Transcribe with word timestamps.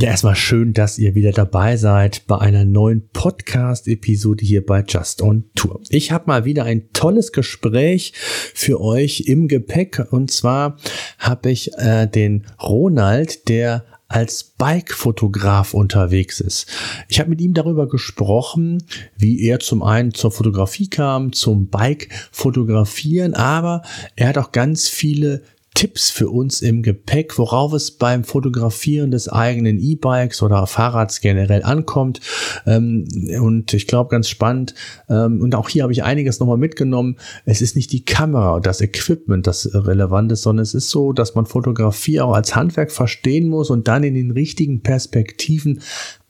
Ja, 0.00 0.08
erstmal 0.08 0.34
schön, 0.34 0.72
dass 0.72 0.98
ihr 0.98 1.14
wieder 1.14 1.30
dabei 1.30 1.76
seid 1.76 2.26
bei 2.26 2.38
einer 2.38 2.64
neuen 2.64 3.10
Podcast-Episode 3.12 4.42
hier 4.42 4.64
bei 4.64 4.82
Just 4.82 5.20
on 5.20 5.44
Tour. 5.54 5.78
Ich 5.90 6.10
habe 6.10 6.24
mal 6.26 6.46
wieder 6.46 6.64
ein 6.64 6.90
tolles 6.94 7.32
Gespräch 7.32 8.14
für 8.54 8.80
euch 8.80 9.24
im 9.26 9.46
Gepäck 9.46 10.06
und 10.10 10.30
zwar 10.30 10.78
habe 11.18 11.50
ich 11.50 11.74
äh, 11.76 12.06
den 12.06 12.46
Ronald, 12.62 13.50
der 13.50 13.84
als 14.08 14.42
Bike-Fotograf 14.42 15.74
unterwegs 15.74 16.40
ist. 16.40 16.66
Ich 17.10 17.20
habe 17.20 17.28
mit 17.28 17.42
ihm 17.42 17.52
darüber 17.52 17.86
gesprochen, 17.86 18.82
wie 19.18 19.44
er 19.44 19.60
zum 19.60 19.82
einen 19.82 20.14
zur 20.14 20.32
Fotografie 20.32 20.88
kam, 20.88 21.34
zum 21.34 21.68
Bike-Fotografieren, 21.68 23.34
aber 23.34 23.82
er 24.16 24.28
hat 24.28 24.38
auch 24.38 24.52
ganz 24.52 24.88
viele 24.88 25.42
Tipps 25.80 26.10
für 26.10 26.28
uns 26.28 26.60
im 26.60 26.82
Gepäck, 26.82 27.38
worauf 27.38 27.72
es 27.72 27.92
beim 27.92 28.22
Fotografieren 28.22 29.10
des 29.10 29.30
eigenen 29.30 29.78
E-Bikes 29.78 30.42
oder 30.42 30.66
Fahrrads 30.66 31.22
generell 31.22 31.62
ankommt. 31.62 32.20
Ähm, 32.66 33.08
und 33.40 33.72
ich 33.72 33.86
glaube, 33.86 34.10
ganz 34.10 34.28
spannend. 34.28 34.74
Ähm, 35.08 35.40
und 35.40 35.54
auch 35.54 35.70
hier 35.70 35.84
habe 35.84 35.92
ich 35.94 36.04
einiges 36.04 36.38
nochmal 36.38 36.58
mitgenommen. 36.58 37.16
Es 37.46 37.62
ist 37.62 37.76
nicht 37.76 37.92
die 37.92 38.04
Kamera 38.04 38.60
das 38.60 38.82
Equipment, 38.82 39.46
das 39.46 39.70
relevant 39.72 40.30
ist, 40.32 40.42
sondern 40.42 40.64
es 40.64 40.74
ist 40.74 40.90
so, 40.90 41.14
dass 41.14 41.34
man 41.34 41.46
Fotografie 41.46 42.20
auch 42.20 42.34
als 42.34 42.54
Handwerk 42.54 42.92
verstehen 42.92 43.48
muss 43.48 43.70
und 43.70 43.88
dann 43.88 44.04
in 44.04 44.12
den 44.12 44.32
richtigen 44.32 44.82
Perspektiven 44.82 45.80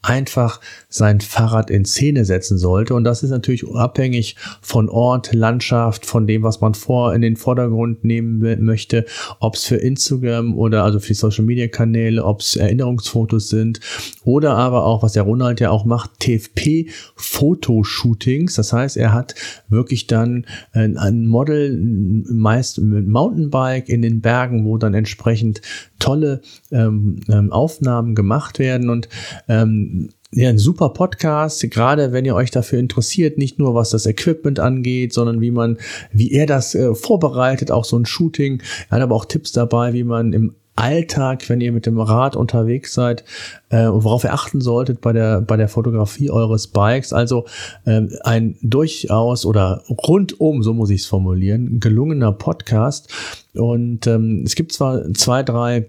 einfach 0.01 0.59
sein 0.89 1.21
Fahrrad 1.21 1.69
in 1.69 1.85
Szene 1.85 2.25
setzen 2.25 2.57
sollte. 2.57 2.95
Und 2.95 3.03
das 3.03 3.23
ist 3.23 3.29
natürlich 3.29 3.67
abhängig 3.67 4.35
von 4.61 4.89
Ort, 4.89 5.33
Landschaft, 5.33 6.05
von 6.05 6.25
dem, 6.25 6.43
was 6.43 6.59
man 6.61 6.73
vor 6.73 7.13
in 7.13 7.21
den 7.21 7.35
Vordergrund 7.35 8.03
nehmen 8.03 8.63
möchte, 8.63 9.05
ob 9.39 9.55
es 9.55 9.65
für 9.65 9.75
Instagram 9.75 10.57
oder 10.57 10.83
also 10.83 10.99
für 10.99 11.09
die 11.09 11.13
Social 11.13 11.45
Media 11.45 11.67
Kanäle, 11.67 12.23
ob 12.23 12.41
es 12.41 12.55
Erinnerungsfotos 12.55 13.49
sind 13.49 13.79
oder 14.23 14.55
aber 14.55 14.85
auch, 14.85 15.03
was 15.03 15.13
der 15.13 15.23
Ronald 15.23 15.59
ja 15.59 15.69
auch 15.69 15.85
macht, 15.85 16.19
TFP 16.19 16.89
Fotoshootings. 17.15 18.55
Das 18.55 18.73
heißt, 18.73 18.97
er 18.97 19.13
hat 19.13 19.35
wirklich 19.69 20.07
dann 20.07 20.45
ein 20.73 21.27
Model, 21.27 21.77
meist 21.77 22.79
mit 22.79 23.07
Mountainbike 23.07 23.87
in 23.89 24.01
den 24.01 24.21
Bergen, 24.21 24.65
wo 24.65 24.77
dann 24.77 24.93
entsprechend 24.93 25.61
tolle 26.01 26.41
ähm, 26.71 27.21
ähm, 27.29 27.51
Aufnahmen 27.51 28.15
gemacht 28.15 28.59
werden 28.59 28.89
und 28.89 29.07
ähm, 29.47 30.09
ja, 30.33 30.49
ein 30.49 30.57
super 30.57 30.89
Podcast, 30.89 31.69
gerade 31.71 32.13
wenn 32.13 32.23
ihr 32.23 32.35
euch 32.35 32.51
dafür 32.51 32.79
interessiert, 32.79 33.37
nicht 33.37 33.59
nur 33.59 33.75
was 33.75 33.89
das 33.89 34.05
Equipment 34.05 34.59
angeht, 34.59 35.13
sondern 35.13 35.41
wie 35.41 35.51
man, 35.51 35.77
wie 36.13 36.31
er 36.31 36.45
das 36.45 36.73
äh, 36.73 36.95
vorbereitet, 36.95 37.69
auch 37.69 37.83
so 37.83 37.97
ein 37.97 38.05
Shooting. 38.05 38.63
Er 38.89 38.97
hat 38.97 39.01
aber 39.01 39.15
auch 39.15 39.25
Tipps 39.25 39.51
dabei, 39.51 39.91
wie 39.93 40.05
man 40.05 40.31
im 40.31 40.55
Alltag, 40.75 41.49
wenn 41.49 41.61
ihr 41.61 41.71
mit 41.71 41.85
dem 41.85 41.99
Rad 41.99 42.35
unterwegs 42.35 42.93
seid 42.93 43.23
äh, 43.71 43.87
worauf 43.87 44.23
ihr 44.23 44.33
achten 44.33 44.61
solltet 44.61 45.01
bei 45.01 45.13
der 45.13 45.41
bei 45.41 45.57
der 45.57 45.69
Fotografie 45.69 46.29
eures 46.29 46.67
Bikes. 46.67 47.13
Also 47.13 47.45
ähm, 47.85 48.09
ein 48.23 48.57
durchaus 48.61 49.45
oder 49.45 49.83
rundum, 49.89 50.61
so 50.61 50.73
muss 50.73 50.89
ich 50.89 51.01
es 51.01 51.07
formulieren, 51.07 51.79
gelungener 51.79 52.33
Podcast. 52.33 53.11
Und 53.53 54.07
ähm, 54.07 54.43
es 54.45 54.55
gibt 54.55 54.73
zwar 54.73 55.13
zwei, 55.13 55.43
drei 55.43 55.87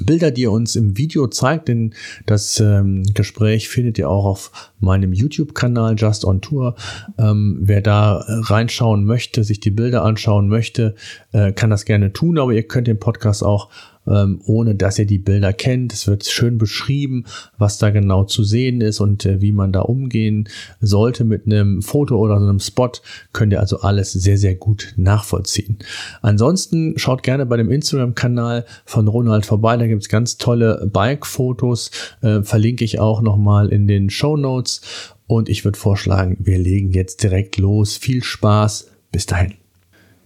Bilder, 0.00 0.30
die 0.30 0.44
er 0.44 0.52
uns 0.52 0.74
im 0.74 0.96
Video 0.96 1.26
zeigt, 1.26 1.68
denn 1.68 1.92
das 2.24 2.58
ähm, 2.60 3.02
Gespräch 3.12 3.68
findet 3.68 3.98
ihr 3.98 4.08
auch 4.08 4.24
auf 4.24 4.70
meinem 4.80 5.12
YouTube-Kanal 5.12 5.96
Just 5.98 6.24
on 6.24 6.40
Tour. 6.40 6.76
Ähm, 7.18 7.58
wer 7.60 7.82
da 7.82 8.24
reinschauen 8.26 9.04
möchte, 9.04 9.44
sich 9.44 9.60
die 9.60 9.70
Bilder 9.70 10.02
anschauen 10.02 10.48
möchte, 10.48 10.94
äh, 11.32 11.52
kann 11.52 11.68
das 11.68 11.84
gerne 11.84 12.14
tun, 12.14 12.38
aber 12.38 12.52
ihr 12.52 12.62
könnt 12.62 12.86
den 12.86 12.98
Podcast 12.98 13.44
auch 13.44 13.68
ähm, 14.06 14.40
ohne 14.46 14.74
dass 14.74 14.98
ihr 14.98 15.06
die 15.06 15.18
Bilder 15.18 15.52
kennt. 15.52 15.92
Es 15.92 16.06
wird 16.06 16.24
schön 16.24 16.58
beschrieben, 16.58 17.24
was 17.58 17.78
da 17.78 17.90
genau 17.90 18.24
zu 18.24 18.44
sehen 18.44 18.80
ist 18.80 19.00
und 19.00 19.24
äh, 19.26 19.40
wie 19.40 19.52
man 19.52 19.72
da 19.72 19.80
umgehen 19.80 20.48
sollte 20.80 21.24
mit 21.24 21.46
einem 21.46 21.82
Foto 21.82 22.16
oder 22.18 22.38
so 22.38 22.46
einem 22.46 22.60
Spot. 22.60 22.92
Könnt 23.32 23.52
ihr 23.52 23.60
also 23.60 23.80
alles 23.80 24.12
sehr, 24.12 24.38
sehr 24.38 24.54
gut 24.54 24.94
nachvollziehen. 24.96 25.78
Ansonsten 26.20 26.98
schaut 26.98 27.22
gerne 27.22 27.46
bei 27.46 27.56
dem 27.56 27.70
Instagram-Kanal 27.70 28.64
von 28.84 29.08
Ronald 29.08 29.46
vorbei. 29.46 29.76
Da 29.76 29.86
gibt's 29.86 30.08
ganz 30.08 30.38
tolle 30.38 30.88
Bike-Fotos. 30.92 31.90
Äh, 32.22 32.42
verlinke 32.42 32.84
ich 32.84 32.98
auch 32.98 33.22
nochmal 33.22 33.68
in 33.68 33.86
den 33.86 34.10
Show 34.10 34.36
Notes. 34.36 34.80
Und 35.26 35.48
ich 35.48 35.64
würde 35.64 35.78
vorschlagen, 35.78 36.36
wir 36.40 36.58
legen 36.58 36.92
jetzt 36.92 37.22
direkt 37.22 37.56
los. 37.58 37.96
Viel 37.96 38.22
Spaß. 38.22 38.88
Bis 39.12 39.26
dahin. 39.26 39.61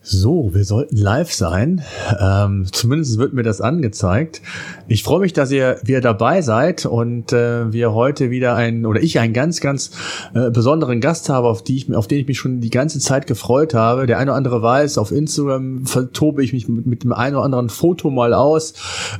So, 0.09 0.55
wir 0.55 0.65
sollten 0.65 0.97
live 0.97 1.33
sein. 1.33 1.83
Ähm, 2.21 2.67
zumindest 2.71 3.19
wird 3.19 3.33
mir 3.33 3.43
das 3.43 3.61
angezeigt. 3.61 4.41
Ich 4.87 5.03
freue 5.03 5.19
mich, 5.19 5.33
dass 5.33 5.50
ihr 5.50 5.81
wieder 5.83 6.00
dabei 6.00 6.43
seid 6.43 6.87
und 6.87 7.33
äh, 7.33 7.72
wir 7.72 7.93
heute 7.93 8.31
wieder 8.31 8.55
einen 8.55 8.87
oder 8.87 9.03
ich 9.03 9.19
einen 9.19 9.33
ganz, 9.33 9.61
ganz 9.61 9.91
äh, 10.33 10.49
besonderen 10.53 11.00
Gast 11.00 11.28
habe, 11.28 11.49
auf, 11.49 11.65
die 11.65 11.75
ich, 11.75 11.93
auf 11.93 12.06
den 12.06 12.21
ich 12.21 12.28
mich 12.28 12.39
schon 12.39 12.61
die 12.61 12.71
ganze 12.71 13.00
Zeit 13.00 13.27
gefreut 13.27 13.75
habe. 13.75 14.06
Der 14.06 14.19
eine 14.19 14.31
oder 14.31 14.37
andere 14.37 14.62
weiß, 14.62 14.97
auf 14.99 15.11
Instagram 15.11 15.87
vertobe 15.87 16.44
ich 16.44 16.53
mich 16.53 16.69
mit, 16.69 16.87
mit 16.87 17.03
dem 17.03 17.12
einen 17.12 17.34
oder 17.34 17.44
anderen 17.44 17.69
Foto 17.69 18.09
mal 18.09 18.33
aus. 18.33 18.75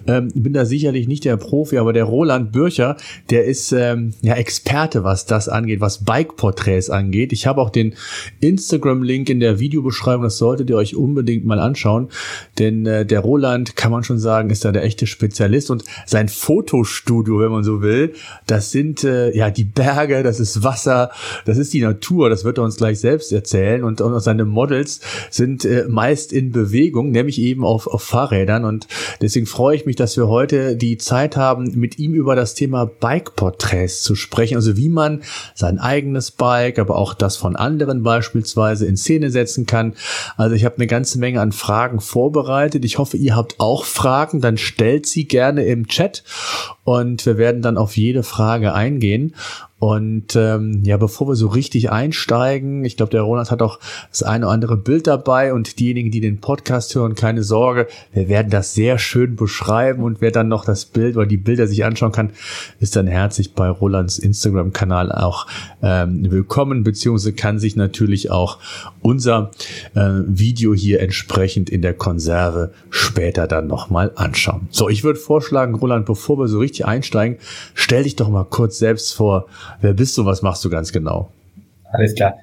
Ähm, 0.07 0.29
bin 0.37 0.53
da 0.53 0.65
sicherlich 0.65 1.09
nicht 1.09 1.25
der 1.25 1.37
Profi, 1.37 1.79
aber 1.79 1.95
der 1.95 2.05
Roland 2.05 2.53
Bürcher, 2.53 2.97
der 3.31 3.47
ist 3.47 3.73
ähm, 3.73 4.15
ja 4.23 4.35
Experte, 4.35 5.03
was 5.03 5.27
das 5.27 5.49
angeht, 5.49 5.81
was 5.81 6.05
Bike-Porträts 6.05 6.91
angeht. 6.91 7.33
Ich 7.33 7.49
habe 7.49 7.61
auch 7.61 7.71
den 7.71 7.95
Instagram-Link 8.39 9.29
in 9.29 9.41
der 9.41 9.59
Videobeschreibung, 9.59 10.23
das 10.23 10.39
solltet 10.39 10.71
ihr 10.71 10.76
ihr 10.77 10.81
euch 10.81 10.97
unbedingt 10.97 11.45
mal 11.45 11.59
anschauen, 11.59 12.09
denn 12.59 12.87
äh, 12.87 13.05
der 13.05 13.21
Roland, 13.21 13.77
kann 13.77 13.91
man 13.91 14.05
schon 14.05 14.19
sagen, 14.19 14.51
ist 14.51 14.65
da 14.65 14.73
der 14.73 14.85
echte 14.85 15.07
Spezialist 15.07 15.71
und 15.71 15.85
sein 16.07 16.29
Fotostudio, 16.29 17.41
wenn 17.41 17.51
man 17.51 17.65
so 17.65 17.83
will, 17.83 18.15
das 18.47 18.71
sind 18.71 19.05
äh, 19.05 19.35
ja 19.37 19.51
die 19.51 19.65
Berge, 19.65 20.23
das 20.23 20.41
ist 20.41 20.63
Wasser, 20.63 21.11
das 21.45 21.59
ist 21.59 21.73
die 21.73 21.81
Natur, 21.81 22.29
das 22.29 22.45
wird 22.45 22.59
er 22.59 22.65
uns 22.65 22.77
gleich 22.77 23.01
selbst 23.01 23.33
erzählen 23.33 23.85
und, 23.85 24.01
und 24.01 24.21
seine 24.21 24.45
Models 24.45 25.01
sind 25.31 25.65
äh, 25.65 25.87
meist 25.89 26.33
in 26.33 26.53
Bewegung, 26.53 27.11
nämlich 27.11 27.41
eben 27.41 27.65
auf, 27.65 27.87
auf 27.87 28.03
Fahrrädern 28.03 28.65
und 28.65 28.87
deswegen 29.21 29.47
freue 29.47 29.77
ich 29.77 29.87
mich, 29.87 29.97
dass 29.97 30.17
wir 30.17 30.29
heute 30.29 30.77
die 30.77 30.99
Zeit 30.99 31.37
haben, 31.37 31.73
mit 31.75 31.99
ihm 31.99 32.15
über 32.15 32.37
das 32.37 32.55
Thema 32.55 32.87
Bike-Porträts 32.87 34.03
zu 34.03 34.15
sprechen, 34.15 34.57
also 34.57 34.77
wie 34.77 34.89
man 34.89 35.23
sein 35.55 35.79
eigenes 35.79 36.31
Bike, 36.31 36.79
aber 36.79 36.97
auch 36.97 37.15
das 37.15 37.37
von 37.37 37.57
anderen 37.57 38.03
beispielsweise 38.03 38.87
in 38.87 38.97
Szene 38.97 39.31
setzen 39.31 39.67
kann. 39.67 39.95
Also 40.37 40.55
ich 40.55 40.65
habe 40.67 40.77
eine 40.77 40.87
ganze 40.87 41.19
Menge 41.19 41.41
an 41.41 41.53
Fragen 41.53 42.01
vorbereitet. 42.01 42.85
Ich 42.85 42.99
hoffe, 42.99 43.17
ihr 43.17 43.35
habt 43.35 43.59
auch 43.59 43.85
Fragen. 43.85 44.43
Dann 44.43 44.59
stellt 44.59 45.07
sie 45.07 45.27
gerne 45.27 45.65
im 45.65 45.87
Chat 45.87 46.25
und 46.85 47.25
wir 47.25 47.39
werden 47.39 47.63
dann 47.63 47.79
auf 47.79 47.97
jede 47.97 48.23
Frage 48.23 48.75
eingehen. 48.75 49.35
Und 49.79 50.35
ähm, 50.37 50.81
ja, 50.85 50.97
bevor 50.97 51.29
wir 51.29 51.35
so 51.35 51.49
richtig 51.49 51.91
einsteigen, 51.91 52.87
ich 52.87 52.97
glaube, 52.97 53.11
der 53.11 53.21
Ronald 53.21 53.51
hat 53.51 53.61
auch 53.61 53.79
das 54.09 54.23
eine 54.23 54.47
oder 54.47 54.55
andere 54.55 54.77
Bild 54.79 55.07
dabei 55.07 55.53
und 55.53 55.79
diejenigen, 55.79 56.11
die 56.11 56.21
den 56.21 56.41
Podcast 56.41 56.95
hören, 56.95 57.15
keine 57.15 57.43
Sorge, 57.43 57.87
wir 58.15 58.31
werden 58.31 58.51
das 58.51 58.73
sehr 58.73 58.99
schön 58.99 59.37
beschreiben 59.37 60.03
und 60.03 60.23
wer 60.23 60.31
dann 60.31 60.49
noch 60.49 60.65
das 60.65 60.87
Bild 60.87 61.19
oder 61.19 61.27
die 61.27 61.37
Bilder 61.37 61.67
sich 61.67 61.85
anschauen 61.85 62.13
kann, 62.13 62.31
ist 62.81 62.97
dann 62.97 63.07
herzlich 63.07 63.53
bei 63.53 63.69
Rolands 63.69 64.19
Instagram-Kanal 64.19 65.13
auch 65.13 65.47
ähm, 65.83 66.31
willkommen, 66.31 66.83
beziehungsweise 66.83 67.35
kann 67.35 67.59
sich 67.59 67.77
natürlich 67.77 68.31
auch 68.31 68.59
unser 69.03 69.51
äh, 69.95 70.09
Video 70.27 70.73
hier 70.73 71.01
entsprechend 71.01 71.69
in 71.69 71.83
der 71.83 71.93
Konserve 71.93 72.73
später 72.89 73.47
dann 73.47 73.67
nochmal 73.67 74.11
anschauen. 74.17 74.69
So, 74.71 74.89
ich 74.89 75.05
würde 75.05 75.19
vorschlagen, 75.19 75.75
Roland, 75.75 76.07
bevor 76.07 76.39
wir 76.39 76.49
so 76.49 76.61
richtig 76.61 76.87
einsteigen, 76.87 77.37
stell 77.75 78.05
dich 78.05 78.17
doch 78.17 78.31
mal 78.31 78.45
kurz 78.45 78.79
selbst 78.79 79.15
vor, 79.15 79.49
Wer 79.81 79.93
bist 79.93 80.17
du? 80.19 80.25
Was 80.25 80.43
machst 80.43 80.65
du 80.65 80.71
ganz 80.71 80.93
genau? 80.93 81.31
Alles 81.93 82.15
klar. 82.15 82.35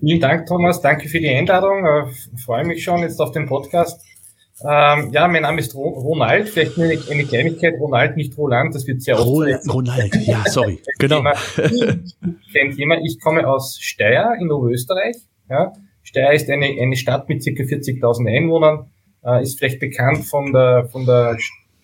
Vielen 0.00 0.20
Dank, 0.20 0.46
Thomas. 0.46 0.80
Danke 0.80 1.08
für 1.08 1.18
die 1.18 1.28
Einladung. 1.28 1.84
Ich 2.10 2.32
äh, 2.32 2.38
freue 2.44 2.64
mich 2.64 2.84
schon 2.84 3.00
jetzt 3.00 3.20
auf 3.20 3.32
den 3.32 3.46
Podcast. 3.46 4.00
Ähm, 4.62 5.10
ja, 5.12 5.26
mein 5.26 5.42
Name 5.42 5.60
ist 5.60 5.74
Ronald. 5.74 6.48
Vielleicht 6.48 6.78
eine, 6.78 6.98
eine 7.10 7.24
Kleinigkeit. 7.24 7.74
Ronald, 7.80 8.16
nicht 8.16 8.36
Roland. 8.38 8.74
Das 8.74 8.86
wird 8.86 9.02
sehr 9.02 9.18
oft. 9.18 9.26
Ronald, 9.26 9.62
Ronald. 9.68 10.14
ja, 10.26 10.44
sorry. 10.46 10.80
genau. 10.98 11.22
Kein 11.22 12.76
Thema. 12.76 12.98
Ich 13.04 13.20
komme 13.20 13.48
aus 13.48 13.78
Steyr 13.80 14.36
in 14.40 14.50
Oberösterreich. 14.50 15.16
Ja. 15.48 15.72
Steyr 16.02 16.32
ist 16.32 16.48
eine, 16.48 16.66
eine 16.66 16.96
Stadt 16.96 17.28
mit 17.28 17.42
circa 17.42 17.64
40.000 17.64 18.36
Einwohnern. 18.36 18.90
Äh, 19.24 19.42
ist 19.42 19.58
vielleicht 19.58 19.80
bekannt 19.80 20.24
von 20.24 20.52
der, 20.52 20.88
von 20.90 21.04
der, 21.04 21.36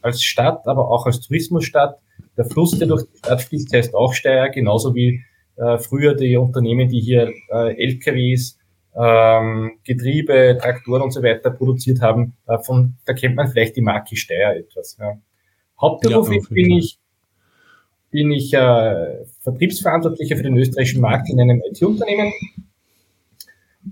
als 0.02 0.22
Stadt, 0.22 0.66
aber 0.66 0.88
auch 0.90 1.06
als 1.06 1.20
Tourismusstadt. 1.20 1.98
Der 2.40 2.46
Fluss, 2.46 2.78
der 2.78 2.88
durch 2.88 3.04
die 3.04 3.18
Stadt 3.18 3.42
fließt, 3.42 3.70
heißt 3.70 3.94
auch 3.94 4.14
Steyr, 4.14 4.48
genauso 4.48 4.94
wie 4.94 5.22
äh, 5.56 5.76
früher 5.76 6.14
die 6.14 6.38
Unternehmen, 6.38 6.88
die 6.88 7.00
hier 7.00 7.30
äh, 7.52 7.74
LKWs, 7.84 8.58
ähm, 8.96 9.72
Getriebe, 9.84 10.56
Traktoren 10.58 11.02
und 11.02 11.10
so 11.10 11.22
weiter 11.22 11.50
produziert 11.50 12.00
haben. 12.00 12.32
Äh, 12.46 12.58
von, 12.60 12.96
da 13.04 13.12
kennt 13.12 13.36
man 13.36 13.48
vielleicht 13.48 13.76
die 13.76 13.82
Marke 13.82 14.16
Steyr 14.16 14.56
etwas. 14.56 14.96
Ja. 14.98 15.18
Hauptberuflich 15.78 16.44
ja, 16.44 16.54
bin 16.54 16.70
ich 16.70 16.98
bin 18.10 18.30
ich 18.30 18.54
äh, 18.54 19.22
Vertriebsverantwortlicher 19.40 20.38
für 20.38 20.44
den 20.44 20.56
österreichischen 20.56 21.02
Markt 21.02 21.28
in 21.28 21.42
einem 21.42 21.60
IT-Unternehmen. 21.70 22.32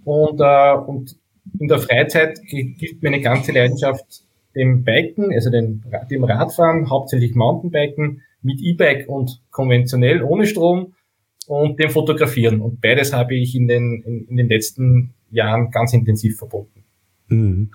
Und, 0.05 0.41
äh, 0.41 0.73
und 0.75 1.17
in 1.61 1.69
der 1.69 1.81
Freizeit 1.81 2.41
gilt 2.47 3.03
meine 3.03 3.21
ganze 3.21 3.53
Leidenschaft 3.53 4.25
dem 4.55 4.85
Biken, 4.85 5.33
also 5.33 5.51
dem, 5.51 5.83
dem 6.11 6.25
Radfahren, 6.25 6.91
hauptsächlich 6.91 7.35
Mountainbiken, 7.35 8.23
mit 8.43 8.61
E-Bike 8.61 9.09
und 9.09 9.41
konventionell 9.51 10.23
ohne 10.23 10.47
Strom 10.47 10.95
und 11.47 11.79
dem 11.81 11.91
Fotografieren. 11.91 12.61
Und 12.61 12.81
beides 12.81 13.13
habe 13.13 13.35
ich 13.35 13.55
in 13.55 13.69
den, 13.69 14.03
in, 14.05 14.27
in 14.29 14.37
den 14.37 14.49
letzten 14.49 15.15
Jahren 15.31 15.71
ganz 15.71 15.93
intensiv 15.93 16.39
verbunden. 16.39 16.85
Mhm. 17.29 17.71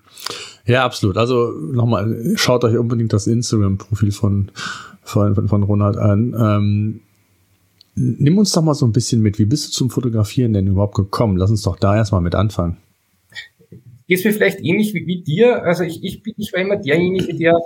Ja, 0.65 0.85
absolut. 0.85 1.17
Also 1.17 1.51
nochmal, 1.51 2.33
schaut 2.35 2.63
euch 2.63 2.77
unbedingt 2.77 3.13
das 3.13 3.27
Instagram-Profil 3.27 4.11
von, 4.11 4.51
von, 5.03 5.47
von 5.47 5.63
Ronald 5.63 5.97
an. 5.97 6.35
Ähm, 6.39 7.01
nimm 7.95 8.37
uns 8.37 8.51
doch 8.53 8.61
mal 8.61 8.73
so 8.73 8.85
ein 8.85 8.93
bisschen 8.93 9.21
mit. 9.21 9.39
Wie 9.39 9.45
bist 9.45 9.67
du 9.67 9.71
zum 9.71 9.89
Fotografieren 9.89 10.53
denn 10.53 10.67
überhaupt 10.67 10.95
gekommen? 10.95 11.37
Lass 11.37 11.49
uns 11.49 11.63
doch 11.63 11.77
da 11.77 11.95
erstmal 11.95 12.21
mit 12.21 12.35
anfangen. 12.35 12.77
Geht 14.07 14.25
mir 14.25 14.33
vielleicht 14.33 14.59
ähnlich 14.61 14.94
wie, 14.94 15.07
wie 15.07 15.23
dir. 15.23 15.63
Also 15.63 15.83
ich, 15.83 16.03
ich, 16.03 16.21
ich 16.38 16.53
war 16.53 16.59
immer 16.59 16.77
derjenige, 16.77 17.35
der 17.35 17.59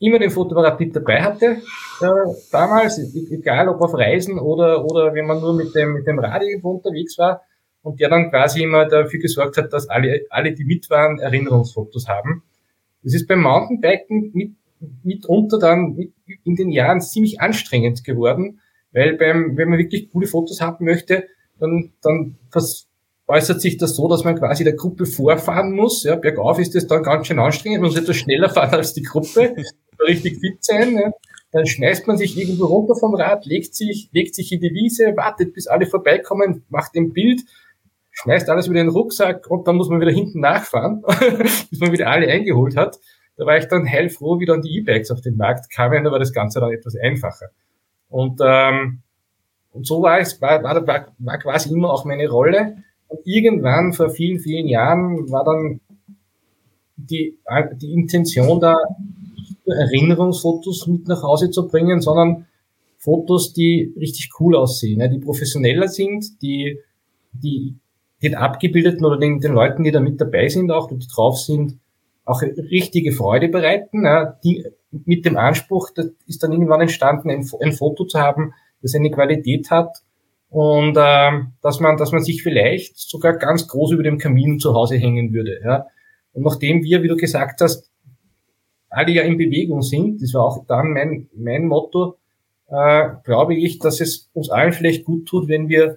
immer 0.00 0.18
den 0.18 0.30
Fotoapparat 0.30 0.80
mit 0.80 0.96
dabei 0.96 1.22
hatte, 1.22 1.58
äh, 2.00 2.34
damals, 2.50 2.98
egal 3.30 3.68
ob 3.68 3.82
auf 3.82 3.94
Reisen 3.94 4.38
oder, 4.38 4.84
oder 4.84 5.14
wenn 5.14 5.26
man 5.26 5.40
nur 5.40 5.54
mit 5.54 5.74
dem, 5.74 5.92
mit 5.92 6.06
dem 6.06 6.18
Rad 6.18 6.42
irgendwo 6.42 6.70
unterwegs 6.72 7.18
war 7.18 7.42
und 7.82 8.00
der 8.00 8.08
dann 8.08 8.30
quasi 8.30 8.62
immer 8.62 8.86
dafür 8.86 9.20
gesorgt 9.20 9.58
hat, 9.58 9.72
dass 9.72 9.88
alle, 9.88 10.22
alle, 10.30 10.52
die 10.52 10.64
mit 10.64 10.88
waren, 10.88 11.18
Erinnerungsfotos 11.18 12.08
haben. 12.08 12.42
Das 13.02 13.14
ist 13.14 13.28
beim 13.28 13.42
Mountainbiken 13.42 14.30
mit, 14.32 14.52
mitunter 15.02 15.58
dann 15.58 15.94
mit, 15.94 16.12
in 16.44 16.56
den 16.56 16.70
Jahren 16.70 17.02
ziemlich 17.02 17.40
anstrengend 17.40 18.02
geworden, 18.02 18.60
weil 18.92 19.16
beim, 19.16 19.56
wenn 19.58 19.68
man 19.68 19.78
wirklich 19.78 20.10
coole 20.10 20.26
Fotos 20.26 20.62
haben 20.62 20.86
möchte, 20.86 21.24
dann, 21.58 21.92
dann 22.02 22.36
äußert 23.30 23.60
sich 23.60 23.76
das 23.78 23.94
so, 23.94 24.08
dass 24.08 24.24
man 24.24 24.36
quasi 24.36 24.64
der 24.64 24.74
Gruppe 24.74 25.06
vorfahren 25.06 25.72
muss. 25.72 26.02
Ja, 26.02 26.16
bergauf 26.16 26.58
ist 26.58 26.74
es 26.74 26.86
dann 26.86 27.02
ganz 27.02 27.28
schön 27.28 27.38
anstrengend, 27.38 27.80
man 27.80 27.90
muss 27.90 27.98
etwas 27.98 28.16
schneller 28.16 28.50
fahren 28.50 28.74
als 28.74 28.92
die 28.92 29.02
Gruppe 29.02 29.54
richtig 30.06 30.40
fit 30.40 30.62
sein. 30.62 30.96
Ja. 30.96 31.10
Dann 31.52 31.66
schmeißt 31.66 32.06
man 32.06 32.16
sich 32.16 32.36
irgendwo 32.36 32.66
runter 32.66 32.94
vom 32.94 33.14
Rad, 33.14 33.46
legt 33.46 33.74
sich, 33.74 34.08
legt 34.12 34.34
sich 34.34 34.52
in 34.52 34.60
die 34.60 34.72
Wiese, 34.72 35.16
wartet, 35.16 35.54
bis 35.54 35.66
alle 35.66 35.86
vorbeikommen, 35.86 36.64
macht 36.68 36.94
ein 36.96 37.12
Bild, 37.12 37.42
schmeißt 38.10 38.48
alles 38.48 38.68
wieder 38.68 38.80
in 38.80 38.88
den 38.88 38.94
Rucksack 38.94 39.48
und 39.48 39.66
dann 39.66 39.76
muss 39.76 39.88
man 39.88 40.00
wieder 40.00 40.12
hinten 40.12 40.40
nachfahren, 40.40 41.02
bis 41.70 41.80
man 41.80 41.92
wieder 41.92 42.08
alle 42.08 42.28
eingeholt 42.28 42.76
hat. 42.76 42.98
Da 43.36 43.46
war 43.46 43.56
ich 43.56 43.66
dann 43.66 43.88
heilfroh, 43.88 44.38
wie 44.38 44.46
dann 44.46 44.62
die 44.62 44.76
E-Bikes 44.78 45.10
auf 45.10 45.22
den 45.22 45.36
Markt 45.36 45.72
kamen, 45.72 46.04
da 46.04 46.12
war 46.12 46.18
das 46.18 46.32
Ganze 46.32 46.60
dann 46.60 46.72
etwas 46.72 46.94
einfacher. 46.96 47.50
Und, 48.08 48.40
ähm, 48.44 49.02
und 49.72 49.86
so 49.86 50.02
war 50.02 50.18
es, 50.18 50.40
war, 50.40 50.62
war, 50.62 50.86
war, 50.86 51.06
war 51.18 51.38
quasi 51.38 51.72
immer 51.72 51.90
auch 51.90 52.04
meine 52.04 52.28
Rolle. 52.28 52.76
Und 53.10 53.20
irgendwann 53.24 53.92
vor 53.92 54.10
vielen, 54.10 54.38
vielen 54.38 54.68
Jahren 54.68 55.30
war 55.30 55.44
dann 55.44 55.80
die, 56.96 57.36
die 57.80 57.92
Intention 57.92 58.60
da, 58.60 58.76
Erinnerungsfotos 59.66 60.86
mit 60.86 61.06
nach 61.08 61.22
Hause 61.22 61.50
zu 61.50 61.68
bringen, 61.68 62.00
sondern 62.00 62.46
Fotos, 62.98 63.52
die 63.52 63.94
richtig 63.98 64.30
cool 64.38 64.56
aussehen, 64.56 65.10
die 65.10 65.18
professioneller 65.18 65.88
sind, 65.88 66.42
die, 66.42 66.78
die 67.32 67.76
den 68.22 68.34
Abgebildeten 68.34 69.04
oder 69.04 69.18
den, 69.18 69.40
den 69.40 69.52
Leuten, 69.52 69.84
die 69.84 69.90
da 69.90 70.00
mit 70.00 70.20
dabei 70.20 70.48
sind, 70.48 70.70
auch 70.70 70.88
die 70.88 70.98
drauf 70.98 71.38
sind, 71.38 71.78
auch 72.24 72.42
richtige 72.42 73.12
Freude 73.12 73.48
bereiten, 73.48 74.04
die 74.44 74.66
mit 74.92 75.24
dem 75.24 75.36
Anspruch, 75.36 75.90
das 75.94 76.10
ist 76.26 76.42
dann 76.42 76.52
irgendwann 76.52 76.82
entstanden, 76.82 77.30
ein, 77.30 77.48
ein 77.60 77.72
Foto 77.72 78.04
zu 78.04 78.18
haben, 78.18 78.52
das 78.82 78.94
eine 78.94 79.10
Qualität 79.10 79.70
hat 79.70 80.02
und 80.50 80.96
äh, 80.96 81.30
dass 81.62 81.80
man, 81.80 81.96
dass 81.96 82.12
man 82.12 82.22
sich 82.22 82.42
vielleicht 82.42 82.98
sogar 82.98 83.38
ganz 83.38 83.68
groß 83.68 83.92
über 83.92 84.02
dem 84.02 84.18
Kamin 84.18 84.58
zu 84.58 84.74
Hause 84.74 84.96
hängen 84.96 85.32
würde. 85.32 85.60
Ja. 85.64 85.86
Und 86.32 86.44
nachdem 86.44 86.82
wir, 86.82 87.02
wie 87.02 87.08
du 87.08 87.16
gesagt 87.16 87.60
hast, 87.60 87.90
alle 88.88 89.12
ja 89.12 89.22
in 89.22 89.38
Bewegung 89.38 89.82
sind, 89.82 90.20
das 90.20 90.34
war 90.34 90.44
auch 90.44 90.66
dann 90.66 90.92
mein, 90.92 91.28
mein 91.36 91.66
Motto, 91.66 92.16
äh, 92.68 93.10
glaube 93.24 93.54
ich, 93.54 93.78
dass 93.78 94.00
es 94.00 94.28
uns 94.32 94.50
allen 94.50 94.72
vielleicht 94.72 95.04
gut 95.04 95.26
tut, 95.26 95.48
wenn 95.48 95.68
wir, 95.68 95.96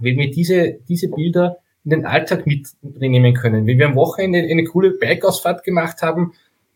wenn 0.00 0.18
wir 0.18 0.30
diese, 0.30 0.78
diese 0.88 1.08
Bilder 1.08 1.58
in 1.84 1.90
den 1.90 2.06
Alltag 2.06 2.46
mitnehmen 2.46 3.34
können. 3.34 3.66
Wenn 3.66 3.78
wir 3.78 3.86
am 3.86 3.96
Wochenende 3.96 4.38
eine 4.38 4.64
coole 4.64 4.92
Bike-Ausfahrt 4.92 5.64
gemacht 5.64 6.02
haben, 6.02 6.32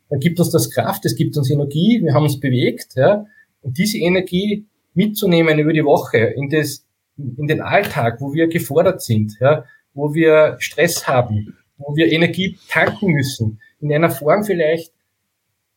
dann 0.09 0.21
gibt 0.21 0.39
uns 0.39 0.51
das 0.51 0.71
Kraft, 0.71 1.05
es 1.05 1.17
gibt 1.17 1.37
uns 1.37 1.51
Energie, 1.51 2.01
wir 2.03 2.15
haben 2.15 2.25
uns 2.25 2.41
bewegt, 2.41 2.95
ja, 2.97 3.27
und 3.61 3.77
diese 3.77 3.99
Energie 3.99 4.67
mitzunehmen 4.95 5.59
über 5.59 5.73
die 5.73 5.85
Woche 5.85 6.19
in 6.19 6.49
das, 6.49 6.86
in 7.17 7.47
den 7.47 7.61
Alltag, 7.61 8.21
wo 8.21 8.33
wir 8.35 8.49
gefordert 8.49 9.03
sind, 9.03 9.37
ja, 9.41 9.65
wo 9.95 10.15
wir 10.15 10.57
Stress 10.59 11.09
haben, 11.09 11.57
wo 11.79 11.97
wir 11.97 12.13
Energie 12.13 12.59
tanken 12.69 13.13
müssen, 13.13 13.61
in 13.81 13.93
einer 13.93 14.11
Form 14.11 14.45
vielleicht, 14.45 14.93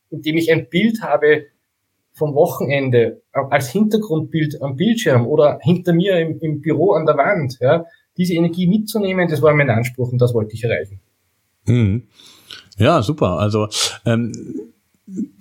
indem 0.10 0.38
ich 0.38 0.52
ein 0.52 0.70
Bild 0.70 1.02
habe 1.02 1.46
vom 2.14 2.34
Wochenende 2.34 3.22
als 3.32 3.70
Hintergrundbild 3.72 4.62
am 4.62 4.76
Bildschirm 4.76 5.26
oder 5.26 5.60
hinter 5.62 5.94
mir 5.94 6.20
im, 6.20 6.40
im 6.40 6.62
Büro 6.62 6.92
an 6.94 7.06
der 7.06 7.18
Wand, 7.18 7.58
ja, 7.62 7.86
diese 8.18 8.34
Energie 8.34 8.68
mitzunehmen, 8.68 9.30
das 9.30 9.42
war 9.42 9.54
mein 9.54 9.70
Anspruch 9.70 10.12
und 10.12 10.20
das 10.20 10.34
wollte 10.34 10.54
ich 10.54 10.64
erreichen. 10.64 11.00
Mhm. 11.66 12.08
Ja, 12.78 13.02
super. 13.02 13.38
Also 13.38 13.68
ähm, 14.06 14.32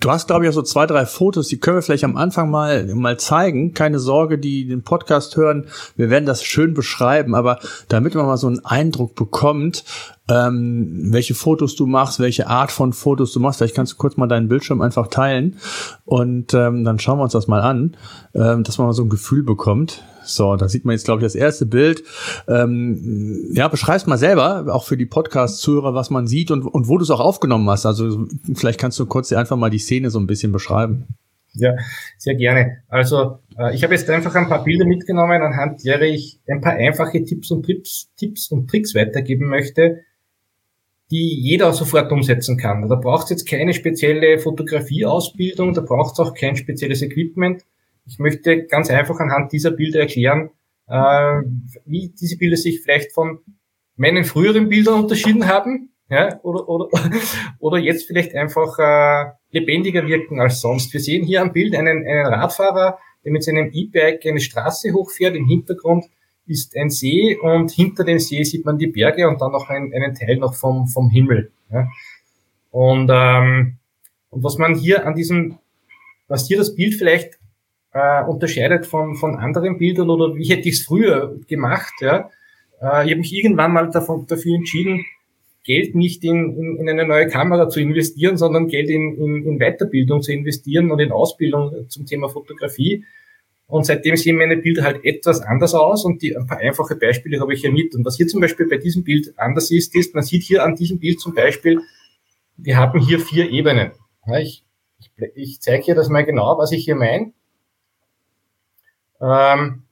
Du 0.01 0.11
hast, 0.11 0.29
glaube 0.29 0.45
ich, 0.45 0.51
auch 0.51 0.55
so 0.55 0.63
zwei, 0.63 0.87
drei 0.87 1.05
Fotos, 1.05 1.49
die 1.49 1.59
können 1.59 1.77
wir 1.77 1.83
vielleicht 1.83 2.05
am 2.05 2.17
Anfang 2.17 2.51
mal, 2.51 2.87
mal 2.95 3.19
zeigen. 3.19 3.75
Keine 3.75 3.99
Sorge, 3.99 4.39
die 4.39 4.67
den 4.67 4.83
Podcast 4.83 5.37
hören. 5.37 5.67
Wir 5.97 6.09
werden 6.09 6.25
das 6.25 6.43
schön 6.43 6.73
beschreiben, 6.73 7.35
aber 7.35 7.59
damit 7.89 8.15
man 8.15 8.27
mal 8.27 8.37
so 8.37 8.47
einen 8.47 8.65
Eindruck 8.65 9.15
bekommt, 9.15 9.85
ähm, 10.31 11.13
welche 11.13 11.35
Fotos 11.35 11.75
du 11.77 11.87
machst, 11.87 12.21
welche 12.21 12.47
Art 12.47 12.71
von 12.71 12.93
Fotos 12.93 13.33
du 13.33 13.41
machst. 13.41 13.59
Vielleicht 13.59 13.75
kannst 13.75 13.93
du 13.93 13.97
kurz 13.97 14.17
mal 14.17 14.29
deinen 14.29 14.49
Bildschirm 14.49 14.81
einfach 14.81 15.09
teilen 15.09 15.59
und 16.05 16.55
ähm, 16.55 16.85
dann 16.85 16.99
schauen 16.99 17.19
wir 17.19 17.25
uns 17.25 17.33
das 17.33 17.49
mal 17.49 17.61
an, 17.61 17.97
ähm, 18.35 18.63
dass 18.63 18.79
man 18.79 18.87
mal 18.87 18.95
so 18.95 19.03
ein 19.03 19.11
Gefühl 19.11 19.43
bekommt. 19.43 20.03
So, 20.29 20.57
da 20.57 20.69
sieht 20.69 20.85
man 20.85 20.95
jetzt, 20.95 21.05
glaube 21.05 21.21
ich, 21.21 21.25
das 21.25 21.35
erste 21.35 21.67
Bild. 21.67 22.03
Ähm, 22.47 23.51
ja, 23.53 23.69
beschreib's 23.69 24.07
mal 24.07 24.19
selber, 24.19 24.67
auch 24.75 24.85
für 24.85 24.97
die 24.97 25.07
Podcast-Zuhörer, 25.07 25.95
was 25.95 26.11
man 26.11 26.27
sieht 26.27 26.51
und, 26.51 26.63
und 26.63 26.89
wo 26.89 26.99
du 26.99 27.03
es 27.03 27.11
auch 27.11 27.21
aufgenommen 27.21 27.69
hast. 27.71 27.87
Also 27.87 28.27
vielleicht 28.55 28.79
kannst 28.79 28.99
du 28.99 29.07
kurz 29.07 29.33
einfach 29.33 29.57
mal 29.57 29.71
die 29.71 29.79
Szene 29.79 30.11
so 30.11 30.19
ein 30.19 30.27
bisschen 30.27 30.53
beschreiben. 30.53 31.07
Ja, 31.55 31.75
sehr 32.19 32.35
gerne. 32.35 32.83
Also 32.89 33.39
äh, 33.59 33.75
ich 33.75 33.83
habe 33.83 33.95
jetzt 33.95 34.09
einfach 34.11 34.35
ein 34.35 34.49
paar 34.49 34.65
Bilder 34.65 34.85
mitgenommen, 34.85 35.43
anhand 35.43 35.85
derer 35.85 36.03
ich 36.03 36.41
ein 36.47 36.61
paar 36.61 36.75
einfache 36.75 37.25
Tipps 37.25 37.51
und 37.51 37.65
Trips, 37.65 38.11
Tipps 38.17 38.51
und 38.51 38.69
Tricks 38.69 38.95
weitergeben 38.95 39.49
möchte, 39.49 40.03
die 41.11 41.41
jeder 41.41 41.73
sofort 41.73 42.13
umsetzen 42.13 42.59
kann. 42.59 42.89
Da 42.89 42.97
braucht 42.97 43.25
es 43.25 43.31
jetzt 43.31 43.49
keine 43.49 43.73
spezielle 43.73 44.39
Fotografieausbildung, 44.39 45.73
da 45.73 45.81
braucht 45.81 46.13
es 46.13 46.21
auch 46.21 46.35
kein 46.35 46.55
spezielles 46.55 47.03
Equipment. 47.03 47.65
Ich 48.09 48.19
möchte 48.19 48.67
ganz 48.67 48.91
einfach 48.91 49.21
anhand 49.21 49.53
dieser 49.53 49.71
Bilder 49.71 50.01
erklären, 50.01 50.51
äh, 50.89 51.43
wie 51.85 52.09
diese 52.09 52.39
Bilder 52.39 52.57
sich 52.57 52.81
vielleicht 52.81 53.13
von 53.13 53.41
meinen 53.97 54.25
früheren 54.25 54.69
Bildern 54.69 55.03
unterschieden 55.03 55.47
haben, 55.47 55.91
ja, 56.11 56.41
oder, 56.43 56.69
oder, 56.69 56.89
oder 57.59 57.79
jetzt 57.79 58.07
vielleicht 58.07 58.35
einfach 58.35 58.79
äh, 58.79 59.31
lebendiger 59.51 60.07
wirken 60.07 60.41
als 60.41 60.61
sonst. 60.61 60.93
Wir 60.93 61.01
sehen 61.01 61.25
hier 61.25 61.43
am 61.43 61.53
Bild 61.53 61.75
einen, 61.75 62.07
einen 62.07 62.27
Radfahrer, 62.27 62.99
der 63.25 63.33
mit 63.33 63.45
seinem 63.45 63.71
E-Bike 63.73 64.25
eine 64.27 64.41
Straße 64.41 64.93
hochfährt. 64.93 65.37
Im 65.37 65.47
Hintergrund 65.47 66.07
ist 66.47 66.75
ein 66.77 66.89
See 66.89 67.37
und 67.37 67.71
hinter 67.71 68.05
dem 68.05 68.19
See 68.19 68.43
sieht 68.43 68.65
man 68.65 68.79
die 68.79 68.87
Berge 68.87 69.29
und 69.29 69.41
dann 69.41 69.53
noch 69.53 69.69
ein, 69.69 69.93
einen 69.95 70.15
Teil 70.15 70.37
noch 70.37 70.55
vom, 70.55 70.87
vom 70.87 71.11
Himmel. 71.11 71.53
Ja. 71.71 71.87
Und, 72.71 73.11
ähm, 73.13 73.77
und 74.31 74.45
was 74.45 74.57
man 74.57 74.75
hier 74.75 75.07
an 75.07 75.15
diesem, 75.15 75.59
was 76.27 76.47
hier 76.47 76.57
das 76.57 76.75
Bild 76.75 76.95
vielleicht 76.95 77.39
äh, 77.93 78.25
unterscheidet 78.25 78.87
von, 78.87 79.15
von 79.15 79.37
anderen 79.37 79.79
Bildern 79.79 80.11
oder 80.11 80.35
wie 80.37 80.49
hätte 80.49 80.69
ich 80.69 80.77
es 80.77 80.85
früher 80.85 81.37
gemacht, 81.47 81.95
ja. 82.01 82.31
Äh, 82.81 83.07
ich 83.07 83.11
habe 83.11 83.17
mich 83.17 83.35
irgendwann 83.35 83.73
mal 83.73 83.91
davon, 83.91 84.27
dafür 84.27 84.55
entschieden, 84.55 85.05
Geld 85.65 85.95
nicht 85.95 86.25
in, 86.25 86.57
in, 86.57 86.77
in 86.79 86.89
eine 86.89 87.07
neue 87.07 87.29
Kamera 87.29 87.69
zu 87.69 87.81
investieren, 87.81 88.39
sondern 88.39 88.69
Geld 88.69 88.89
in, 88.89 89.15
in, 89.17 89.45
in 89.45 89.59
Weiterbildung 89.59 90.23
zu 90.23 90.33
investieren 90.33 90.91
und 90.91 90.99
in 90.99 91.13
Ausbildung 91.13 91.89
zum 91.89 92.07
Thema 92.07 92.29
Fotografie. 92.29 93.05
Und 93.67 93.85
seitdem 93.85 94.17
sehen 94.17 94.37
meine 94.37 94.57
Bilder 94.57 94.83
halt 94.83 95.05
etwas 95.05 95.43
anders 95.43 95.75
aus 95.75 96.07
und 96.07 96.23
die, 96.23 96.35
ein 96.35 96.47
paar 96.47 96.57
einfache 96.57 96.97
Beispiele 96.97 97.39
habe 97.39 97.53
ich 97.53 97.61
hier 97.61 97.71
mit. 97.71 97.95
Und 97.95 98.07
was 98.07 98.17
hier 98.17 98.27
zum 98.27 98.41
Beispiel 98.41 98.67
bei 98.67 98.79
diesem 98.79 99.05
Bild 99.05 99.35
anders 99.37 99.71
ist, 99.71 99.95
ist, 99.95 100.15
man 100.15 100.25
sieht 100.25 100.43
hier 100.43 100.65
an 100.65 100.75
diesem 100.75 100.99
Bild 100.99 101.21
zum 101.21 101.35
Beispiel, 101.35 101.83
wir 102.57 102.79
haben 102.79 102.99
hier 102.99 103.21
vier 103.21 103.51
Ebenen. 103.51 103.93
Ich, 104.39 104.65
ich, 104.99 105.11
ich 105.35 105.61
zeige 105.61 105.85
hier 105.85 105.95
das 105.95 106.09
mal 106.09 106.25
genau, 106.25 106.57
was 106.57 106.73
ich 106.73 106.83
hier 106.83 106.97
meine. 106.97 107.33
Ähm, 109.21 109.85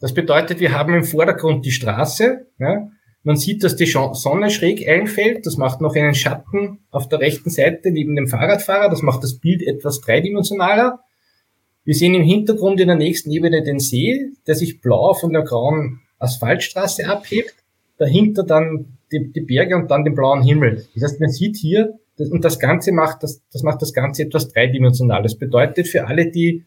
das 0.00 0.12
bedeutet, 0.12 0.60
wir 0.60 0.72
haben 0.72 0.94
im 0.94 1.04
Vordergrund 1.04 1.64
die 1.64 1.70
Straße. 1.70 2.46
Ja, 2.58 2.90
man 3.22 3.36
sieht, 3.36 3.64
dass 3.64 3.74
die 3.76 3.86
Sonne 3.86 4.50
schräg 4.50 4.86
einfällt. 4.86 5.46
Das 5.46 5.56
macht 5.56 5.80
noch 5.80 5.96
einen 5.96 6.14
Schatten 6.14 6.80
auf 6.90 7.08
der 7.08 7.20
rechten 7.20 7.48
Seite 7.48 7.90
neben 7.90 8.14
dem 8.16 8.26
Fahrradfahrer. 8.26 8.90
Das 8.90 9.02
macht 9.02 9.22
das 9.22 9.38
Bild 9.38 9.62
etwas 9.62 10.00
dreidimensionaler. 10.02 11.00
Wir 11.84 11.94
sehen 11.94 12.14
im 12.14 12.22
Hintergrund 12.22 12.80
in 12.80 12.88
der 12.88 12.96
nächsten 12.96 13.30
Ebene 13.30 13.62
den 13.62 13.78
See, 13.78 14.30
der 14.46 14.54
sich 14.54 14.80
blau 14.80 15.14
von 15.14 15.32
der 15.32 15.42
grauen 15.42 16.00
Asphaltstraße 16.18 17.06
abhebt. 17.08 17.54
Dahinter 17.96 18.42
dann 18.42 18.98
die, 19.12 19.32
die 19.32 19.40
Berge 19.40 19.76
und 19.76 19.90
dann 19.90 20.04
den 20.04 20.14
blauen 20.14 20.42
Himmel. 20.42 20.86
Das 20.94 21.04
heißt, 21.04 21.20
man 21.20 21.30
sieht 21.30 21.56
hier 21.56 21.98
Das, 22.16 22.28
und 22.30 22.44
das 22.44 22.58
Ganze 22.58 22.92
macht 22.92 23.22
das, 23.22 23.42
das 23.52 23.62
macht 23.62 23.80
das 23.82 23.92
Ganze 23.92 24.24
etwas 24.24 24.48
dreidimensional. 24.48 25.22
Das 25.22 25.36
bedeutet 25.36 25.88
für 25.88 26.06
alle, 26.06 26.30
die 26.30 26.64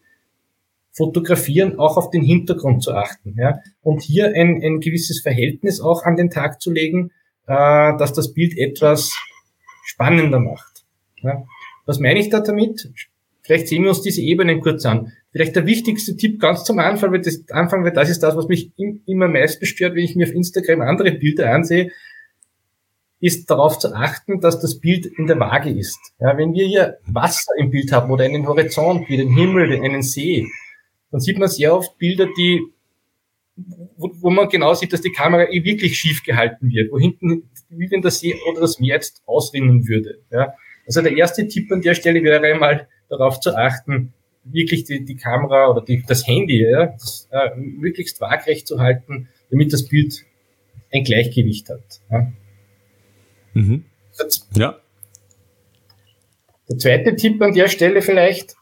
fotografieren, 0.98 1.78
auch 1.78 1.96
auf 1.96 2.10
den 2.10 2.22
Hintergrund 2.22 2.82
zu 2.82 2.92
achten. 2.92 3.34
Ja? 3.38 3.60
Und 3.80 4.02
hier 4.02 4.34
ein, 4.34 4.60
ein 4.62 4.80
gewisses 4.80 5.20
Verhältnis 5.20 5.80
auch 5.80 6.02
an 6.02 6.16
den 6.16 6.28
Tag 6.28 6.60
zu 6.60 6.70
legen, 6.70 7.12
äh, 7.46 7.96
dass 7.96 8.12
das 8.12 8.34
Bild 8.34 8.58
etwas 8.58 9.14
spannender 9.84 10.40
macht. 10.40 10.84
Ja? 11.22 11.44
Was 11.86 12.00
meine 12.00 12.18
ich 12.18 12.28
da 12.28 12.40
damit? 12.40 12.90
Vielleicht 13.42 13.68
sehen 13.68 13.84
wir 13.84 13.90
uns 13.90 14.02
diese 14.02 14.20
Ebenen 14.20 14.60
kurz 14.60 14.84
an. 14.84 15.12
Vielleicht 15.32 15.56
der 15.56 15.64
wichtigste 15.64 16.16
Tipp 16.16 16.38
ganz 16.38 16.64
zum 16.64 16.78
Anfang, 16.78 17.12
weil 17.12 17.22
das, 17.22 17.44
Anfang, 17.50 17.84
weil 17.84 17.92
das 17.92 18.10
ist 18.10 18.22
das, 18.22 18.36
was 18.36 18.48
mich 18.48 18.72
immer 19.06 19.26
am 19.26 19.32
meisten 19.32 19.64
stört, 19.64 19.94
wenn 19.94 20.04
ich 20.04 20.16
mir 20.16 20.26
auf 20.26 20.34
Instagram 20.34 20.82
andere 20.82 21.12
Bilder 21.12 21.50
ansehe, 21.50 21.90
ist 23.20 23.50
darauf 23.50 23.78
zu 23.78 23.94
achten, 23.94 24.40
dass 24.40 24.60
das 24.60 24.78
Bild 24.80 25.06
in 25.06 25.26
der 25.26 25.40
Waage 25.40 25.70
ist. 25.70 25.98
Ja, 26.20 26.36
wenn 26.36 26.52
wir 26.52 26.66
hier 26.66 26.98
Wasser 27.06 27.52
im 27.56 27.70
Bild 27.70 27.90
haben 27.90 28.10
oder 28.10 28.24
einen 28.24 28.46
Horizont, 28.46 29.08
wie 29.08 29.16
den 29.16 29.34
Himmel, 29.34 29.72
einen 29.82 30.02
See, 30.02 30.46
dann 31.10 31.20
sieht 31.20 31.38
man 31.38 31.48
sehr 31.48 31.74
oft 31.74 31.98
Bilder, 31.98 32.28
die, 32.36 32.62
wo, 33.96 34.10
wo 34.20 34.30
man 34.30 34.48
genau 34.48 34.74
sieht, 34.74 34.92
dass 34.92 35.00
die 35.00 35.12
Kamera 35.12 35.50
eh 35.50 35.64
wirklich 35.64 35.98
schief 35.98 36.22
gehalten 36.22 36.70
wird, 36.70 36.92
wo 36.92 36.98
hinten, 36.98 37.48
wie 37.70 37.90
wenn 37.90 38.02
das 38.02 38.20
See 38.20 38.34
oder 38.50 38.60
das 38.60 38.78
Meer 38.78 38.96
jetzt 38.96 39.22
ausrinnen 39.26 39.86
würde. 39.88 40.20
Ja. 40.30 40.54
Also 40.86 41.02
der 41.02 41.16
erste 41.16 41.46
Tipp 41.48 41.70
an 41.72 41.82
der 41.82 41.94
Stelle 41.94 42.22
wäre 42.22 42.44
einmal 42.44 42.88
darauf 43.08 43.40
zu 43.40 43.56
achten, 43.56 44.12
wirklich 44.44 44.84
die, 44.84 45.04
die 45.04 45.16
Kamera 45.16 45.70
oder 45.70 45.82
die, 45.82 46.02
das 46.06 46.26
Handy 46.26 46.62
ja, 46.62 46.86
das, 46.86 47.28
äh, 47.30 47.54
möglichst 47.56 48.20
waagrecht 48.20 48.66
zu 48.66 48.80
halten, 48.80 49.28
damit 49.50 49.72
das 49.72 49.86
Bild 49.88 50.24
ein 50.92 51.04
Gleichgewicht 51.04 51.68
hat. 51.68 52.00
Ja. 52.10 52.32
Mhm. 53.54 53.84
ja. 54.54 54.78
Der 56.68 56.78
zweite 56.78 57.16
Tipp 57.16 57.40
an 57.40 57.54
der 57.54 57.68
Stelle 57.68 58.02
vielleicht, 58.02 58.57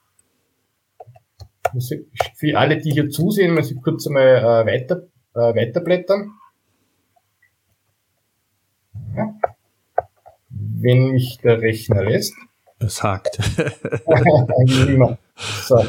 für 1.80 2.58
alle, 2.58 2.78
die 2.78 2.90
hier 2.90 3.10
zusehen, 3.10 3.54
muss 3.54 3.70
ich 3.70 3.80
kurz 3.82 4.06
einmal 4.06 4.36
äh, 4.36 4.66
weiter, 4.66 5.06
äh, 5.34 5.54
weiterblättern. 5.54 6.32
Ja. 9.16 9.34
Wenn 10.50 11.10
mich 11.12 11.38
der 11.42 11.60
Rechner 11.60 12.04
lässt. 12.04 12.34
Es 12.78 13.02
hakt. 13.02 13.36
so. 15.36 15.84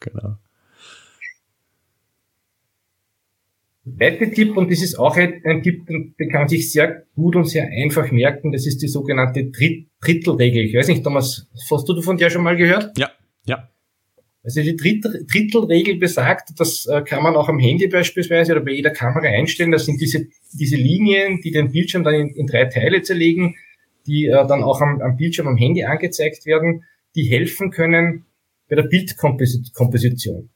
Genau. 0.00 0.36
Zweiter 3.84 4.30
Tipp, 4.30 4.56
und 4.56 4.70
das 4.70 4.82
ist 4.82 4.98
auch 4.98 5.16
ein, 5.16 5.42
ein, 5.44 5.62
Tipp, 5.62 5.86
den 5.86 6.14
kann 6.30 6.42
man 6.42 6.48
sich 6.48 6.72
sehr 6.72 7.04
gut 7.14 7.36
und 7.36 7.44
sehr 7.44 7.68
einfach 7.68 8.10
merken, 8.10 8.50
das 8.50 8.66
ist 8.66 8.80
die 8.80 8.88
sogenannte 8.88 9.44
Dritt 9.50 9.88
Drittelregel. 10.00 10.64
Ich 10.64 10.74
weiß 10.74 10.88
nicht, 10.88 11.04
Thomas, 11.04 11.46
hast 11.70 11.88
du 11.88 12.00
von 12.00 12.16
der 12.16 12.30
schon 12.30 12.42
mal 12.42 12.56
gehört? 12.56 12.96
Ja, 12.98 13.10
ja. 13.44 13.68
Also 14.44 14.60
die 14.60 14.76
Drittelregel 14.76 15.96
besagt, 15.96 16.50
das 16.60 16.84
äh, 16.84 17.00
kann 17.00 17.22
man 17.22 17.34
auch 17.34 17.48
am 17.48 17.58
Handy 17.58 17.86
beispielsweise 17.86 18.52
oder 18.52 18.60
bei 18.60 18.72
jeder 18.72 18.90
Kamera 18.90 19.26
einstellen. 19.26 19.72
Das 19.72 19.86
sind 19.86 19.98
diese, 20.00 20.26
diese 20.52 20.76
Linien, 20.76 21.40
die 21.40 21.50
den 21.50 21.72
Bildschirm 21.72 22.04
dann 22.04 22.14
in, 22.14 22.28
in 22.28 22.46
drei 22.46 22.66
Teile 22.66 23.00
zerlegen, 23.00 23.56
die 24.06 24.26
äh, 24.26 24.46
dann 24.46 24.62
auch 24.62 24.82
am, 24.82 25.00
am 25.00 25.16
Bildschirm 25.16 25.48
am 25.48 25.56
Handy 25.56 25.84
angezeigt 25.84 26.44
werden, 26.44 26.84
die 27.16 27.24
helfen 27.24 27.70
können 27.70 28.26
bei 28.68 28.76
der 28.76 28.82
Bildkomposition. 28.82 30.50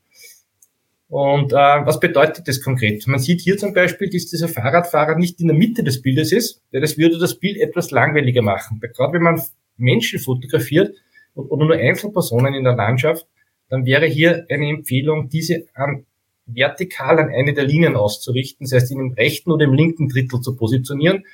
Und 1.08 1.52
äh, 1.52 1.56
was 1.56 1.98
bedeutet 1.98 2.46
das 2.46 2.60
konkret? 2.60 3.06
Man 3.06 3.18
sieht 3.18 3.40
hier 3.40 3.56
zum 3.56 3.72
Beispiel, 3.72 4.10
dass 4.10 4.26
dieser 4.26 4.48
Fahrradfahrer 4.48 5.16
nicht 5.16 5.40
in 5.40 5.48
der 5.48 5.56
Mitte 5.56 5.82
des 5.82 6.02
Bildes 6.02 6.32
ist, 6.32 6.60
weil 6.70 6.82
das 6.82 6.98
würde 6.98 7.18
das 7.18 7.38
Bild 7.38 7.56
etwas 7.56 7.90
langweiliger 7.90 8.42
machen. 8.42 8.80
Gerade 8.80 9.14
wenn 9.14 9.22
man 9.22 9.40
Menschen 9.78 10.18
fotografiert 10.18 10.94
oder 11.34 11.64
nur 11.64 11.76
Einzelpersonen 11.76 12.52
in 12.52 12.64
der 12.64 12.76
Landschaft, 12.76 13.26
dann 13.68 13.84
wäre 13.86 14.06
hier 14.06 14.46
eine 14.50 14.68
Empfehlung, 14.68 15.28
diese 15.28 15.66
an, 15.74 16.06
vertikal 16.46 17.18
an 17.18 17.30
eine 17.30 17.52
der 17.54 17.64
Linien 17.64 17.96
auszurichten, 17.96 18.64
das 18.64 18.72
heißt 18.72 18.92
in 18.92 18.98
dem 18.98 19.12
rechten 19.12 19.50
oder 19.50 19.64
im 19.64 19.74
linken 19.74 20.08
Drittel 20.08 20.40
zu 20.40 20.56
positionieren 20.56 21.24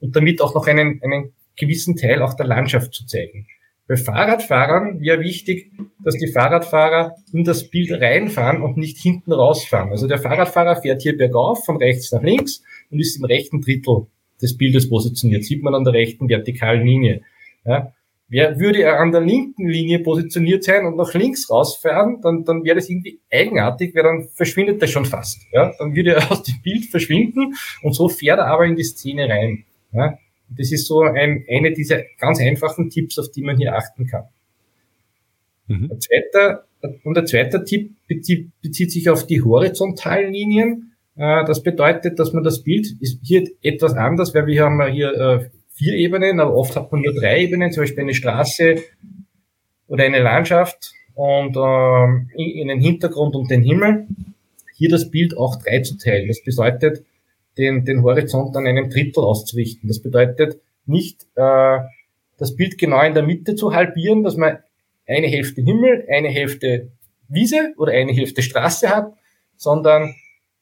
und 0.00 0.16
damit 0.16 0.40
auch 0.40 0.54
noch 0.54 0.66
einen, 0.66 1.00
einen 1.02 1.32
gewissen 1.56 1.96
Teil 1.96 2.22
auch 2.22 2.34
der 2.34 2.46
Landschaft 2.46 2.94
zu 2.94 3.06
zeigen. 3.06 3.46
Bei 3.88 3.96
Fahrradfahrern 3.96 5.00
wäre 5.00 5.20
wichtig, 5.20 5.72
dass 6.02 6.16
die 6.16 6.28
Fahrradfahrer 6.28 7.16
in 7.32 7.44
das 7.44 7.68
Bild 7.68 7.90
reinfahren 7.92 8.62
und 8.62 8.76
nicht 8.76 8.96
hinten 8.98 9.32
rausfahren. 9.32 9.90
Also 9.90 10.06
der 10.06 10.18
Fahrradfahrer 10.18 10.80
fährt 10.80 11.02
hier 11.02 11.16
bergauf 11.16 11.64
von 11.64 11.76
rechts 11.76 12.12
nach 12.12 12.22
links 12.22 12.62
und 12.90 13.00
ist 13.00 13.16
im 13.16 13.24
rechten 13.24 13.60
Drittel 13.60 14.06
des 14.40 14.56
Bildes 14.56 14.88
positioniert. 14.88 15.44
Sieht 15.44 15.62
man 15.62 15.74
an 15.74 15.84
der 15.84 15.92
rechten 15.92 16.28
vertikalen 16.28 16.86
Linie. 16.86 17.22
Ja. 17.64 17.92
Wer 18.32 18.58
würde 18.58 18.82
er 18.82 18.98
an 18.98 19.12
der 19.12 19.20
linken 19.20 19.68
Linie 19.68 19.98
positioniert 19.98 20.64
sein 20.64 20.86
und 20.86 20.96
nach 20.96 21.12
links 21.12 21.50
rausfahren, 21.50 22.22
dann, 22.22 22.44
dann 22.44 22.64
wäre 22.64 22.76
das 22.76 22.88
irgendwie 22.88 23.20
eigenartig, 23.30 23.94
weil 23.94 24.04
dann 24.04 24.28
verschwindet 24.32 24.80
er 24.80 24.88
schon 24.88 25.04
fast. 25.04 25.42
Ja? 25.52 25.74
Dann 25.78 25.94
würde 25.94 26.14
er 26.14 26.30
aus 26.32 26.42
dem 26.42 26.62
Bild 26.62 26.86
verschwinden 26.86 27.52
und 27.82 27.92
so 27.92 28.08
fährt 28.08 28.38
er 28.38 28.46
aber 28.46 28.64
in 28.64 28.74
die 28.74 28.84
Szene 28.84 29.28
rein. 29.28 29.64
Ja? 29.92 30.18
Das 30.48 30.72
ist 30.72 30.86
so 30.86 31.02
ein, 31.02 31.44
eine 31.46 31.72
dieser 31.72 32.04
ganz 32.18 32.40
einfachen 32.40 32.88
Tipps, 32.88 33.18
auf 33.18 33.30
die 33.30 33.42
man 33.42 33.58
hier 33.58 33.76
achten 33.76 34.06
kann. 34.06 34.24
Mhm. 35.66 35.88
Der 35.88 35.98
zweite, 35.98 36.64
und 37.04 37.14
der 37.14 37.26
zweite 37.26 37.64
Tipp 37.64 37.92
bezieht, 38.08 38.50
bezieht 38.62 38.92
sich 38.92 39.10
auf 39.10 39.26
die 39.26 39.42
horizontalen 39.42 40.32
Linien. 40.32 40.94
Äh, 41.16 41.44
das 41.44 41.62
bedeutet, 41.62 42.18
dass 42.18 42.32
man 42.32 42.42
das 42.42 42.62
Bild 42.62 42.86
ist 42.98 43.20
hier 43.22 43.46
etwas 43.60 43.92
anders, 43.92 44.34
weil 44.34 44.46
wir 44.46 44.64
haben 44.64 44.82
hier 44.90 45.12
äh, 45.12 45.50
vier 45.74 45.94
Ebenen, 45.94 46.40
aber 46.40 46.54
oft 46.54 46.76
hat 46.76 46.92
man 46.92 47.02
nur 47.02 47.14
drei 47.14 47.42
Ebenen, 47.42 47.72
zum 47.72 47.82
Beispiel 47.82 48.02
eine 48.02 48.14
Straße 48.14 48.76
oder 49.88 50.04
eine 50.04 50.20
Landschaft 50.20 50.92
und 51.14 51.56
ähm, 51.56 52.30
in 52.34 52.68
den 52.68 52.80
Hintergrund 52.80 53.34
und 53.34 53.50
den 53.50 53.62
Himmel. 53.62 54.06
Hier 54.74 54.88
das 54.88 55.10
Bild 55.10 55.36
auch 55.36 55.56
drei 55.56 55.80
zu 55.80 55.96
teilen. 55.96 56.28
Das 56.28 56.42
bedeutet, 56.42 57.04
den, 57.58 57.84
den 57.84 58.02
Horizont 58.02 58.56
an 58.56 58.66
einem 58.66 58.88
Drittel 58.88 59.22
auszurichten. 59.22 59.88
Das 59.88 60.00
bedeutet 60.00 60.60
nicht 60.86 61.26
äh, 61.34 61.78
das 62.38 62.56
Bild 62.56 62.78
genau 62.78 63.02
in 63.02 63.14
der 63.14 63.22
Mitte 63.22 63.54
zu 63.54 63.74
halbieren, 63.74 64.22
dass 64.22 64.36
man 64.36 64.58
eine 65.06 65.26
Hälfte 65.26 65.62
Himmel, 65.62 66.06
eine 66.10 66.28
Hälfte 66.28 66.90
Wiese 67.28 67.74
oder 67.76 67.92
eine 67.92 68.12
Hälfte 68.12 68.42
Straße 68.42 68.88
hat, 68.88 69.12
sondern 69.56 70.14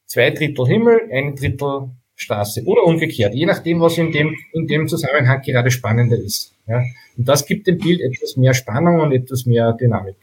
zwei 0.06 0.30
Drittel 0.30 0.66
Himmel, 0.66 1.08
ein 1.12 1.36
Drittel 1.36 1.90
Straße 2.20 2.64
oder 2.64 2.84
umgekehrt, 2.84 3.34
je 3.34 3.46
nachdem, 3.46 3.80
was 3.80 3.96
in 3.96 4.12
dem, 4.12 4.36
in 4.52 4.66
dem 4.66 4.88
Zusammenhang 4.88 5.40
gerade 5.42 5.70
spannender 5.70 6.18
ist. 6.18 6.52
Ja. 6.66 6.82
Und 7.16 7.26
das 7.26 7.46
gibt 7.46 7.66
dem 7.66 7.78
Bild 7.78 8.00
etwas 8.00 8.36
mehr 8.36 8.52
Spannung 8.52 9.00
und 9.00 9.12
etwas 9.12 9.46
mehr 9.46 9.72
Dynamik. 9.72 10.16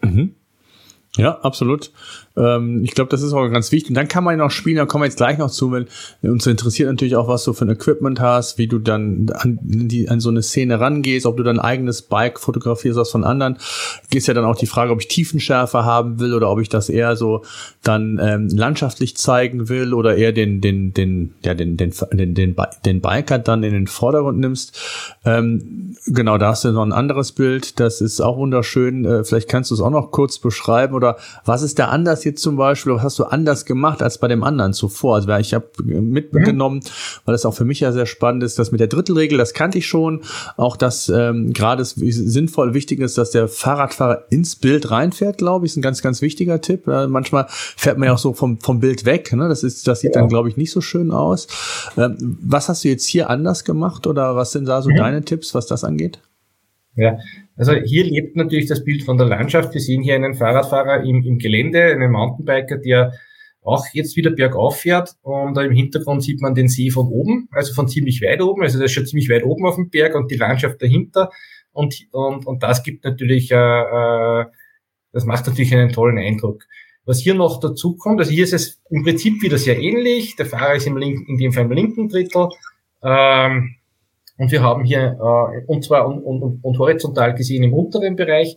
Mhm. 0.00 0.34
Ja, 1.16 1.40
absolut. 1.40 1.90
Ähm, 2.36 2.84
ich 2.84 2.92
glaube, 2.92 3.10
das 3.10 3.22
ist 3.22 3.32
auch 3.32 3.48
ganz 3.48 3.72
wichtig. 3.72 3.90
Und 3.90 3.96
dann 3.96 4.06
kann 4.06 4.22
man 4.22 4.38
noch 4.38 4.52
spielen, 4.52 4.76
da 4.76 4.86
kommen 4.86 5.02
wir 5.02 5.06
jetzt 5.06 5.16
gleich 5.16 5.38
noch 5.38 5.50
zu, 5.50 5.72
wenn 5.72 5.86
uns 6.22 6.46
interessiert 6.46 6.88
natürlich 6.88 7.16
auch, 7.16 7.26
was 7.26 7.42
du 7.42 7.52
für 7.52 7.64
ein 7.64 7.70
Equipment 7.70 8.20
hast, 8.20 8.58
wie 8.58 8.68
du 8.68 8.78
dann 8.78 9.28
an, 9.34 9.58
die, 9.60 10.08
an 10.08 10.20
so 10.20 10.28
eine 10.28 10.42
Szene 10.42 10.78
rangehst, 10.78 11.26
ob 11.26 11.36
du 11.36 11.42
dein 11.42 11.58
eigenes 11.58 12.02
Bike 12.02 12.38
fotografierst, 12.38 12.96
was 12.96 13.10
von 13.10 13.24
anderen. 13.24 13.58
Ist 14.14 14.28
ja 14.28 14.34
dann 14.34 14.44
auch 14.44 14.54
die 14.54 14.66
Frage, 14.66 14.92
ob 14.92 15.00
ich 15.00 15.08
Tiefenschärfe 15.08 15.84
haben 15.84 16.20
will 16.20 16.32
oder 16.32 16.48
ob 16.48 16.60
ich 16.60 16.68
das 16.68 16.88
eher 16.88 17.16
so 17.16 17.42
dann 17.82 18.20
ähm, 18.22 18.48
landschaftlich 18.48 19.16
zeigen 19.16 19.68
will 19.68 19.92
oder 19.92 20.16
eher 20.16 20.32
den, 20.32 20.60
den, 20.60 20.94
den, 20.94 21.34
ja, 21.44 21.54
den, 21.54 21.76
den, 21.76 21.92
den, 22.12 22.34
den, 22.34 22.56
den 22.84 23.00
Biker 23.00 23.38
dann 23.40 23.64
in 23.64 23.72
den 23.72 23.88
Vordergrund 23.88 24.38
nimmst. 24.38 24.78
Ähm, 25.24 25.96
genau, 26.06 26.38
da 26.38 26.50
hast 26.50 26.64
du 26.64 26.70
noch 26.70 26.84
ein 26.84 26.92
anderes 26.92 27.32
Bild. 27.32 27.80
Das 27.80 28.00
ist 28.00 28.20
auch 28.20 28.36
wunderschön. 28.36 29.04
Äh, 29.04 29.24
vielleicht 29.24 29.48
kannst 29.48 29.72
du 29.72 29.74
es 29.74 29.80
auch 29.80 29.90
noch 29.90 30.12
kurz 30.12 30.38
beschreiben 30.38 30.94
oder 30.94 31.09
was 31.44 31.62
ist 31.62 31.78
da 31.78 31.86
anders 31.86 32.24
jetzt 32.24 32.42
zum 32.42 32.56
Beispiel? 32.56 32.94
Was 32.94 33.02
hast 33.02 33.18
du 33.18 33.24
anders 33.24 33.64
gemacht 33.64 34.02
als 34.02 34.18
bei 34.18 34.28
dem 34.28 34.42
anderen 34.42 34.72
zuvor? 34.72 35.16
Also 35.16 35.30
ich 35.36 35.54
habe 35.54 35.66
mitgenommen, 35.82 36.76
mhm. 36.76 37.20
weil 37.24 37.32
das 37.32 37.46
auch 37.46 37.54
für 37.54 37.64
mich 37.64 37.80
ja 37.80 37.92
sehr 37.92 38.06
spannend 38.06 38.42
ist, 38.42 38.58
dass 38.58 38.72
mit 38.72 38.80
der 38.80 38.88
Drittelregel, 38.88 39.38
das 39.38 39.54
kannte 39.54 39.78
ich 39.78 39.86
schon, 39.86 40.22
auch 40.56 40.76
dass 40.76 41.08
ähm, 41.08 41.52
gerade 41.52 41.82
es 41.82 41.90
sinnvoll 41.92 42.74
wichtig 42.74 43.00
ist, 43.00 43.18
dass 43.18 43.30
der 43.30 43.48
Fahrradfahrer 43.48 44.24
ins 44.30 44.56
Bild 44.56 44.90
reinfährt, 44.90 45.38
glaube 45.38 45.66
ich, 45.66 45.72
ist 45.72 45.76
ein 45.76 45.82
ganz, 45.82 46.02
ganz 46.02 46.22
wichtiger 46.22 46.60
Tipp. 46.60 46.86
Äh, 46.86 47.06
manchmal 47.06 47.46
fährt 47.48 47.98
man 47.98 48.06
ja 48.06 48.14
auch 48.14 48.18
so 48.18 48.32
vom, 48.32 48.58
vom 48.60 48.80
Bild 48.80 49.04
weg. 49.04 49.32
Ne? 49.32 49.48
Das 49.48 49.62
ist, 49.62 49.86
das 49.86 50.00
sieht 50.00 50.14
ja. 50.14 50.20
dann, 50.20 50.28
glaube 50.28 50.48
ich, 50.48 50.56
nicht 50.56 50.72
so 50.72 50.80
schön 50.80 51.10
aus. 51.10 51.46
Ähm, 51.96 52.38
was 52.42 52.68
hast 52.68 52.84
du 52.84 52.88
jetzt 52.88 53.06
hier 53.06 53.30
anders 53.30 53.64
gemacht 53.64 54.06
oder 54.06 54.36
was 54.36 54.52
sind 54.52 54.66
da 54.66 54.82
so 54.82 54.90
mhm. 54.90 54.96
deine 54.96 55.22
Tipps, 55.22 55.54
was 55.54 55.66
das 55.66 55.84
angeht? 55.84 56.20
Ja, 56.96 57.18
also 57.60 57.74
hier 57.74 58.04
lebt 58.04 58.36
natürlich 58.36 58.66
das 58.66 58.82
Bild 58.84 59.02
von 59.02 59.18
der 59.18 59.26
Landschaft. 59.26 59.74
Wir 59.74 59.82
sehen 59.82 60.02
hier 60.02 60.14
einen 60.14 60.32
Fahrradfahrer 60.32 61.04
im, 61.04 61.22
im 61.22 61.36
Gelände, 61.36 61.84
einen 61.84 62.10
Mountainbiker, 62.10 62.78
der 62.78 63.12
auch 63.60 63.84
jetzt 63.92 64.16
wieder 64.16 64.30
bergauf 64.30 64.78
fährt. 64.78 65.10
Und 65.20 65.58
im 65.58 65.72
Hintergrund 65.72 66.22
sieht 66.22 66.40
man 66.40 66.54
den 66.54 66.68
See 66.68 66.88
von 66.88 67.08
oben, 67.08 67.48
also 67.52 67.74
von 67.74 67.86
ziemlich 67.86 68.22
weit 68.22 68.40
oben, 68.40 68.62
also 68.62 68.78
der 68.78 68.86
ist 68.86 68.92
schon 68.92 69.04
ziemlich 69.04 69.28
weit 69.28 69.44
oben 69.44 69.66
auf 69.66 69.74
dem 69.74 69.90
Berg 69.90 70.14
und 70.14 70.30
die 70.30 70.36
Landschaft 70.36 70.80
dahinter. 70.80 71.30
Und, 71.72 71.94
und, 72.12 72.46
und 72.46 72.62
das 72.62 72.82
gibt 72.82 73.04
natürlich, 73.04 73.50
äh, 73.50 73.56
äh, 73.56 74.46
das 75.12 75.26
macht 75.26 75.46
natürlich 75.46 75.74
einen 75.74 75.92
tollen 75.92 76.16
Eindruck. 76.16 76.64
Was 77.04 77.20
hier 77.20 77.34
noch 77.34 77.60
dazu 77.60 77.94
kommt, 77.94 78.20
also 78.20 78.32
hier 78.32 78.44
ist 78.44 78.54
es 78.54 78.80
im 78.88 79.04
Prinzip 79.04 79.42
wieder 79.42 79.58
sehr 79.58 79.78
ähnlich, 79.78 80.34
der 80.36 80.46
Fahrer 80.46 80.76
ist 80.76 80.86
im 80.86 80.96
linken, 80.96 81.26
in 81.26 81.36
dem 81.36 81.52
Fall 81.52 81.64
im 81.64 81.72
linken 81.72 82.08
Drittel, 82.08 82.48
ähm, 83.02 83.76
Und 84.40 84.50
wir 84.52 84.62
haben 84.62 84.84
hier, 84.84 85.18
äh, 85.20 85.64
und 85.66 85.84
zwar 85.84 86.06
und, 86.06 86.22
und, 86.22 86.64
und 86.64 86.78
horizontal 86.78 87.34
gesehen 87.34 87.62
im 87.62 87.74
unteren 87.74 88.16
Bereich, 88.16 88.56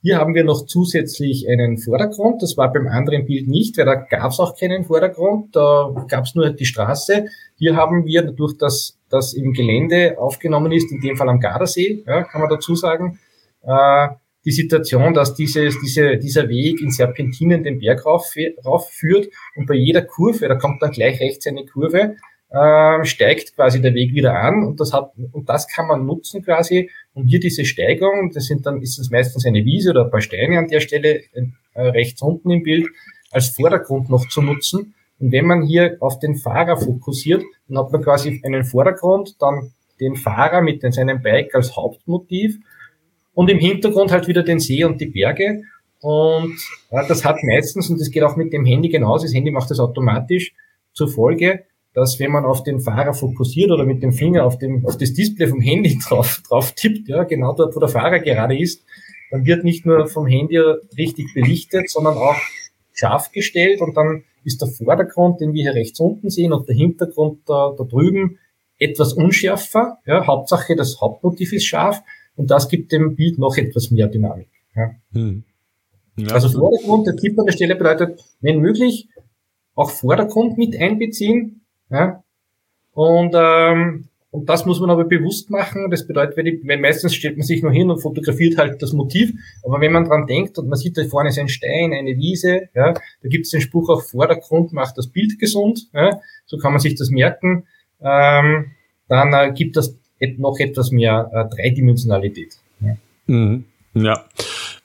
hier 0.00 0.18
haben 0.18 0.36
wir 0.36 0.44
noch 0.44 0.66
zusätzlich 0.66 1.48
einen 1.48 1.78
Vordergrund. 1.78 2.42
Das 2.42 2.56
war 2.56 2.72
beim 2.72 2.86
anderen 2.86 3.26
Bild 3.26 3.48
nicht, 3.48 3.76
weil 3.76 3.86
da 3.86 3.96
gab 3.96 4.30
es 4.30 4.38
auch 4.38 4.56
keinen 4.56 4.84
Vordergrund. 4.84 5.56
Da 5.56 6.06
gab 6.06 6.26
es 6.26 6.36
nur 6.36 6.50
die 6.50 6.64
Straße. 6.64 7.26
Hier 7.56 7.74
haben 7.74 8.06
wir 8.06 8.22
dadurch, 8.22 8.56
dass 8.56 9.00
das 9.08 9.34
im 9.34 9.52
Gelände 9.52 10.16
aufgenommen 10.16 10.70
ist, 10.70 10.92
in 10.92 11.00
dem 11.00 11.16
Fall 11.16 11.28
am 11.28 11.40
Gardasee, 11.40 12.04
ja, 12.06 12.22
kann 12.22 12.40
man 12.40 12.50
dazu 12.50 12.76
sagen, 12.76 13.18
äh, 13.62 14.08
die 14.44 14.52
Situation, 14.52 15.12
dass 15.12 15.34
dieses, 15.34 15.76
diese, 15.80 16.18
dieser 16.18 16.48
Weg 16.48 16.80
in 16.80 16.92
Serpentinen 16.92 17.64
den 17.64 17.80
Berg 17.80 18.06
rauf, 18.06 18.32
rauf 18.64 18.88
führt 18.90 19.26
und 19.56 19.66
bei 19.66 19.74
jeder 19.74 20.02
Kurve, 20.02 20.46
da 20.46 20.54
kommt 20.54 20.80
dann 20.82 20.92
gleich 20.92 21.18
rechts 21.20 21.48
eine 21.48 21.66
Kurve, 21.66 22.14
äh, 22.50 23.04
steigt 23.04 23.54
quasi 23.54 23.80
der 23.80 23.94
Weg 23.94 24.14
wieder 24.14 24.38
an 24.38 24.64
und 24.64 24.80
das 24.80 24.92
hat 24.92 25.12
und 25.32 25.48
das 25.48 25.66
kann 25.68 25.88
man 25.88 26.06
nutzen 26.06 26.44
quasi, 26.44 26.90
um 27.12 27.26
hier 27.26 27.40
diese 27.40 27.64
Steigung, 27.64 28.30
das 28.32 28.46
sind 28.46 28.66
dann 28.66 28.80
ist 28.82 28.98
es 28.98 29.10
meistens 29.10 29.46
eine 29.46 29.64
Wiese 29.64 29.90
oder 29.90 30.04
ein 30.04 30.10
paar 30.10 30.20
Steine 30.20 30.58
an 30.58 30.68
der 30.68 30.80
Stelle 30.80 31.22
äh, 31.32 31.80
rechts 31.80 32.22
unten 32.22 32.50
im 32.50 32.62
Bild 32.62 32.86
als 33.30 33.48
Vordergrund 33.48 34.08
noch 34.08 34.28
zu 34.28 34.42
nutzen. 34.42 34.94
Und 35.18 35.32
wenn 35.32 35.46
man 35.46 35.62
hier 35.62 35.96
auf 36.00 36.18
den 36.18 36.36
Fahrer 36.36 36.76
fokussiert, 36.76 37.42
dann 37.68 37.78
hat 37.78 37.90
man 37.90 38.02
quasi 38.02 38.40
einen 38.44 38.64
Vordergrund, 38.64 39.36
dann 39.40 39.72
den 40.00 40.14
Fahrer 40.14 40.60
mit 40.60 40.82
seinem 40.92 41.22
Bike 41.22 41.54
als 41.54 41.74
Hauptmotiv 41.74 42.58
und 43.34 43.50
im 43.50 43.58
Hintergrund 43.58 44.12
halt 44.12 44.28
wieder 44.28 44.42
den 44.42 44.60
See 44.60 44.84
und 44.84 45.00
die 45.00 45.06
Berge. 45.06 45.62
Und 46.00 46.56
ja, 46.90 47.06
das 47.06 47.24
hat 47.24 47.42
meistens, 47.42 47.90
und 47.90 47.98
das 47.98 48.10
geht 48.10 48.22
auch 48.22 48.36
mit 48.36 48.52
dem 48.52 48.64
Handy 48.64 48.88
genauso, 48.88 49.24
das 49.24 49.34
Handy 49.34 49.50
macht 49.50 49.70
das 49.70 49.80
automatisch, 49.80 50.52
zur 50.92 51.08
Folge, 51.08 51.64
dass 51.96 52.20
wenn 52.20 52.30
man 52.30 52.44
auf 52.44 52.62
den 52.62 52.80
Fahrer 52.80 53.14
fokussiert 53.14 53.70
oder 53.70 53.86
mit 53.86 54.02
dem 54.02 54.12
Finger 54.12 54.44
auf, 54.44 54.58
dem, 54.58 54.84
auf 54.84 54.98
das 54.98 55.14
Display 55.14 55.46
vom 55.46 55.62
Handy 55.62 55.98
drauf, 56.06 56.42
drauf 56.46 56.72
tippt, 56.72 57.08
ja, 57.08 57.24
genau 57.24 57.54
dort, 57.54 57.74
wo 57.74 57.80
der 57.80 57.88
Fahrer 57.88 58.18
gerade 58.18 58.56
ist, 58.56 58.84
dann 59.30 59.46
wird 59.46 59.64
nicht 59.64 59.86
nur 59.86 60.06
vom 60.06 60.26
Handy 60.26 60.58
richtig 60.58 61.32
belichtet, 61.32 61.88
sondern 61.88 62.18
auch 62.18 62.36
scharf 62.92 63.32
gestellt 63.32 63.80
und 63.80 63.96
dann 63.96 64.24
ist 64.44 64.60
der 64.60 64.68
Vordergrund, 64.68 65.40
den 65.40 65.54
wir 65.54 65.62
hier 65.62 65.74
rechts 65.74 65.98
unten 65.98 66.28
sehen, 66.28 66.52
und 66.52 66.68
der 66.68 66.76
Hintergrund 66.76 67.40
da, 67.46 67.74
da 67.76 67.84
drüben 67.84 68.38
etwas 68.78 69.14
unschärfer. 69.14 69.96
Ja, 70.04 70.26
Hauptsache 70.26 70.76
das 70.76 71.00
Hauptmotiv 71.00 71.54
ist 71.54 71.64
scharf 71.64 72.02
und 72.36 72.50
das 72.50 72.68
gibt 72.68 72.92
dem 72.92 73.16
Bild 73.16 73.38
noch 73.38 73.56
etwas 73.56 73.90
mehr 73.90 74.08
Dynamik. 74.08 74.48
Ja. 74.74 74.90
Hm. 75.14 75.44
Ja. 76.18 76.34
Also 76.34 76.50
Vordergrund, 76.50 77.06
der 77.06 77.16
Tipp 77.16 77.38
an 77.38 77.46
der 77.46 77.52
Stelle 77.52 77.74
bedeutet, 77.74 78.22
wenn 78.40 78.60
möglich, 78.60 79.08
auch 79.74 79.90
Vordergrund 79.90 80.58
mit 80.58 80.78
einbeziehen. 80.78 81.62
Ja. 81.90 82.22
Und, 82.92 83.34
ähm, 83.34 84.08
und 84.30 84.48
das 84.48 84.66
muss 84.66 84.80
man 84.80 84.90
aber 84.90 85.04
bewusst 85.04 85.50
machen. 85.50 85.90
Das 85.90 86.06
bedeutet, 86.06 86.36
wenn, 86.36 86.46
ich, 86.46 86.60
wenn 86.64 86.80
meistens 86.80 87.14
stellt 87.14 87.36
man 87.36 87.46
sich 87.46 87.62
nur 87.62 87.72
hin 87.72 87.90
und 87.90 88.00
fotografiert 88.00 88.58
halt 88.58 88.82
das 88.82 88.92
Motiv. 88.92 89.32
Aber 89.64 89.80
wenn 89.80 89.92
man 89.92 90.04
dran 90.04 90.26
denkt 90.26 90.58
und 90.58 90.68
man 90.68 90.78
sieht, 90.78 90.96
da 90.96 91.04
vorne 91.04 91.28
ist 91.28 91.38
ein 91.38 91.48
Stein, 91.48 91.92
eine 91.92 92.16
Wiese, 92.16 92.68
ja, 92.74 92.92
da 92.92 93.28
gibt 93.28 93.44
es 93.44 93.50
den 93.50 93.60
Spruch 93.60 93.88
auch 93.88 94.02
Vordergrund 94.02 94.72
macht 94.72 94.98
das 94.98 95.08
Bild 95.08 95.38
gesund. 95.38 95.88
Ja, 95.92 96.20
so 96.46 96.58
kann 96.58 96.72
man 96.72 96.80
sich 96.80 96.94
das 96.94 97.10
merken. 97.10 97.66
Ähm, 98.00 98.72
dann 99.08 99.32
äh, 99.32 99.52
gibt 99.52 99.76
das 99.76 99.96
noch 100.38 100.58
etwas 100.58 100.90
mehr 100.90 101.30
äh, 101.32 101.54
Dreidimensionalität. 101.54 102.56
Ja. 102.80 102.96
Mhm. 103.26 103.64
ja. 103.94 104.24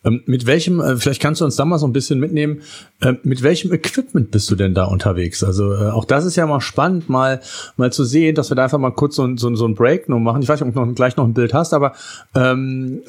Ähm, 0.03 0.23
mit 0.25 0.45
welchem, 0.47 0.79
äh, 0.79 0.97
vielleicht 0.97 1.21
kannst 1.21 1.41
du 1.41 1.45
uns 1.45 1.55
da 1.55 1.65
mal 1.65 1.77
so 1.77 1.85
ein 1.85 1.93
bisschen 1.93 2.19
mitnehmen, 2.19 2.61
äh, 3.01 3.13
mit 3.23 3.43
welchem 3.43 3.71
Equipment 3.71 4.31
bist 4.31 4.49
du 4.49 4.55
denn 4.55 4.73
da 4.73 4.85
unterwegs? 4.85 5.43
Also 5.43 5.73
äh, 5.73 5.89
auch 5.89 6.05
das 6.05 6.25
ist 6.25 6.35
ja 6.35 6.45
mal 6.47 6.61
spannend, 6.61 7.09
mal, 7.09 7.41
mal 7.77 7.91
zu 7.93 8.03
sehen, 8.03 8.35
dass 8.35 8.49
wir 8.49 8.55
da 8.55 8.63
einfach 8.63 8.79
mal 8.79 8.91
kurz 8.91 9.15
so, 9.15 9.37
so, 9.37 9.53
so 9.55 9.67
ein 9.67 9.75
Break 9.75 10.09
noch 10.09 10.19
machen. 10.19 10.41
Ich 10.41 10.49
weiß 10.49 10.59
nicht, 10.59 10.69
ob 10.69 10.73
du 10.73 10.85
noch, 10.85 10.95
gleich 10.95 11.17
noch 11.17 11.25
ein 11.25 11.33
Bild 11.33 11.53
hast, 11.53 11.73
aber 11.73 11.93
ähm, 12.35 13.01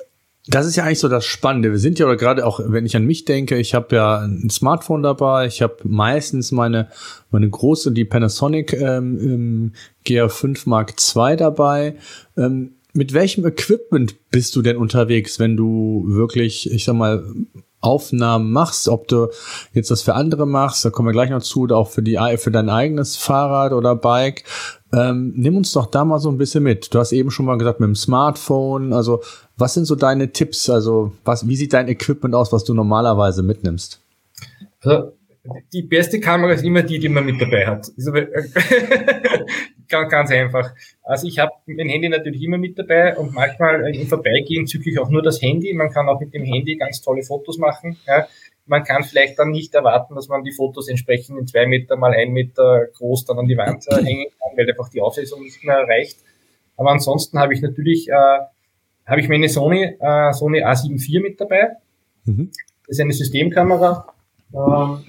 das 0.49 0.67
ist 0.67 0.75
ja 0.75 0.85
eigentlich 0.85 0.99
so 0.99 1.09
das 1.09 1.25
Spannende. 1.25 1.71
Wir 1.71 1.79
sind 1.79 1.99
ja 1.99 2.07
oder 2.07 2.17
gerade 2.17 2.45
auch, 2.45 2.61
wenn 2.65 2.85
ich 2.85 2.97
an 2.97 3.05
mich 3.05 3.25
denke, 3.25 3.57
ich 3.59 3.75
habe 3.75 3.95
ja 3.95 4.19
ein 4.19 4.51
Smartphone 4.51 5.03
dabei. 5.03 5.47
Ich 5.47 5.63
habe 5.63 5.77
meistens 5.85 6.51
meine 6.51 6.89
meine 7.31 7.49
große, 7.49 7.93
die 7.93 8.05
Panasonic 8.05 8.73
ähm, 8.73 9.73
GR5 10.05 10.69
Mark 10.69 10.95
II 11.15 11.37
dabei. 11.37 11.97
Ähm, 12.37 12.73
mit 12.93 13.13
welchem 13.13 13.47
Equipment 13.47 14.15
bist 14.31 14.55
du 14.57 14.63
denn 14.63 14.77
unterwegs, 14.77 15.39
wenn 15.39 15.57
du 15.57 16.05
wirklich, 16.07 16.71
ich 16.71 16.85
sag 16.85 16.95
mal, 16.95 17.25
Aufnahmen 17.81 18.53
machst, 18.53 18.89
ob 18.89 19.09
du 19.09 19.29
jetzt 19.73 19.91
das 19.91 20.03
für 20.03 20.15
andere 20.15 20.47
machst, 20.47 20.85
da 20.85 20.91
kommen 20.91 21.09
wir 21.09 21.13
gleich 21.13 21.31
noch 21.31 21.43
zu, 21.43 21.63
oder 21.63 21.77
auch 21.77 21.89
für 21.89 22.03
die 22.03 22.19
für 22.39 22.53
dein 22.53 22.71
eigenes 22.71 23.17
Fahrrad 23.17 23.73
oder 23.73 23.97
Bike. 23.97 24.45
Ähm, 24.93 25.33
nimm 25.37 25.57
uns 25.57 25.73
doch 25.73 25.87
da 25.87 26.05
mal 26.05 26.21
so 26.21 26.31
ein 26.31 26.39
bisschen 26.39 26.63
mit. 26.63 26.95
Du 26.95 26.99
hast 26.99 27.13
eben 27.13 27.31
schon 27.31 27.47
mal 27.47 27.59
gesagt, 27.59 27.81
mit 27.81 27.89
dem 27.89 27.97
Smartphone. 27.97 28.93
Also, 28.93 29.23
was 29.57 29.75
sind 29.75 29.87
so 29.87 29.97
deine 29.97 30.33
Tipps? 30.33 30.71
Also, 30.71 31.13
was, 31.25 31.49
wie 31.49 31.57
sieht 31.57 31.73
dein 31.73 31.89
Equipment 31.89 32.35
aus, 32.35 32.53
was 32.53 32.65
du 32.65 32.73
normalerweise 32.73 33.43
mitnimmst? 33.43 34.01
Also, 34.83 35.13
die 35.73 35.83
beste 35.83 36.21
Kamera 36.21 36.53
ist 36.53 36.65
immer 36.65 36.83
die, 36.83 36.99
die 36.99 37.09
man 37.09 37.25
mit 37.25 37.41
dabei 37.41 37.67
hat. 37.67 37.91
Ganz, 39.89 40.31
einfach. 40.31 40.73
Also 41.03 41.27
ich 41.27 41.39
habe 41.39 41.53
mein 41.67 41.89
Handy 41.89 42.09
natürlich 42.09 42.43
immer 42.43 42.59
mit 42.59 42.79
dabei 42.79 43.17
und 43.17 43.35
manchmal 43.35 43.95
im 43.95 44.07
Vorbeigehen 44.07 44.67
zücke 44.67 44.91
ich 44.91 44.99
auch 44.99 45.11
nur 45.11 45.23
das 45.23 45.43
Handy. 45.43 45.75
Man 45.75 45.91
kann 45.91 46.09
auch 46.09 46.21
mit 46.21 46.33
dem 46.33 46.45
Handy 46.45 46.77
ganz 46.77 47.03
tolle 47.03 47.23
Fotos 47.23 47.59
machen. 47.59 47.99
Ja 48.07 48.27
man 48.67 48.85
kann 48.85 49.03
vielleicht 49.05 49.39
dann 49.39 49.51
nicht 49.51 49.75
erwarten, 49.75 50.15
dass 50.15 50.29
man 50.29 50.45
die 50.45 50.53
Fotos 50.53 50.89
entsprechend 50.89 51.39
in 51.39 51.47
zwei 51.47 51.67
Meter 51.67 51.97
mal 51.97 52.13
ein 52.13 52.33
Meter 52.33 52.87
groß 52.97 53.25
dann 53.25 53.39
an 53.39 53.47
die 53.47 53.57
Wand 53.57 53.85
äh, 53.89 53.97
hängen 53.97 54.27
kann, 54.39 54.57
weil 54.57 54.69
einfach 54.69 54.89
die 54.89 55.01
Auflösung 55.01 55.43
nicht 55.43 55.65
mehr 55.65 55.79
reicht. 55.79 56.19
Aber 56.77 56.91
ansonsten 56.91 57.39
habe 57.39 57.55
ich 57.55 57.61
natürlich 57.61 58.09
äh, 58.09 58.39
habe 59.05 59.21
ich 59.21 59.29
meine 59.29 59.49
Sony 59.49 59.97
äh, 59.99 60.33
Sony 60.33 60.65
A7 60.65 60.95
IV 60.95 61.23
mit 61.23 61.41
dabei. 61.41 61.71
Mhm. 62.25 62.51
Das 62.87 62.99
ist 62.99 63.01
eine 63.01 63.13
Systemkamera. 63.13 64.07
Ähm, 64.55 65.05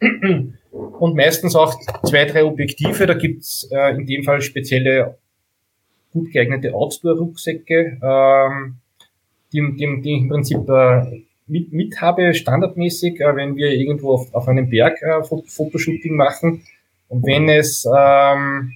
und 0.00 1.16
meistens 1.16 1.56
auch 1.56 1.74
zwei, 2.04 2.24
drei 2.24 2.44
Objektive. 2.44 3.06
Da 3.06 3.14
gibt's 3.14 3.68
äh, 3.70 3.94
in 3.94 4.06
dem 4.06 4.22
Fall 4.22 4.40
spezielle 4.40 5.18
gut 6.12 6.32
geeignete 6.32 6.74
Outdoor-Rucksäcke, 6.74 7.98
ähm, 8.02 8.76
die, 9.52 9.76
die, 9.76 10.00
die 10.02 10.12
im 10.12 10.28
Prinzip 10.28 10.68
äh, 10.68 11.24
mit, 11.46 11.72
mit 11.72 12.00
habe, 12.00 12.34
standardmäßig, 12.34 13.20
äh, 13.20 13.36
wenn 13.36 13.56
wir 13.56 13.70
irgendwo 13.70 14.14
auf, 14.14 14.34
auf 14.34 14.48
einem 14.48 14.68
Berg 14.68 15.00
äh, 15.02 15.22
Fotoshooting 15.22 16.16
machen. 16.16 16.62
Und 17.08 17.24
wenn 17.24 17.48
es 17.48 17.86
ähm, 17.86 18.72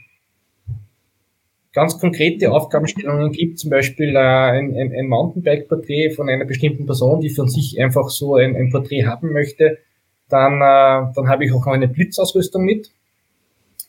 ganz 1.73 1.99
konkrete 1.99 2.53
Aufgabenstellungen 2.53 3.33
gibt, 3.33 3.59
zum 3.59 3.71
Beispiel 3.71 4.15
äh, 4.15 4.19
ein, 4.19 4.75
ein, 4.77 4.93
ein 4.93 5.09
Mountainbike-Porträt 5.09 6.11
von 6.11 6.29
einer 6.29 6.45
bestimmten 6.45 6.87
Person, 6.87 7.21
die 7.21 7.31
von 7.31 7.49
sich 7.49 7.81
einfach 7.81 8.09
so 8.09 8.37
ein, 8.37 8.55
ein 8.57 8.71
Porträt 8.71 9.05
haben 9.05 9.33
möchte, 9.33 9.79
dann, 10.31 10.55
äh, 10.57 11.13
dann 11.15 11.29
habe 11.29 11.45
ich 11.45 11.53
auch 11.53 11.67
noch 11.67 11.73
eine 11.73 11.89
Blitzausrüstung 11.89 12.65
mit. 12.65 12.91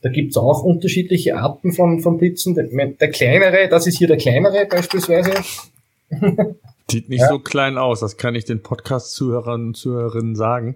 Da 0.01 0.09
gibt's 0.09 0.35
auch 0.35 0.63
unterschiedliche 0.63 1.37
Arten 1.37 1.73
von, 1.73 1.99
von 1.99 2.17
Blitzen. 2.17 2.55
Der, 2.55 2.65
der 2.65 3.09
kleinere, 3.09 3.69
das 3.69 3.87
ist 3.87 3.97
hier 3.97 4.07
der 4.07 4.17
kleinere 4.17 4.65
beispielsweise. 4.65 5.31
Sieht 6.91 7.09
nicht 7.09 7.21
ja. 7.21 7.29
so 7.29 7.39
klein 7.39 7.77
aus, 7.77 8.01
das 8.01 8.17
kann 8.17 8.35
ich 8.35 8.45
den 8.45 8.61
Podcast-Zuhörern 8.61 9.67
und 9.67 9.77
Zuhörerinnen 9.77 10.35
sagen. 10.35 10.75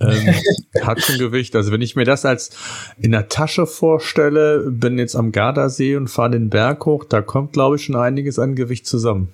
Ähm, 0.00 0.34
hat 0.82 1.00
schon 1.00 1.18
Gewicht. 1.18 1.56
Also 1.56 1.72
wenn 1.72 1.82
ich 1.82 1.96
mir 1.96 2.04
das 2.04 2.24
als 2.24 2.50
in 3.00 3.12
der 3.12 3.28
Tasche 3.28 3.66
vorstelle, 3.66 4.70
bin 4.70 4.98
jetzt 4.98 5.16
am 5.16 5.32
Gardasee 5.32 5.96
und 5.96 6.08
fahre 6.08 6.30
den 6.30 6.50
Berg 6.50 6.84
hoch, 6.86 7.04
da 7.04 7.22
kommt, 7.22 7.52
glaube 7.52 7.76
ich, 7.76 7.84
schon 7.84 7.96
einiges 7.96 8.38
an 8.38 8.54
Gewicht 8.54 8.86
zusammen. 8.86 9.32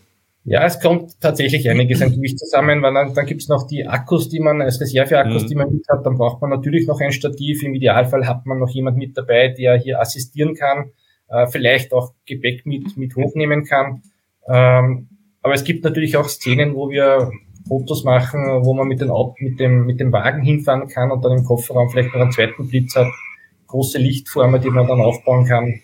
Ja, 0.49 0.65
es 0.65 0.79
kommt 0.79 1.21
tatsächlich 1.21 1.69
einiges 1.69 2.01
an 2.03 2.15
Gewicht 2.15 2.39
zusammen, 2.39 2.81
weil 2.81 2.95
dann, 2.95 3.13
dann 3.15 3.27
gibt's 3.27 3.49
noch 3.49 3.67
die 3.67 3.85
Akkus, 3.85 4.29
die 4.29 4.39
man 4.39 4.63
als 4.63 4.81
Reserveakkus, 4.81 5.43
mhm. 5.43 5.47
die 5.49 5.55
man 5.57 5.73
mit 5.73 5.89
hat. 5.89 6.07
Dann 6.07 6.17
braucht 6.17 6.41
man 6.41 6.51
natürlich 6.51 6.87
noch 6.87 7.01
ein 7.01 7.11
Stativ. 7.11 7.65
Im 7.65 7.75
Idealfall 7.75 8.29
hat 8.29 8.47
man 8.47 8.61
noch 8.61 8.71
jemand 8.71 8.97
mit 8.97 9.19
dabei, 9.19 9.49
der 9.49 9.77
hier 9.77 10.01
assistieren 10.01 10.55
kann, 10.55 10.93
äh, 11.29 11.49
vielleicht 11.49 11.93
auch 11.93 12.13
Gepäck 12.27 12.65
mit, 12.65 12.97
mit 12.97 13.17
hochnehmen 13.17 13.65
kann. 13.65 14.03
Ähm, 14.49 15.09
aber 15.43 15.55
es 15.55 15.65
gibt 15.65 15.83
natürlich 15.83 16.17
auch 16.17 16.29
Szenen, 16.29 16.77
wo 16.77 16.91
wir 16.91 17.33
Fotos 17.67 18.05
machen, 18.05 18.65
wo 18.65 18.73
man 18.73 18.87
mit, 18.87 19.01
den 19.01 19.11
mit, 19.41 19.59
dem, 19.59 19.85
mit 19.85 19.99
dem 19.99 20.13
Wagen 20.13 20.43
hinfahren 20.43 20.87
kann 20.87 21.11
und 21.11 21.25
dann 21.25 21.39
im 21.39 21.45
Kofferraum 21.45 21.91
vielleicht 21.91 22.15
noch 22.15 22.21
einen 22.21 22.31
zweiten 22.31 22.69
Blitz 22.69 22.95
hat. 22.95 23.09
Große 23.67 23.99
Lichtformen, 23.99 24.63
die 24.63 24.71
man 24.71 24.87
dann 24.87 25.01
aufbauen 25.01 25.45
kann. 25.45 25.81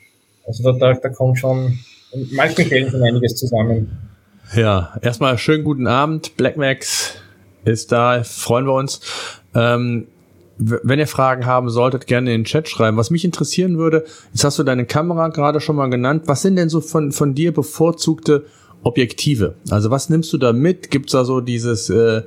Also 0.46 0.70
da, 0.70 0.78
da, 0.78 1.00
da 1.00 1.08
kommt 1.08 1.40
schon 1.40 1.80
in 2.12 2.28
manchen 2.36 2.66
Fällen 2.66 2.88
schon 2.88 3.02
einiges 3.02 3.34
zusammen. 3.34 4.11
Ja, 4.54 4.92
erstmal 5.00 5.38
schönen 5.38 5.64
guten 5.64 5.86
Abend. 5.86 6.36
Blackmax 6.36 7.14
ist 7.64 7.90
da, 7.90 8.22
freuen 8.22 8.66
wir 8.66 8.74
uns. 8.74 9.00
Ähm, 9.54 10.08
wenn 10.58 10.98
ihr 10.98 11.06
Fragen 11.06 11.46
haben 11.46 11.70
solltet, 11.70 12.06
gerne 12.06 12.34
in 12.34 12.42
den 12.42 12.44
Chat 12.44 12.68
schreiben. 12.68 12.98
Was 12.98 13.10
mich 13.10 13.24
interessieren 13.24 13.78
würde, 13.78 14.04
jetzt 14.32 14.44
hast 14.44 14.58
du 14.58 14.62
deine 14.62 14.84
Kamera 14.84 15.28
gerade 15.28 15.60
schon 15.60 15.76
mal 15.76 15.88
genannt. 15.88 16.24
Was 16.26 16.42
sind 16.42 16.56
denn 16.56 16.68
so 16.68 16.82
von, 16.82 17.12
von 17.12 17.34
dir 17.34 17.54
bevorzugte 17.54 18.44
Objektive. 18.84 19.54
Also 19.70 19.90
was 19.90 20.10
nimmst 20.10 20.32
du 20.32 20.38
da 20.38 20.52
mit? 20.52 20.90
Gibt's 20.90 21.12
da 21.12 21.24
so 21.24 21.40
dieses, 21.40 21.88
äh, 21.88 22.22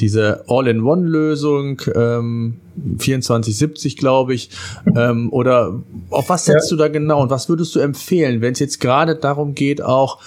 diese 0.00 0.44
All-in-One-Lösung, 0.48 1.80
ähm, 1.94 2.56
2470, 2.98 3.96
glaube 3.96 4.34
ich, 4.34 4.50
ähm, 4.96 5.32
oder 5.32 5.80
auf 6.10 6.28
was 6.28 6.46
setzt 6.46 6.70
ja. 6.70 6.76
du 6.76 6.82
da 6.82 6.88
genau 6.88 7.22
und 7.22 7.30
was 7.30 7.48
würdest 7.48 7.74
du 7.76 7.80
empfehlen, 7.80 8.40
wenn 8.40 8.52
es 8.52 8.58
jetzt 8.58 8.80
gerade 8.80 9.14
darum 9.14 9.54
geht, 9.54 9.82
auch 9.82 10.18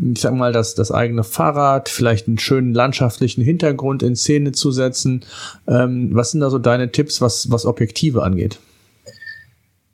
ich 0.00 0.20
sag 0.20 0.34
mal, 0.34 0.52
das, 0.52 0.74
das 0.74 0.90
eigene 0.90 1.24
Fahrrad, 1.24 1.88
vielleicht 1.88 2.26
einen 2.26 2.38
schönen 2.38 2.72
landschaftlichen 2.72 3.42
Hintergrund 3.42 4.02
in 4.02 4.16
Szene 4.16 4.52
zu 4.52 4.70
setzen. 4.70 5.24
Ähm, 5.68 6.10
was 6.14 6.30
sind 6.30 6.40
da 6.40 6.50
so 6.50 6.58
deine 6.58 6.90
Tipps, 6.90 7.20
was, 7.20 7.50
was 7.50 7.66
Objektive 7.66 8.22
angeht? 8.22 8.58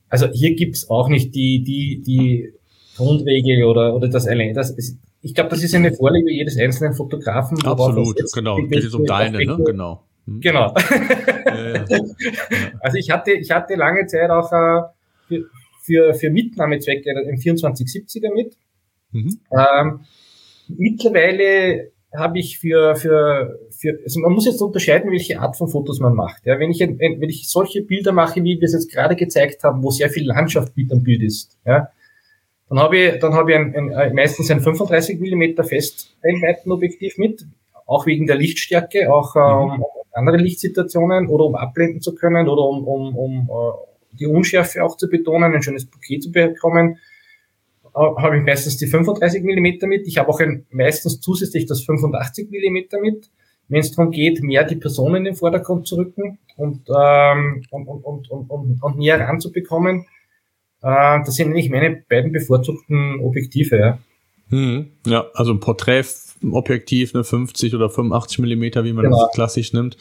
Also 0.08 0.28
hier 0.28 0.54
gibt's 0.54 0.88
auch 0.88 1.08
nicht 1.08 1.34
die, 1.34 1.62
die, 1.64 2.02
die 2.02 2.52
Grundregel 2.96 3.64
oder, 3.64 3.94
oder 3.94 4.08
das 4.08 4.26
allein. 4.26 4.54
Das 4.54 4.70
ist, 4.70 4.98
ich 5.22 5.34
glaube, 5.34 5.50
das 5.50 5.62
ist 5.62 5.74
eine 5.74 5.92
Vorliebe 5.92 6.30
jedes 6.30 6.56
einzelnen 6.58 6.94
Fotografen. 6.94 7.58
Absolut, 7.64 8.16
genau. 8.32 8.56
Geht 8.56 8.84
es 8.84 8.94
um 8.94 9.04
deine, 9.04 9.44
ne? 9.44 9.58
Genau. 9.64 10.04
Hm. 10.26 10.40
Genau. 10.40 10.74
Ja, 11.46 11.74
ja. 11.74 11.84
Also 12.80 12.98
ich 12.98 13.10
hatte, 13.10 13.32
ich 13.32 13.50
hatte 13.50 13.74
lange 13.74 14.06
Zeit 14.06 14.30
auch 14.30 14.52
äh, 14.52 14.82
für, 15.26 15.44
für, 15.82 16.14
für 16.14 16.30
Mitnahmezwecke 16.30 17.10
einen 17.10 17.38
2470er 17.38 18.32
mit. 18.32 18.56
Mhm. 19.12 19.40
Ähm, 19.52 20.00
mittlerweile 20.68 21.92
habe 22.14 22.38
ich 22.38 22.58
für, 22.58 22.96
für, 22.96 23.58
für, 23.70 23.98
also 24.04 24.20
man 24.20 24.32
muss 24.32 24.46
jetzt 24.46 24.60
unterscheiden, 24.62 25.10
welche 25.10 25.40
Art 25.40 25.56
von 25.56 25.68
Fotos 25.68 26.00
man 26.00 26.14
macht. 26.14 26.46
Ja, 26.46 26.58
wenn 26.58 26.70
ich, 26.70 26.80
wenn 26.80 27.22
ich 27.22 27.48
solche 27.48 27.82
Bilder 27.82 28.12
mache, 28.12 28.42
wie 28.42 28.58
wir 28.58 28.64
es 28.64 28.72
jetzt 28.72 28.90
gerade 28.90 29.16
gezeigt 29.16 29.62
haben, 29.64 29.82
wo 29.82 29.90
sehr 29.90 30.08
viel 30.08 30.26
Landschaft 30.26 30.76
mit 30.76 30.92
am 30.92 31.02
Bild 31.02 31.22
ist, 31.22 31.58
ja, 31.64 31.88
dann 32.68 32.78
habe 32.78 32.96
ich, 32.96 33.18
dann 33.20 33.34
habe 33.34 33.52
ich 33.52 33.58
ein, 33.58 33.74
ein, 33.76 33.90
äh, 33.90 34.12
meistens 34.12 34.50
ein 34.50 34.60
35 34.60 35.20
mm 35.20 35.62
Festbrennweitenobjektiv 35.62 37.18
mit, 37.18 37.46
auch 37.86 38.06
wegen 38.06 38.26
der 38.26 38.36
Lichtstärke, 38.36 39.12
auch 39.12 39.36
äh, 39.36 39.38
um 39.38 39.84
andere 40.12 40.38
Lichtsituationen 40.38 41.28
oder 41.28 41.44
um 41.44 41.54
abblenden 41.54 42.00
zu 42.00 42.14
können 42.14 42.48
oder 42.48 42.62
um, 42.62 42.86
um, 42.88 43.16
um 43.16 43.50
uh, 43.50 43.72
die 44.12 44.26
Unschärfe 44.26 44.82
auch 44.82 44.96
zu 44.96 45.08
betonen, 45.08 45.54
ein 45.54 45.62
schönes 45.62 45.84
Bouquet 45.84 46.20
zu 46.20 46.32
bekommen 46.32 46.98
habe 47.96 48.38
ich 48.38 48.44
meistens 48.44 48.76
die 48.76 48.86
35 48.86 49.42
mm 49.42 49.88
mit. 49.88 50.06
Ich 50.06 50.18
habe 50.18 50.28
auch 50.28 50.40
ein, 50.40 50.66
meistens 50.70 51.20
zusätzlich 51.20 51.66
das 51.66 51.82
85 51.82 52.50
mm 52.50 53.00
mit, 53.00 53.30
wenn 53.68 53.80
es 53.80 53.92
darum 53.92 54.10
geht, 54.10 54.42
mehr 54.42 54.64
die 54.64 54.76
Person 54.76 55.14
in 55.16 55.24
den 55.24 55.34
Vordergrund 55.34 55.86
zu 55.86 55.96
rücken 55.96 56.38
und, 56.56 56.88
ähm, 56.88 57.62
und, 57.70 57.86
und, 57.88 58.30
und, 58.30 58.50
und, 58.50 58.82
und, 58.82 58.98
näher 58.98 59.20
ranzubekommen. 59.20 60.06
Äh, 60.82 61.18
das 61.24 61.34
sind 61.34 61.48
eigentlich 61.48 61.70
meine 61.70 62.04
beiden 62.08 62.32
bevorzugten 62.32 63.20
Objektive. 63.20 63.78
Ja, 63.78 63.98
hm, 64.50 64.90
ja 65.06 65.26
also 65.34 65.52
ein 65.52 65.60
Porträtobjektiv, 66.40 67.14
eine 67.14 67.24
50 67.24 67.74
oder 67.74 67.90
85 67.90 68.38
Millimeter, 68.40 68.84
wie 68.84 68.92
man 68.92 69.04
genau. 69.04 69.22
das 69.22 69.34
klassisch 69.34 69.72
nimmt. 69.72 69.96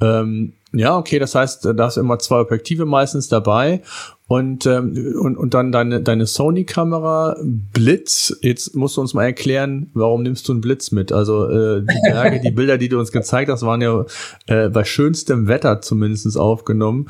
Ähm, 0.00 0.54
ja, 0.72 0.96
okay, 0.96 1.18
das 1.18 1.34
heißt, 1.34 1.66
da 1.76 1.84
hast 1.84 1.96
du 1.96 2.00
immer 2.00 2.18
zwei 2.18 2.40
Objektive 2.40 2.84
meistens 2.84 3.28
dabei 3.28 3.82
und, 4.26 4.66
ähm, 4.66 5.14
und, 5.20 5.36
und 5.36 5.54
dann 5.54 5.70
deine, 5.70 6.00
deine 6.00 6.26
Sony-Kamera, 6.26 7.36
Blitz. 7.42 8.36
Jetzt 8.40 8.74
musst 8.74 8.96
du 8.96 9.00
uns 9.00 9.14
mal 9.14 9.24
erklären, 9.24 9.90
warum 9.94 10.22
nimmst 10.22 10.48
du 10.48 10.52
einen 10.52 10.60
Blitz 10.60 10.90
mit? 10.90 11.12
Also 11.12 11.48
äh, 11.48 11.82
die 11.82 12.10
Berge, 12.10 12.40
die 12.40 12.50
Bilder, 12.50 12.78
die 12.78 12.88
du 12.88 12.98
uns 12.98 13.12
gezeigt 13.12 13.50
hast, 13.50 13.62
waren 13.62 13.82
ja 13.82 14.04
äh, 14.46 14.68
bei 14.68 14.84
schönstem 14.84 15.46
Wetter 15.46 15.80
zumindest 15.80 16.36
aufgenommen. 16.36 17.08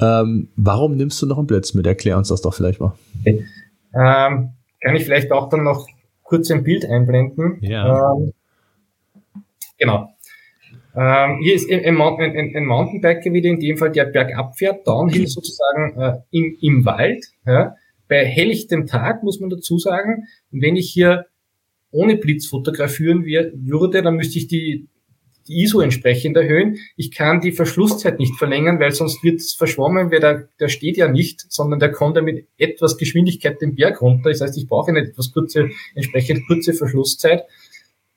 Ähm, 0.00 0.48
warum 0.56 0.96
nimmst 0.96 1.20
du 1.20 1.26
noch 1.26 1.38
einen 1.38 1.48
Blitz 1.48 1.74
mit? 1.74 1.86
Erklär 1.86 2.16
uns 2.16 2.28
das 2.28 2.42
doch 2.42 2.54
vielleicht 2.54 2.80
mal. 2.80 2.94
Okay. 3.20 3.44
Ähm, 3.92 4.50
kann 4.82 4.96
ich 4.96 5.04
vielleicht 5.04 5.32
auch 5.32 5.48
dann 5.48 5.64
noch 5.64 5.86
kurz 6.30 6.48
ein 6.52 6.62
Bild 6.62 6.86
einblenden? 6.86 7.58
Ja. 7.60 8.14
Ähm, 8.14 8.32
genau. 9.76 10.14
Ähm, 10.94 11.38
hier 11.42 11.54
ist 11.54 11.68
ein, 11.70 11.84
ein, 11.84 12.00
ein, 12.00 12.56
ein 12.56 12.64
Mountainbiker 12.64 13.32
wieder 13.32 13.50
in 13.50 13.58
dem 13.58 13.76
Fall, 13.76 13.90
der 13.90 14.04
bergab 14.04 14.56
fährt, 14.56 14.86
Downhill 14.86 15.26
sozusagen 15.26 16.00
äh, 16.00 16.18
im, 16.30 16.56
im 16.60 16.84
Wald. 16.84 17.26
Ja. 17.44 17.74
Bei 18.08 18.24
helllichtem 18.24 18.86
Tag 18.86 19.24
muss 19.24 19.40
man 19.40 19.50
dazu 19.50 19.78
sagen, 19.78 20.28
wenn 20.52 20.76
ich 20.76 20.90
hier 20.90 21.26
ohne 21.90 22.16
Blitz 22.16 22.46
fotografieren 22.46 23.24
würde, 23.24 24.02
dann 24.02 24.14
müsste 24.14 24.38
ich 24.38 24.46
die, 24.46 24.86
die 25.50 25.62
ISO 25.62 25.80
entsprechend 25.80 26.36
erhöhen. 26.36 26.78
Ich 26.96 27.10
kann 27.10 27.40
die 27.40 27.52
Verschlusszeit 27.52 28.18
nicht 28.18 28.36
verlängern, 28.36 28.78
weil 28.78 28.92
sonst 28.92 29.22
wird 29.24 29.40
es 29.40 29.54
verschwommen, 29.54 30.10
weil 30.10 30.20
der, 30.20 30.48
der 30.58 30.68
steht 30.68 30.96
ja 30.96 31.08
nicht, 31.08 31.44
sondern 31.50 31.80
der 31.80 31.90
kommt 31.90 32.16
ja 32.16 32.22
mit 32.22 32.46
etwas 32.56 32.96
Geschwindigkeit 32.96 33.60
den 33.60 33.74
Berg 33.74 34.00
runter. 34.00 34.30
Das 34.30 34.40
heißt, 34.40 34.56
ich 34.56 34.68
brauche 34.68 34.90
eine 34.90 35.00
etwas 35.00 35.32
kurze, 35.32 35.70
entsprechend 35.94 36.46
kurze 36.46 36.72
Verschlusszeit. 36.72 37.44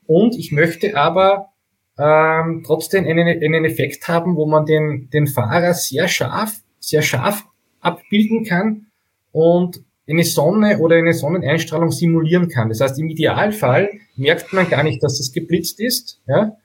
Und 0.06 0.38
ich 0.38 0.52
möchte 0.52 0.96
aber 0.96 1.50
ähm, 1.98 2.64
trotzdem 2.66 3.06
einen, 3.06 3.28
einen 3.28 3.66
Effekt 3.66 4.08
haben, 4.08 4.36
wo 4.36 4.46
man 4.46 4.66
den, 4.66 5.10
den 5.12 5.28
Fahrer 5.28 5.74
sehr 5.74 6.08
scharf, 6.08 6.62
sehr 6.80 7.02
scharf 7.02 7.44
abbilden 7.80 8.46
kann 8.46 8.88
und 9.32 9.82
eine 10.08 10.24
Sonne 10.24 10.80
oder 10.80 10.98
eine 10.98 11.14
Sonneneinstrahlung 11.14 11.92
simulieren 11.92 12.50
kann. 12.50 12.70
Das 12.70 12.82
heißt, 12.82 13.00
im 13.00 13.10
Idealfall 13.10 13.90
merkt 14.16 14.52
man 14.52 14.70
gar 14.70 14.84
nicht, 14.84 15.02
dass 15.02 15.20
es 15.20 15.32
geblitzt 15.32 15.80
ist, 15.80 16.22
ja, 16.28 16.58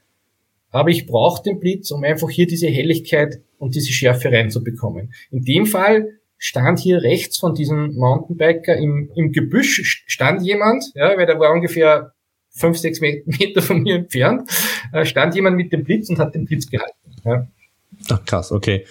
aber 0.70 0.90
ich 0.90 1.06
brauche 1.06 1.42
den 1.42 1.60
Blitz, 1.60 1.90
um 1.90 2.04
einfach 2.04 2.30
hier 2.30 2.46
diese 2.46 2.68
Helligkeit 2.68 3.40
und 3.58 3.74
diese 3.74 3.92
Schärfe 3.92 4.30
reinzubekommen. 4.30 5.12
In 5.30 5.44
dem 5.44 5.66
Fall 5.66 6.18
stand 6.36 6.78
hier 6.78 7.02
rechts 7.02 7.38
von 7.38 7.54
diesem 7.54 7.94
Mountainbiker 7.96 8.76
im, 8.76 9.10
im 9.14 9.32
Gebüsch 9.32 10.04
stand 10.06 10.42
jemand, 10.42 10.84
ja, 10.94 11.16
weil 11.16 11.26
der 11.26 11.38
war 11.40 11.52
ungefähr 11.52 12.12
fünf, 12.50 12.78
sechs 12.78 13.00
Meter 13.00 13.62
von 13.62 13.82
mir 13.82 13.96
entfernt, 13.96 14.48
äh, 14.92 15.04
stand 15.04 15.34
jemand 15.34 15.56
mit 15.56 15.72
dem 15.72 15.84
Blitz 15.84 16.08
und 16.08 16.18
hat 16.18 16.34
den 16.34 16.44
Blitz 16.44 16.68
gehalten. 16.68 16.94
Ja. 17.24 17.48
Ach 18.10 18.24
krass, 18.24 18.52
okay. 18.52 18.84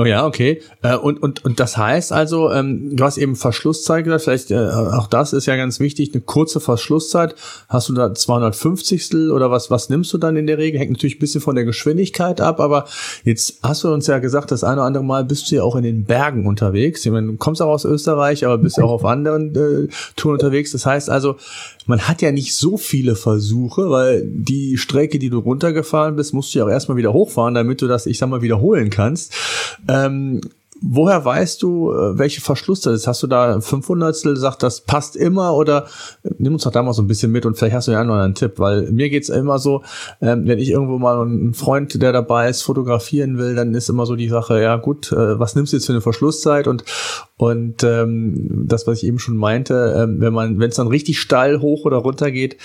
Oh 0.00 0.06
ja, 0.06 0.24
okay. 0.24 0.62
Äh, 0.80 0.96
und, 0.96 1.22
und, 1.22 1.44
und 1.44 1.60
das 1.60 1.76
heißt 1.76 2.10
also, 2.10 2.50
ähm, 2.50 2.96
du 2.96 3.04
hast 3.04 3.18
eben 3.18 3.36
Verschlusszeit 3.36 4.04
gesagt, 4.04 4.24
vielleicht 4.24 4.50
äh, 4.50 4.56
auch 4.56 5.08
das 5.08 5.34
ist 5.34 5.44
ja 5.44 5.56
ganz 5.56 5.78
wichtig, 5.78 6.12
eine 6.14 6.22
kurze 6.22 6.58
Verschlusszeit. 6.58 7.34
Hast 7.68 7.90
du 7.90 7.92
da 7.92 8.14
250 8.14 9.14
oder 9.30 9.50
was, 9.50 9.70
was 9.70 9.90
nimmst 9.90 10.10
du 10.14 10.16
dann 10.16 10.36
in 10.36 10.46
der 10.46 10.56
Regel? 10.56 10.80
Hängt 10.80 10.92
natürlich 10.92 11.16
ein 11.16 11.18
bisschen 11.18 11.42
von 11.42 11.54
der 11.54 11.66
Geschwindigkeit 11.66 12.40
ab, 12.40 12.60
aber 12.60 12.86
jetzt 13.24 13.58
hast 13.62 13.84
du 13.84 13.92
uns 13.92 14.06
ja 14.06 14.20
gesagt, 14.20 14.52
das 14.52 14.64
eine 14.64 14.76
oder 14.76 14.84
andere 14.84 15.04
Mal 15.04 15.22
bist 15.22 15.50
du 15.50 15.56
ja 15.56 15.64
auch 15.64 15.76
in 15.76 15.82
den 15.82 16.04
Bergen 16.04 16.46
unterwegs. 16.46 17.04
Ich 17.04 17.12
meine, 17.12 17.26
du 17.26 17.36
kommst 17.36 17.60
auch 17.60 17.68
aus 17.68 17.84
Österreich, 17.84 18.46
aber 18.46 18.56
bist 18.56 18.80
auch 18.80 18.90
auf 18.90 19.04
anderen 19.04 19.54
äh, 19.54 19.88
Touren 20.16 20.36
unterwegs. 20.36 20.72
Das 20.72 20.86
heißt 20.86 21.10
also, 21.10 21.36
man 21.86 22.08
hat 22.08 22.22
ja 22.22 22.32
nicht 22.32 22.54
so 22.54 22.76
viele 22.76 23.16
Versuche, 23.16 23.90
weil 23.90 24.22
die 24.26 24.76
Strecke, 24.76 25.18
die 25.18 25.30
du 25.30 25.38
runtergefahren 25.38 26.16
bist, 26.16 26.34
musst 26.34 26.54
du 26.54 26.58
ja 26.58 26.64
auch 26.64 26.70
erstmal 26.70 26.96
wieder 26.96 27.12
hochfahren, 27.12 27.54
damit 27.54 27.82
du 27.82 27.86
das, 27.86 28.06
ich 28.06 28.18
sag 28.18 28.28
mal, 28.28 28.42
wiederholen 28.42 28.90
kannst. 28.90 29.34
Ähm, 29.88 30.40
woher 30.82 31.24
weißt 31.24 31.62
du, 31.62 31.92
äh, 31.92 32.18
welche 32.18 32.40
Verschluss 32.40 32.80
das 32.80 32.94
ist? 32.94 33.06
Hast 33.06 33.22
du 33.22 33.26
da 33.26 33.60
500 33.60 34.16
sagt, 34.16 34.62
das 34.62 34.82
passt 34.82 35.16
immer 35.16 35.54
oder 35.54 35.86
äh, 36.22 36.30
nimm 36.38 36.54
uns 36.54 36.64
doch 36.64 36.70
da 36.70 36.82
mal 36.82 36.92
so 36.92 37.02
ein 37.02 37.06
bisschen 37.06 37.30
mit 37.30 37.46
und 37.46 37.56
vielleicht 37.56 37.74
hast 37.74 37.88
du 37.88 37.92
ja 37.92 38.04
noch 38.04 38.14
einen 38.14 38.34
Tipp, 38.34 38.58
weil 38.58 38.90
mir 38.90 39.10
geht's 39.10 39.28
immer 39.28 39.58
so, 39.58 39.82
ähm, 40.20 40.46
wenn 40.46 40.58
ich 40.58 40.70
irgendwo 40.70 40.98
mal 40.98 41.20
einen 41.20 41.54
Freund, 41.54 42.00
der 42.00 42.12
dabei 42.12 42.48
ist, 42.48 42.62
fotografieren 42.62 43.38
will, 43.38 43.54
dann 43.54 43.74
ist 43.74 43.88
immer 43.88 44.06
so 44.06 44.16
die 44.16 44.28
Sache, 44.28 44.60
ja 44.60 44.76
gut, 44.76 45.12
äh, 45.12 45.38
was 45.38 45.54
nimmst 45.54 45.72
du 45.72 45.76
jetzt 45.76 45.86
für 45.86 45.92
eine 45.92 46.00
Verschlusszeit 46.00 46.66
und 46.66 46.84
und 47.36 47.82
ähm, 47.84 48.66
das, 48.66 48.86
was 48.86 48.98
ich 48.98 49.06
eben 49.06 49.18
schon 49.18 49.36
meinte, 49.36 49.94
ähm, 49.96 50.20
wenn 50.20 50.34
man, 50.34 50.58
wenn 50.58 50.68
es 50.68 50.76
dann 50.76 50.88
richtig 50.88 51.20
steil 51.20 51.60
hoch 51.60 51.86
oder 51.86 51.96
runter 51.96 52.30
geht, 52.30 52.58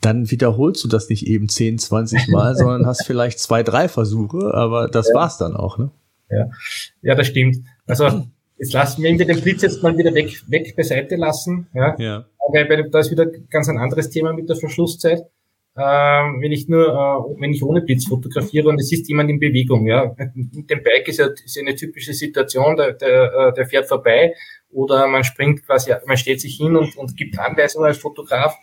dann 0.00 0.30
wiederholst 0.30 0.82
du 0.84 0.88
das 0.88 1.08
nicht 1.08 1.26
eben 1.26 1.48
10, 1.48 1.78
20 1.78 2.28
Mal, 2.28 2.54
sondern 2.56 2.86
hast 2.86 3.04
vielleicht 3.06 3.38
zwei, 3.38 3.62
drei 3.62 3.88
Versuche, 3.88 4.52
aber 4.54 4.88
das 4.88 5.08
ja. 5.08 5.14
war's 5.14 5.38
dann 5.38 5.56
auch, 5.56 5.78
ne? 5.78 5.90
Ja, 6.30 6.48
ja 7.02 7.14
das 7.14 7.26
stimmt. 7.26 7.58
Also 7.86 8.24
jetzt 8.58 8.72
lassen 8.72 9.02
wir 9.02 9.16
den 9.16 9.40
Blitz 9.40 9.62
jetzt 9.62 9.82
mal 9.82 9.96
wieder 9.96 10.14
weg, 10.14 10.42
weg 10.48 10.74
beiseite 10.76 11.16
lassen. 11.16 11.68
Ja. 11.74 11.96
ja. 11.98 12.26
Aber 12.46 12.82
da 12.82 12.98
ist 12.98 13.10
wieder 13.10 13.26
ganz 13.26 13.68
ein 13.68 13.78
anderes 13.78 14.10
Thema 14.10 14.32
mit 14.32 14.48
der 14.48 14.56
Verschlusszeit. 14.56 15.22
Ähm, 15.76 16.40
wenn 16.42 16.50
ich 16.50 16.68
nur, 16.68 16.88
äh, 16.88 17.40
wenn 17.40 17.52
ich 17.52 17.62
ohne 17.62 17.80
Blitz 17.80 18.06
fotografiere 18.06 18.68
und 18.68 18.80
es 18.80 18.92
ist 18.92 19.08
jemand 19.08 19.30
in 19.30 19.38
Bewegung, 19.38 19.86
ja. 19.86 20.14
Mit 20.34 20.68
dem 20.68 20.82
Bike 20.82 21.06
ist 21.06 21.18
ja 21.18 21.26
ist 21.26 21.58
eine 21.58 21.76
typische 21.76 22.12
Situation, 22.12 22.76
der, 22.76 22.94
der, 22.94 23.32
äh, 23.32 23.52
der 23.54 23.66
fährt 23.66 23.86
vorbei 23.86 24.34
oder 24.72 25.06
man 25.06 25.22
springt 25.22 25.64
quasi, 25.64 25.92
man 26.06 26.16
stellt 26.16 26.40
sich 26.40 26.56
hin 26.56 26.76
und, 26.76 26.96
und 26.96 27.16
gibt 27.16 27.38
Anweisungen 27.38 27.86
als 27.86 27.98
Fotograf. 27.98 28.56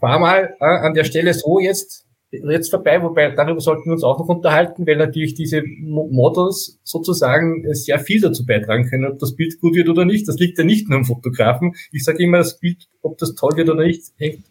Fahr 0.00 0.18
mal 0.18 0.56
äh, 0.60 0.64
an 0.64 0.94
der 0.94 1.04
Stelle 1.04 1.34
so 1.34 1.60
jetzt 1.60 2.06
jetzt 2.30 2.70
vorbei, 2.70 3.02
wobei 3.02 3.30
darüber 3.30 3.60
sollten 3.60 3.86
wir 3.86 3.92
uns 3.92 4.04
auch 4.04 4.18
noch 4.18 4.28
unterhalten, 4.28 4.86
weil 4.86 4.96
natürlich 4.96 5.34
diese 5.34 5.62
Models 5.64 6.78
sozusagen 6.84 7.64
sehr 7.74 7.98
viel 7.98 8.20
dazu 8.20 8.46
beitragen 8.46 8.88
können, 8.88 9.10
ob 9.10 9.18
das 9.18 9.34
Bild 9.34 9.60
gut 9.60 9.74
wird 9.74 9.88
oder 9.88 10.04
nicht. 10.04 10.28
Das 10.28 10.36
liegt 10.36 10.58
ja 10.58 10.64
nicht 10.64 10.88
nur 10.88 10.98
am 10.98 11.04
Fotografen. 11.04 11.74
Ich 11.92 12.04
sage 12.04 12.22
immer, 12.22 12.38
das 12.38 12.58
Bild, 12.58 12.88
ob 13.02 13.18
das 13.18 13.34
toll 13.34 13.56
wird 13.56 13.68
oder 13.68 13.84
nicht, 13.84 14.02
hängt 14.16 14.44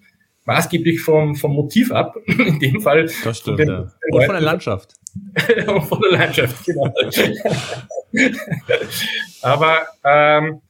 maßgeblich 0.45 1.01
vom, 1.01 1.35
vom 1.35 1.53
Motiv 1.53 1.91
ab. 1.91 2.15
In 2.27 2.59
dem 2.59 2.81
Fall. 2.81 3.09
Das 3.23 3.37
stimmt, 3.37 3.59
den, 3.59 3.69
ja. 3.69 3.91
Und 4.11 4.23
von 4.25 4.33
der 4.33 4.41
Landschaft. 4.41 4.95
Und 5.67 5.83
von 5.83 6.01
der 6.01 6.19
Landschaft, 6.19 6.65
genau. 6.65 6.93
Aber 9.41 9.79
ähm, 10.03 10.61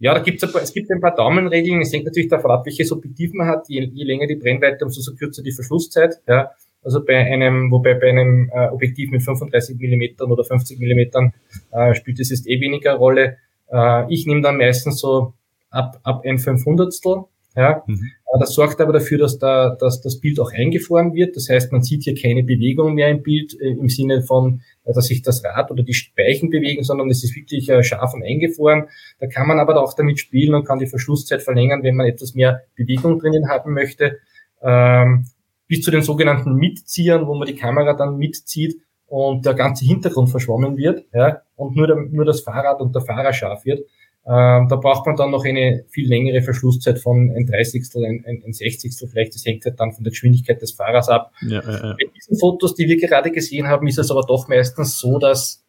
Ja, 0.00 0.14
da 0.14 0.20
gibt's 0.20 0.42
ein 0.42 0.50
paar, 0.50 0.62
es 0.62 0.72
gibt 0.72 0.90
ein 0.90 1.00
paar 1.00 1.14
Daumenregeln. 1.14 1.82
Es 1.82 1.92
hängt 1.92 2.06
natürlich 2.06 2.30
davon 2.30 2.50
ab, 2.50 2.64
welches 2.64 2.90
Objektiv 2.90 3.34
man 3.34 3.46
hat. 3.46 3.68
Je, 3.68 3.84
je 3.84 4.04
länger 4.04 4.26
die 4.26 4.36
Brennweite, 4.36 4.84
umso 4.84 5.02
so 5.02 5.14
kürzer 5.14 5.42
die 5.42 5.52
Verschlusszeit. 5.52 6.20
Ja. 6.26 6.50
Also 6.82 7.04
bei 7.04 7.18
einem, 7.18 7.70
wobei 7.70 7.92
bei 7.94 8.08
einem 8.08 8.50
äh, 8.50 8.68
Objektiv 8.68 9.10
mit 9.10 9.22
35 9.22 9.78
Millimetern 9.78 10.32
oder 10.32 10.42
50 10.42 10.78
Millimetern 10.78 11.34
äh, 11.70 11.94
spielt 11.94 12.18
das 12.18 12.30
jetzt 12.30 12.48
eh 12.48 12.58
weniger 12.60 12.94
Rolle. 12.94 13.36
Äh, 13.70 14.12
ich 14.12 14.26
nehme 14.26 14.40
dann 14.40 14.56
meistens 14.56 15.00
so 15.00 15.34
ab, 15.68 16.00
ab 16.02 16.22
ein 16.24 16.38
Fünfhundertstel. 16.38 17.24
Ja. 17.54 17.82
Mhm. 17.86 18.10
Das 18.38 18.54
sorgt 18.54 18.80
aber 18.80 18.92
dafür, 18.92 19.18
dass, 19.18 19.38
da, 19.38 19.74
dass 19.74 20.00
das 20.02 20.20
Bild 20.20 20.38
auch 20.38 20.52
eingefroren 20.52 21.14
wird. 21.14 21.34
Das 21.34 21.48
heißt, 21.48 21.72
man 21.72 21.82
sieht 21.82 22.04
hier 22.04 22.14
keine 22.14 22.44
Bewegung 22.44 22.94
mehr 22.94 23.08
im 23.08 23.22
Bild 23.22 23.60
äh, 23.60 23.70
im 23.70 23.88
Sinne 23.88 24.22
von, 24.22 24.60
äh, 24.84 24.92
dass 24.92 25.06
sich 25.06 25.22
das 25.22 25.42
Rad 25.44 25.72
oder 25.72 25.82
die 25.82 25.94
Speichen 25.94 26.48
bewegen, 26.48 26.84
sondern 26.84 27.10
es 27.10 27.24
ist 27.24 27.34
wirklich 27.34 27.68
äh, 27.68 27.82
scharf 27.82 28.14
und 28.14 28.22
eingefroren. 28.22 28.84
Da 29.18 29.26
kann 29.26 29.48
man 29.48 29.58
aber 29.58 29.82
auch 29.82 29.94
damit 29.94 30.20
spielen 30.20 30.54
und 30.54 30.64
kann 30.64 30.78
die 30.78 30.86
Verschlusszeit 30.86 31.42
verlängern, 31.42 31.82
wenn 31.82 31.96
man 31.96 32.06
etwas 32.06 32.34
mehr 32.34 32.62
Bewegung 32.76 33.18
drinnen 33.18 33.48
haben 33.48 33.72
möchte. 33.72 34.18
Ähm, 34.62 35.26
bis 35.66 35.82
zu 35.82 35.90
den 35.90 36.02
sogenannten 36.02 36.54
Mitziehern, 36.54 37.26
wo 37.26 37.34
man 37.34 37.48
die 37.48 37.56
Kamera 37.56 37.94
dann 37.94 38.16
mitzieht 38.16 38.80
und 39.06 39.44
der 39.44 39.54
ganze 39.54 39.84
Hintergrund 39.84 40.30
verschwommen 40.30 40.76
wird 40.76 41.04
ja, 41.12 41.42
und 41.56 41.74
nur, 41.74 41.88
der, 41.88 41.96
nur 41.96 42.24
das 42.24 42.42
Fahrrad 42.42 42.80
und 42.80 42.94
der 42.94 43.02
Fahrer 43.02 43.32
scharf 43.32 43.64
wird. 43.64 43.88
Ähm, 44.26 44.68
da 44.68 44.76
braucht 44.76 45.06
man 45.06 45.16
dann 45.16 45.30
noch 45.30 45.44
eine 45.44 45.84
viel 45.88 46.08
längere 46.08 46.42
Verschlusszeit 46.42 46.98
von 46.98 47.32
ein 47.34 47.46
Dreißigstel, 47.46 48.04
ein, 48.04 48.24
ein, 48.26 48.42
ein 48.46 48.52
Sechzigstel 48.52 49.08
vielleicht. 49.08 49.34
Das 49.34 49.44
hängt 49.44 49.64
halt 49.64 49.80
dann 49.80 49.92
von 49.92 50.04
der 50.04 50.10
Geschwindigkeit 50.10 50.60
des 50.60 50.72
Fahrers 50.72 51.08
ab. 51.08 51.32
Ja, 51.40 51.62
ja, 51.62 51.72
ja. 51.72 51.96
Bei 51.98 52.10
diesen 52.14 52.38
Fotos, 52.38 52.74
die 52.74 52.86
wir 52.86 52.98
gerade 52.98 53.30
gesehen 53.30 53.68
haben, 53.68 53.86
ist 53.86 53.98
es 53.98 54.10
aber 54.10 54.22
doch 54.22 54.46
meistens 54.48 54.98
so, 54.98 55.18
dass 55.18 55.64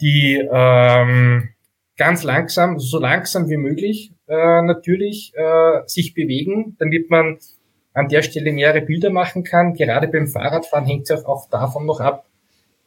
die 0.00 0.42
ähm, 0.50 1.50
ganz 1.96 2.22
langsam, 2.22 2.78
so 2.78 2.98
langsam 2.98 3.50
wie 3.50 3.56
möglich 3.56 4.12
äh, 4.28 4.62
natürlich 4.62 5.32
äh, 5.34 5.82
sich 5.86 6.14
bewegen, 6.14 6.76
damit 6.78 7.10
man 7.10 7.38
an 7.92 8.08
der 8.08 8.22
Stelle 8.22 8.52
mehrere 8.52 8.80
Bilder 8.80 9.10
machen 9.10 9.42
kann. 9.42 9.74
Gerade 9.74 10.08
beim 10.08 10.28
Fahrradfahren 10.28 10.86
hängt 10.86 11.10
es 11.10 11.24
auch 11.24 11.50
davon 11.50 11.84
noch 11.84 12.00
ab, 12.00 12.27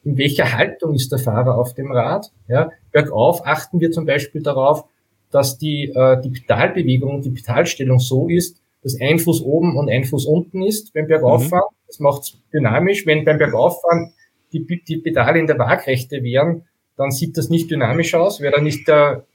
in 0.04 0.18
welcher 0.18 0.58
Haltung 0.58 0.96
ist 0.96 1.12
der 1.12 1.20
Fahrer 1.20 1.58
auf 1.58 1.74
dem 1.74 1.92
Rad. 1.92 2.32
Ja, 2.48 2.72
bergauf 2.92 3.46
achten 3.46 3.80
wir 3.80 3.92
zum 3.92 4.06
Beispiel 4.06 4.42
darauf, 4.42 4.86
dass 5.30 5.58
die, 5.58 5.92
äh, 5.96 6.20
die 6.22 6.30
Pedalbewegung, 6.30 7.22
die 7.22 7.30
Pedalstellung 7.30 8.00
so 8.00 8.28
ist, 8.28 8.62
dass 8.84 9.00
ein 9.00 9.20
Fuß 9.20 9.42
oben 9.42 9.78
und 9.78 9.90
ein 9.90 10.04
Fuß 10.04 10.26
unten 10.26 10.64
ist 10.64 10.94
beim 10.94 11.08
Bergauffahren. 11.08 11.70
Mhm. 11.72 11.86
Das 11.88 12.00
macht 12.00 12.22
es 12.24 12.38
dynamisch. 12.52 13.06
Wenn 13.06 13.26
beim 13.26 13.38
Bergauffahren 13.38 14.14
die, 14.54 14.66
die 14.66 14.98
Pedale 14.98 15.40
in 15.40 15.48
der 15.48 15.60
Waagrechte 15.60 16.24
wären, 16.24 16.66
dann 16.98 17.12
sieht 17.12 17.38
das 17.38 17.50
nicht 17.50 17.72
dynamisch 17.72 18.16
aus, 18.16 18.42
weil 18.42 18.52
dann 18.52 18.68
ist 18.68 18.88
der 18.88 19.26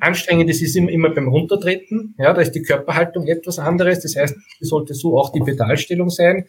anstrengend 0.00 0.48
ist 0.48 0.62
es 0.62 0.74
immer 0.74 1.10
beim 1.10 1.28
Runtertreten. 1.28 2.14
Ja, 2.18 2.32
da 2.32 2.40
ist 2.40 2.52
die 2.52 2.62
Körperhaltung 2.62 3.26
etwas 3.26 3.58
anderes. 3.58 4.00
Das 4.00 4.16
heißt, 4.16 4.36
es 4.60 4.68
sollte 4.68 4.94
so 4.94 5.18
auch 5.18 5.32
die 5.32 5.40
Pedalstellung 5.40 6.10
sein. 6.10 6.46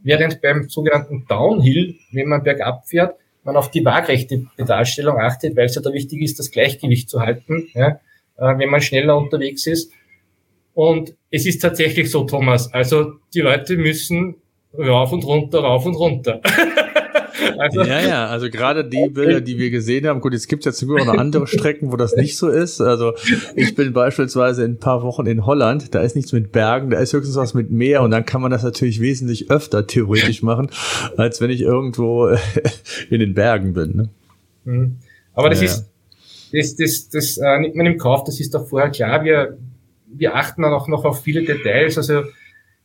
Während 0.00 0.40
beim 0.40 0.68
sogenannten 0.68 1.26
Downhill, 1.28 1.96
wenn 2.12 2.28
man 2.28 2.42
bergab 2.42 2.86
fährt, 2.86 3.16
man 3.44 3.56
auf 3.56 3.70
die 3.70 3.84
waagrechte 3.84 4.46
Pedalstellung 4.56 5.18
achtet, 5.18 5.56
weil 5.56 5.66
es 5.66 5.74
ja 5.74 5.82
da 5.82 5.92
wichtig 5.92 6.22
ist, 6.22 6.38
das 6.38 6.50
Gleichgewicht 6.50 7.08
zu 7.08 7.20
halten, 7.20 7.68
ja, 7.74 8.00
äh, 8.36 8.58
wenn 8.58 8.68
man 8.68 8.80
schneller 8.80 9.16
unterwegs 9.16 9.66
ist. 9.66 9.92
Und 10.74 11.14
es 11.30 11.46
ist 11.46 11.60
tatsächlich 11.60 12.10
so, 12.10 12.24
Thomas, 12.24 12.72
also 12.72 13.14
die 13.34 13.40
Leute 13.40 13.76
müssen 13.76 14.36
rauf 14.76 15.12
und 15.12 15.24
runter, 15.24 15.60
rauf 15.60 15.86
und 15.86 15.94
runter. 15.94 16.40
Also, 17.58 17.82
ja, 17.82 18.00
ja, 18.00 18.26
also 18.26 18.50
gerade 18.50 18.84
die 18.84 19.08
Bilder, 19.08 19.40
die 19.40 19.58
wir 19.58 19.70
gesehen 19.70 20.06
haben, 20.06 20.20
gut, 20.20 20.32
jetzt 20.32 20.48
gibt 20.48 20.64
es 20.64 20.80
ja 20.80 20.86
sogar 20.86 21.04
noch 21.04 21.14
andere 21.14 21.46
Strecken, 21.46 21.90
wo 21.90 21.96
das 21.96 22.14
nicht 22.14 22.36
so 22.36 22.48
ist. 22.48 22.80
Also 22.80 23.14
ich 23.56 23.74
bin 23.74 23.92
beispielsweise 23.92 24.64
in 24.64 24.72
ein 24.72 24.78
paar 24.78 25.02
Wochen 25.02 25.26
in 25.26 25.44
Holland, 25.44 25.94
da 25.94 26.00
ist 26.00 26.14
nichts 26.14 26.32
mit 26.32 26.52
Bergen, 26.52 26.90
da 26.90 26.98
ist 26.98 27.12
höchstens 27.12 27.36
was 27.36 27.54
mit 27.54 27.70
Meer 27.70 28.02
und 28.02 28.12
dann 28.12 28.24
kann 28.24 28.40
man 28.40 28.50
das 28.50 28.62
natürlich 28.62 29.00
wesentlich 29.00 29.50
öfter 29.50 29.86
theoretisch 29.86 30.42
machen, 30.42 30.70
als 31.16 31.40
wenn 31.40 31.50
ich 31.50 31.62
irgendwo 31.62 32.28
in 33.10 33.20
den 33.20 33.34
Bergen 33.34 33.72
bin. 33.72 33.96
Ne? 33.96 34.08
Mhm. 34.64 34.96
Aber 35.34 35.50
das 35.50 35.60
ja. 35.60 35.66
ist, 35.66 35.90
das, 36.52 36.76
das, 36.76 37.08
das 37.08 37.38
äh, 37.38 37.58
nimmt 37.60 37.74
man 37.74 37.86
im 37.86 37.98
Kauf, 37.98 38.24
das 38.24 38.40
ist 38.40 38.54
doch 38.54 38.66
vorher 38.66 38.90
klar. 38.90 39.24
Wir, 39.24 39.58
wir 40.06 40.36
achten 40.36 40.62
dann 40.62 40.72
auch 40.72 40.88
noch 40.88 41.04
auf 41.04 41.22
viele 41.22 41.42
Details, 41.42 41.98
also 41.98 42.22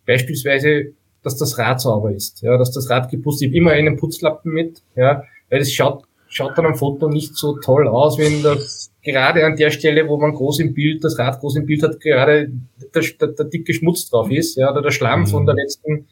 beispielsweise 0.06 0.94
dass 1.24 1.38
das 1.38 1.58
Rad 1.58 1.82
sauber 1.82 2.12
ist, 2.12 2.42
ja, 2.42 2.58
dass 2.58 2.72
das 2.72 2.90
Rad 2.90 3.10
geputzt 3.10 3.42
ist. 3.42 3.54
Immer 3.54 3.72
einen 3.72 3.98
Putzlappen 3.98 4.52
mit, 4.52 4.84
ja, 4.96 5.24
weil 5.50 5.62
es 5.62 5.72
schaut, 5.72 6.04
schaut 6.28 6.58
dann 6.58 6.66
am 6.66 6.76
Foto 6.76 7.08
nicht 7.08 7.36
so 7.36 7.58
toll 7.60 7.88
aus, 7.88 8.18
wenn 8.18 8.44
das 8.44 8.92
gerade 9.04 9.46
an 9.46 9.56
der 9.56 9.72
Stelle, 9.72 10.08
wo 10.08 10.18
man 10.18 10.34
groß 10.34 10.60
im 10.60 10.74
Bild, 10.74 11.04
das 11.04 11.18
Rad 11.18 11.40
groß 11.40 11.58
im 11.58 11.66
Bild 11.66 11.84
hat, 11.84 12.00
gerade 12.00 12.52
der, 12.94 13.02
der, 13.20 13.28
der 13.30 13.46
dicke 13.46 13.74
Schmutz 13.74 14.10
drauf 14.10 14.30
ist, 14.30 14.58
ja, 14.58 14.72
oder 14.72 14.82
der 14.82 14.92
Schlamm 14.92 15.22
mhm. 15.22 15.28
von 15.28 15.46
der 15.46 15.56
letzten 15.56 16.08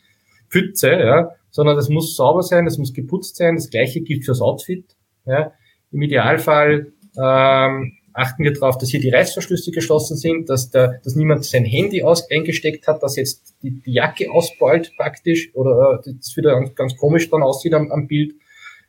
Pfütze, 0.50 0.92
ja, 0.92 1.32
sondern 1.50 1.76
das 1.76 1.90
muss 1.90 2.16
sauber 2.16 2.44
sein, 2.44 2.66
das 2.66 2.78
muss 2.78 2.94
geputzt 2.94 3.36
sein. 3.36 3.56
Das 3.56 3.70
gleiche 3.70 4.02
gilt 4.02 4.26
fürs 4.26 4.42
Outfit, 4.42 4.86
ja. 5.26 5.52
Im 5.92 6.02
Idealfall 6.02 6.94
ähm, 7.22 7.94
achten 8.14 8.44
wir 8.44 8.54
darauf, 8.54 8.78
dass 8.78 8.90
hier 8.90 9.00
die 9.00 9.10
Reißverschlüsse 9.10 9.72
geschlossen 9.72 10.18
sind, 10.18 10.50
dass, 10.50 10.70
der, 10.70 11.00
dass 11.04 11.16
niemand 11.16 11.46
sein 11.46 11.66
Handy 11.66 12.04
aus, 12.04 12.30
eingesteckt 12.30 12.88
hat, 12.88 13.04
dass 13.04 13.16
jetzt 13.16 13.56
die, 13.62 13.82
die 13.82 13.94
Jacke 13.94 14.32
ausbeult 14.32 14.94
praktisch 14.98 15.54
oder 15.56 16.02
äh, 16.06 16.14
das 16.18 16.36
wieder 16.36 16.62
ganz 16.76 16.96
komisch 16.98 17.30
dann 17.30 17.44
aussieht 17.44 17.74
am, 17.74 17.92
am 17.92 18.08
Bild 18.08 18.34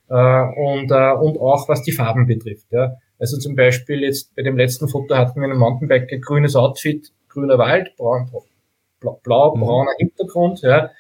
äh, 0.09 0.15
und, 0.15 0.91
äh, 0.91 1.13
und 1.13 1.39
auch 1.39 1.69
was 1.69 1.83
die 1.83 1.93
Farben 1.93 2.27
betrifft. 2.27 2.67
Ja. 2.71 2.97
Also 3.19 3.39
zum 3.39 3.55
Beispiel 3.55 4.03
jetzt 4.03 4.35
bei 4.35 4.43
dem 4.43 4.57
letzten 4.57 4.89
Foto 4.89 5.17
hatten 5.17 5.41
wir 5.41 5.49
einen 5.49 5.59
Mountainbiker 5.59 6.19
grünes 6.19 6.57
Outfit, 6.57 7.13
grüner 7.29 7.59
Wald, 7.59 7.95
braun, 7.97 8.31
blau, 9.01 9.55
brauner 9.55 9.93
Hintergrund. 9.99 10.63
Ja. 10.63 10.91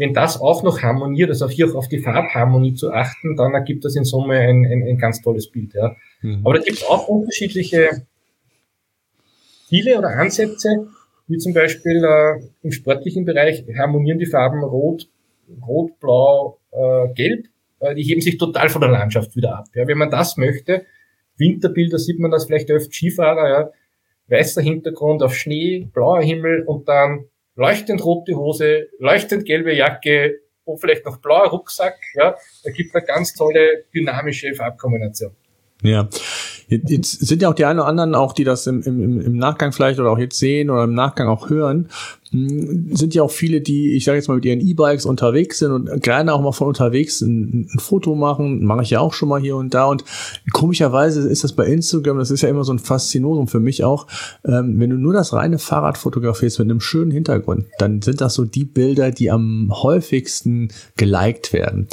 Wenn 0.00 0.14
das 0.14 0.40
auch 0.40 0.62
noch 0.62 0.80
harmoniert, 0.80 1.28
also 1.28 1.46
hier 1.46 1.68
auch 1.68 1.74
auf 1.74 1.88
die 1.88 1.98
Farbharmonie 1.98 2.72
zu 2.72 2.90
achten, 2.90 3.36
dann 3.36 3.52
ergibt 3.52 3.84
das 3.84 3.96
in 3.96 4.04
Summe 4.04 4.38
ein, 4.38 4.64
ein, 4.64 4.82
ein 4.82 4.96
ganz 4.96 5.20
tolles 5.20 5.50
Bild. 5.50 5.74
Ja. 5.74 5.94
Mhm. 6.22 6.40
Aber 6.42 6.54
da 6.54 6.60
gibt 6.62 6.78
es 6.78 6.84
auch 6.84 7.06
unterschiedliche 7.06 8.06
Ziele 9.68 9.98
oder 9.98 10.08
Ansätze, 10.08 10.88
wie 11.26 11.36
zum 11.36 11.52
Beispiel 11.52 12.02
äh, 12.02 12.40
im 12.62 12.72
sportlichen 12.72 13.26
Bereich 13.26 13.62
harmonieren 13.76 14.18
die 14.18 14.24
Farben 14.24 14.64
Rot, 14.64 15.06
Rot, 15.66 16.00
Blau, 16.00 16.58
äh, 16.70 17.12
Gelb. 17.12 17.48
Äh, 17.80 17.94
die 17.94 18.02
heben 18.02 18.22
sich 18.22 18.38
total 18.38 18.70
von 18.70 18.80
der 18.80 18.90
Landschaft 18.90 19.36
wieder 19.36 19.58
ab. 19.58 19.66
Ja, 19.74 19.86
wenn 19.86 19.98
man 19.98 20.10
das 20.10 20.38
möchte, 20.38 20.86
Winterbilder 21.36 21.98
sieht 21.98 22.18
man 22.18 22.30
das 22.30 22.46
vielleicht 22.46 22.70
öfter 22.70 22.90
Skifahrer, 22.90 23.48
ja, 23.50 23.70
weißer 24.28 24.62
Hintergrund 24.62 25.22
auf 25.22 25.34
Schnee, 25.34 25.88
blauer 25.92 26.22
Himmel 26.22 26.62
und 26.62 26.88
dann 26.88 27.26
leuchtend 27.60 28.02
rote 28.02 28.34
Hose, 28.36 28.88
leuchtend 28.98 29.44
gelbe 29.44 29.74
Jacke 29.74 30.40
und 30.64 30.78
vielleicht 30.78 31.04
noch 31.04 31.18
blauer 31.18 31.48
Rucksack. 31.48 31.98
Ja, 32.14 32.34
da 32.64 32.70
gibt 32.70 32.88
es 32.88 32.94
eine 32.94 33.04
ganz 33.04 33.34
tolle 33.34 33.84
dynamische 33.94 34.54
Farbkombination. 34.54 35.36
Ja, 35.82 36.08
jetzt 36.68 37.26
sind 37.26 37.42
ja 37.42 37.48
auch 37.48 37.54
die 37.54 37.64
einen 37.64 37.78
oder 37.78 37.88
anderen 37.88 38.14
auch, 38.14 38.32
die 38.32 38.44
das 38.44 38.66
im, 38.66 38.82
im, 38.82 39.20
im 39.20 39.36
Nachgang 39.36 39.72
vielleicht 39.72 39.98
oder 39.98 40.10
auch 40.10 40.18
jetzt 40.18 40.38
sehen 40.38 40.70
oder 40.70 40.84
im 40.84 40.94
Nachgang 40.94 41.28
auch 41.28 41.48
hören, 41.48 41.88
hm, 42.30 42.94
sind 42.94 43.14
ja 43.14 43.22
auch 43.22 43.30
viele, 43.30 43.60
die, 43.60 43.96
ich 43.96 44.04
sage 44.04 44.18
jetzt 44.18 44.28
mal, 44.28 44.36
mit 44.36 44.44
ihren 44.44 44.60
E-Bikes 44.60 45.04
unterwegs 45.04 45.58
sind 45.58 45.72
und 45.72 46.02
gerne 46.02 46.32
auch 46.32 46.42
mal 46.42 46.52
von 46.52 46.68
unterwegs 46.68 47.20
ein, 47.22 47.68
ein 47.72 47.78
Foto 47.78 48.14
machen, 48.14 48.64
mache 48.64 48.82
ich 48.82 48.90
ja 48.90 49.00
auch 49.00 49.14
schon 49.14 49.28
mal 49.28 49.40
hier 49.40 49.56
und 49.56 49.74
da. 49.74 49.86
Und 49.86 50.04
komischerweise 50.52 51.28
ist 51.28 51.44
das 51.44 51.54
bei 51.54 51.66
Instagram, 51.66 52.18
das 52.18 52.30
ist 52.30 52.42
ja 52.42 52.48
immer 52.48 52.64
so 52.64 52.72
ein 52.72 52.78
Faszinosum 52.78 53.48
für 53.48 53.60
mich 53.60 53.82
auch, 53.82 54.06
ähm, 54.44 54.78
wenn 54.78 54.90
du 54.90 54.96
nur 54.96 55.12
das 55.12 55.32
reine 55.32 55.58
Fahrrad 55.58 55.98
fotografierst 55.98 56.58
mit 56.60 56.70
einem 56.70 56.80
schönen 56.80 57.10
Hintergrund, 57.10 57.66
dann 57.78 58.00
sind 58.02 58.20
das 58.20 58.34
so 58.34 58.44
die 58.44 58.64
Bilder, 58.64 59.10
die 59.10 59.30
am 59.30 59.70
häufigsten 59.72 60.68
geliked 60.96 61.52
werden. 61.52 61.88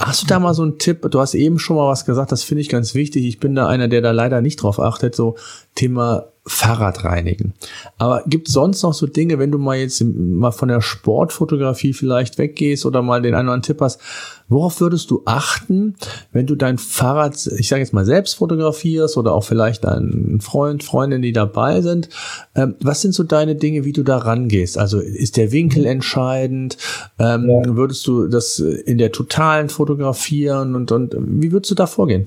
Hast 0.00 0.22
du 0.22 0.26
da 0.26 0.38
mal 0.38 0.54
so 0.54 0.62
einen 0.62 0.78
Tipp? 0.78 1.06
Du 1.10 1.20
hast 1.20 1.34
eben 1.34 1.58
schon 1.58 1.76
mal 1.76 1.88
was 1.88 2.04
gesagt, 2.04 2.30
das 2.30 2.44
finde 2.44 2.60
ich 2.60 2.68
ganz 2.68 2.94
wichtig. 2.94 3.26
Ich 3.26 3.40
bin 3.40 3.54
da 3.54 3.66
einer, 3.66 3.88
der 3.88 4.00
da 4.00 4.12
leider 4.12 4.40
nicht 4.40 4.62
drauf 4.62 4.78
achtet, 4.80 5.14
so 5.14 5.36
Thema 5.74 6.26
Fahrrad 6.48 7.04
reinigen. 7.04 7.54
Aber 7.98 8.22
gibt 8.26 8.48
sonst 8.48 8.82
noch 8.82 8.94
so 8.94 9.06
Dinge, 9.06 9.38
wenn 9.38 9.50
du 9.50 9.58
mal 9.58 9.76
jetzt 9.76 10.02
mal 10.02 10.50
von 10.50 10.68
der 10.68 10.80
Sportfotografie 10.80 11.92
vielleicht 11.92 12.38
weggehst 12.38 12.86
oder 12.86 13.02
mal 13.02 13.22
den 13.22 13.34
einen 13.34 13.48
oder 13.48 13.54
anderen 13.54 13.62
Tipp 13.62 13.80
hast, 13.80 14.00
worauf 14.48 14.80
würdest 14.80 15.10
du 15.10 15.22
achten, 15.24 15.94
wenn 16.32 16.46
du 16.46 16.54
dein 16.54 16.78
Fahrrad, 16.78 17.34
ich 17.58 17.68
sage 17.68 17.82
jetzt 17.82 17.92
mal 17.92 18.04
selbst 18.04 18.34
fotografierst 18.34 19.16
oder 19.16 19.32
auch 19.32 19.44
vielleicht 19.44 19.86
einen 19.86 20.40
Freund, 20.40 20.82
Freundin, 20.82 21.22
die 21.22 21.32
dabei 21.32 21.82
sind? 21.82 22.08
Ähm, 22.54 22.74
was 22.80 23.02
sind 23.02 23.14
so 23.14 23.22
deine 23.22 23.54
Dinge, 23.54 23.84
wie 23.84 23.92
du 23.92 24.02
da 24.02 24.18
rangehst? 24.18 24.78
Also 24.78 25.00
ist 25.00 25.36
der 25.36 25.52
Winkel 25.52 25.84
entscheidend? 25.86 26.78
Ähm, 27.18 27.48
ja. 27.48 27.76
Würdest 27.76 28.06
du 28.06 28.28
das 28.28 28.58
in 28.58 28.98
der 28.98 29.12
totalen 29.12 29.68
fotografieren 29.68 30.74
und, 30.74 30.92
und 30.92 31.14
wie 31.18 31.52
würdest 31.52 31.70
du 31.70 31.74
da 31.74 31.86
vorgehen? 31.86 32.26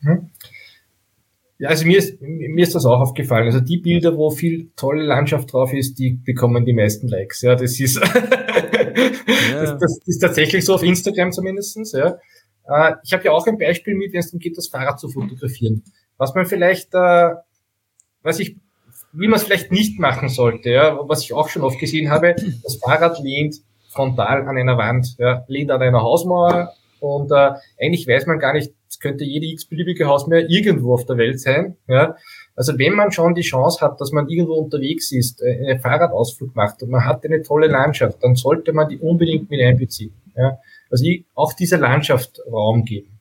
Mhm. 0.00 0.30
Ja, 1.60 1.68
also 1.68 1.84
mir 1.84 1.98
ist, 1.98 2.22
mir 2.22 2.62
ist 2.62 2.74
das 2.74 2.86
auch 2.86 3.00
aufgefallen. 3.00 3.44
Also 3.44 3.60
die 3.60 3.76
Bilder, 3.76 4.16
wo 4.16 4.30
viel 4.30 4.70
tolle 4.76 5.02
Landschaft 5.02 5.52
drauf 5.52 5.74
ist, 5.74 5.98
die 5.98 6.12
bekommen 6.12 6.64
die 6.64 6.72
meisten 6.72 7.06
Likes. 7.06 7.42
Ja, 7.42 7.54
das 7.54 7.78
ist, 7.78 7.96
ja. 7.96 9.60
das, 9.60 9.78
das, 9.78 9.98
ist 10.06 10.20
tatsächlich 10.20 10.64
so 10.64 10.74
auf 10.74 10.82
Instagram 10.82 11.32
zumindestens. 11.32 11.92
Ja. 11.92 12.16
Äh, 12.66 12.94
ich 13.04 13.12
habe 13.12 13.24
ja 13.24 13.32
auch 13.32 13.46
ein 13.46 13.58
Beispiel 13.58 13.94
mit, 13.94 14.14
wenn 14.14 14.20
es 14.20 14.28
darum 14.28 14.38
geht, 14.38 14.56
das 14.56 14.68
Fahrrad 14.68 14.98
zu 14.98 15.10
fotografieren. 15.10 15.84
Was 16.16 16.34
man 16.34 16.46
vielleicht, 16.46 16.94
äh, 16.94 17.34
was 18.22 18.40
ich 18.40 18.56
wie 19.12 19.28
man 19.28 19.38
es 19.38 19.44
vielleicht 19.44 19.70
nicht 19.70 19.98
machen 19.98 20.30
sollte, 20.30 20.70
ja, 20.70 20.98
was 21.08 21.24
ich 21.24 21.34
auch 21.34 21.50
schon 21.50 21.62
oft 21.62 21.78
gesehen 21.78 22.10
habe, 22.10 22.36
das 22.62 22.76
Fahrrad 22.76 23.18
lehnt 23.20 23.56
frontal 23.90 24.48
an 24.48 24.56
einer 24.56 24.78
Wand, 24.78 25.16
ja, 25.18 25.44
lehnt 25.46 25.70
an 25.70 25.82
einer 25.82 26.00
Hausmauer 26.00 26.72
und 27.00 27.30
äh, 27.32 27.52
eigentlich 27.78 28.06
weiß 28.06 28.26
man 28.26 28.38
gar 28.38 28.54
nicht, 28.54 28.72
könnte 29.00 29.24
jede 29.24 29.46
x-beliebige 29.46 30.06
Hausmauer 30.06 30.48
irgendwo 30.48 30.94
auf 30.94 31.06
der 31.06 31.16
Welt 31.16 31.40
sein. 31.40 31.76
Ja. 31.88 32.16
Also 32.54 32.78
wenn 32.78 32.94
man 32.94 33.10
schon 33.10 33.34
die 33.34 33.42
Chance 33.42 33.80
hat, 33.80 34.00
dass 34.00 34.12
man 34.12 34.28
irgendwo 34.28 34.54
unterwegs 34.54 35.10
ist, 35.12 35.42
äh, 35.42 35.70
einen 35.70 35.80
Fahrradausflug 35.80 36.54
macht 36.54 36.82
und 36.82 36.90
man 36.90 37.04
hat 37.04 37.24
eine 37.24 37.42
tolle 37.42 37.66
Landschaft, 37.66 38.22
dann 38.22 38.36
sollte 38.36 38.72
man 38.72 38.88
die 38.88 38.98
unbedingt 38.98 39.50
mit 39.50 39.60
einbeziehen. 39.60 40.12
Ja. 40.36 40.58
Also 40.90 41.06
auch 41.34 41.52
dieser 41.54 41.78
Landschaft 41.78 42.40
Raum 42.50 42.84
geben. 42.84 43.18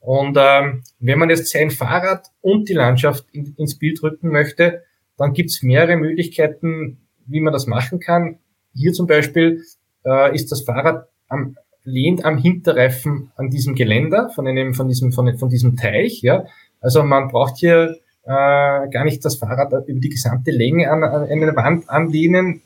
Und 0.00 0.36
ähm, 0.38 0.82
wenn 0.98 1.18
man 1.18 1.30
jetzt 1.30 1.50
sein 1.50 1.70
Fahrrad 1.70 2.26
und 2.42 2.68
die 2.68 2.74
Landschaft 2.74 3.24
in, 3.32 3.54
ins 3.56 3.78
Bild 3.78 4.02
rücken 4.02 4.28
möchte, 4.28 4.82
dann 5.16 5.32
gibt's 5.32 5.62
mehrere 5.62 5.96
Möglichkeiten, 5.96 6.98
wie 7.26 7.40
man 7.40 7.54
das 7.54 7.66
machen 7.66 8.00
kann. 8.00 8.38
Hier 8.74 8.92
zum 8.92 9.06
Beispiel 9.06 9.62
äh, 10.04 10.34
ist 10.34 10.52
das 10.52 10.62
Fahrrad 10.62 11.08
am, 11.28 11.56
lehnt 11.84 12.24
am 12.24 12.38
Hinterreifen 12.38 13.30
an 13.36 13.50
diesem 13.50 13.74
Geländer 13.74 14.30
von 14.30 14.46
einem, 14.46 14.74
von 14.74 14.88
diesem, 14.88 15.12
von, 15.12 15.36
von 15.36 15.48
diesem 15.48 15.76
Teich, 15.76 16.22
ja. 16.22 16.44
Also 16.80 17.02
man 17.02 17.28
braucht 17.28 17.58
hier 17.58 17.96
äh, 18.24 18.26
gar 18.26 19.04
nicht 19.04 19.24
das 19.24 19.36
Fahrrad 19.36 19.72
über 19.86 20.00
die 20.00 20.08
gesamte 20.08 20.50
Länge 20.50 20.90
an, 20.90 21.02
an 21.02 21.24
eine 21.24 21.54
Wand 21.56 21.88
anlehnen. 21.88 22.62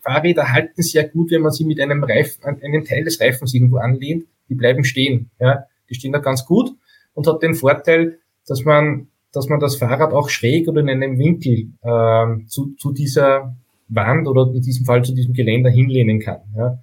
Fahrräder 0.00 0.52
halten 0.52 0.82
sehr 0.82 1.08
gut, 1.08 1.30
wenn 1.30 1.42
man 1.42 1.52
sie 1.52 1.64
mit 1.64 1.80
einem 1.80 2.02
Reifen, 2.02 2.44
einen 2.44 2.84
Teil 2.84 3.04
des 3.04 3.20
Reifens 3.20 3.54
irgendwo 3.54 3.76
anlehnt. 3.76 4.24
Die 4.48 4.54
bleiben 4.54 4.84
stehen, 4.84 5.30
ja. 5.40 5.64
Die 5.88 5.94
stehen 5.94 6.12
da 6.12 6.18
ganz 6.18 6.44
gut 6.44 6.70
und 7.14 7.26
hat 7.26 7.42
den 7.42 7.54
Vorteil, 7.54 8.18
dass 8.46 8.64
man, 8.64 9.08
dass 9.32 9.48
man 9.48 9.60
das 9.60 9.76
Fahrrad 9.76 10.12
auch 10.12 10.28
schräg 10.28 10.68
oder 10.68 10.80
in 10.80 10.88
einem 10.88 11.18
Winkel 11.18 11.68
äh, 11.82 12.46
zu, 12.46 12.74
zu 12.78 12.92
dieser 12.92 13.56
Wand 13.88 14.26
oder 14.26 14.52
in 14.52 14.62
diesem 14.62 14.84
Fall 14.84 15.04
zu 15.04 15.14
diesem 15.14 15.32
Geländer 15.32 15.70
hinlehnen 15.70 16.20
kann. 16.20 16.40
Ja. 16.56 16.78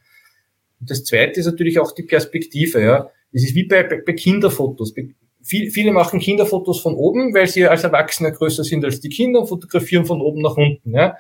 Und 0.83 0.89
das 0.89 1.05
zweite 1.05 1.39
ist 1.39 1.45
natürlich 1.45 1.79
auch 1.79 1.93
die 1.93 2.03
Perspektive. 2.03 2.81
Ja. 2.81 3.09
Es 3.31 3.45
ist 3.45 3.55
wie 3.55 3.63
bei, 3.63 3.83
bei 3.83 4.11
Kinderfotos. 4.11 4.93
Viel, 5.41 5.71
viele 5.71 5.93
machen 5.93 6.19
Kinderfotos 6.19 6.81
von 6.81 6.95
oben, 6.95 7.33
weil 7.33 7.47
sie 7.47 7.65
als 7.65 7.85
Erwachsene 7.85 8.33
größer 8.33 8.65
sind 8.65 8.83
als 8.83 8.99
die 8.99 9.07
Kinder 9.07 9.39
und 9.39 9.47
fotografieren 9.47 10.05
von 10.05 10.19
oben 10.19 10.41
nach 10.41 10.57
unten. 10.57 10.93
Ja. 10.93 11.15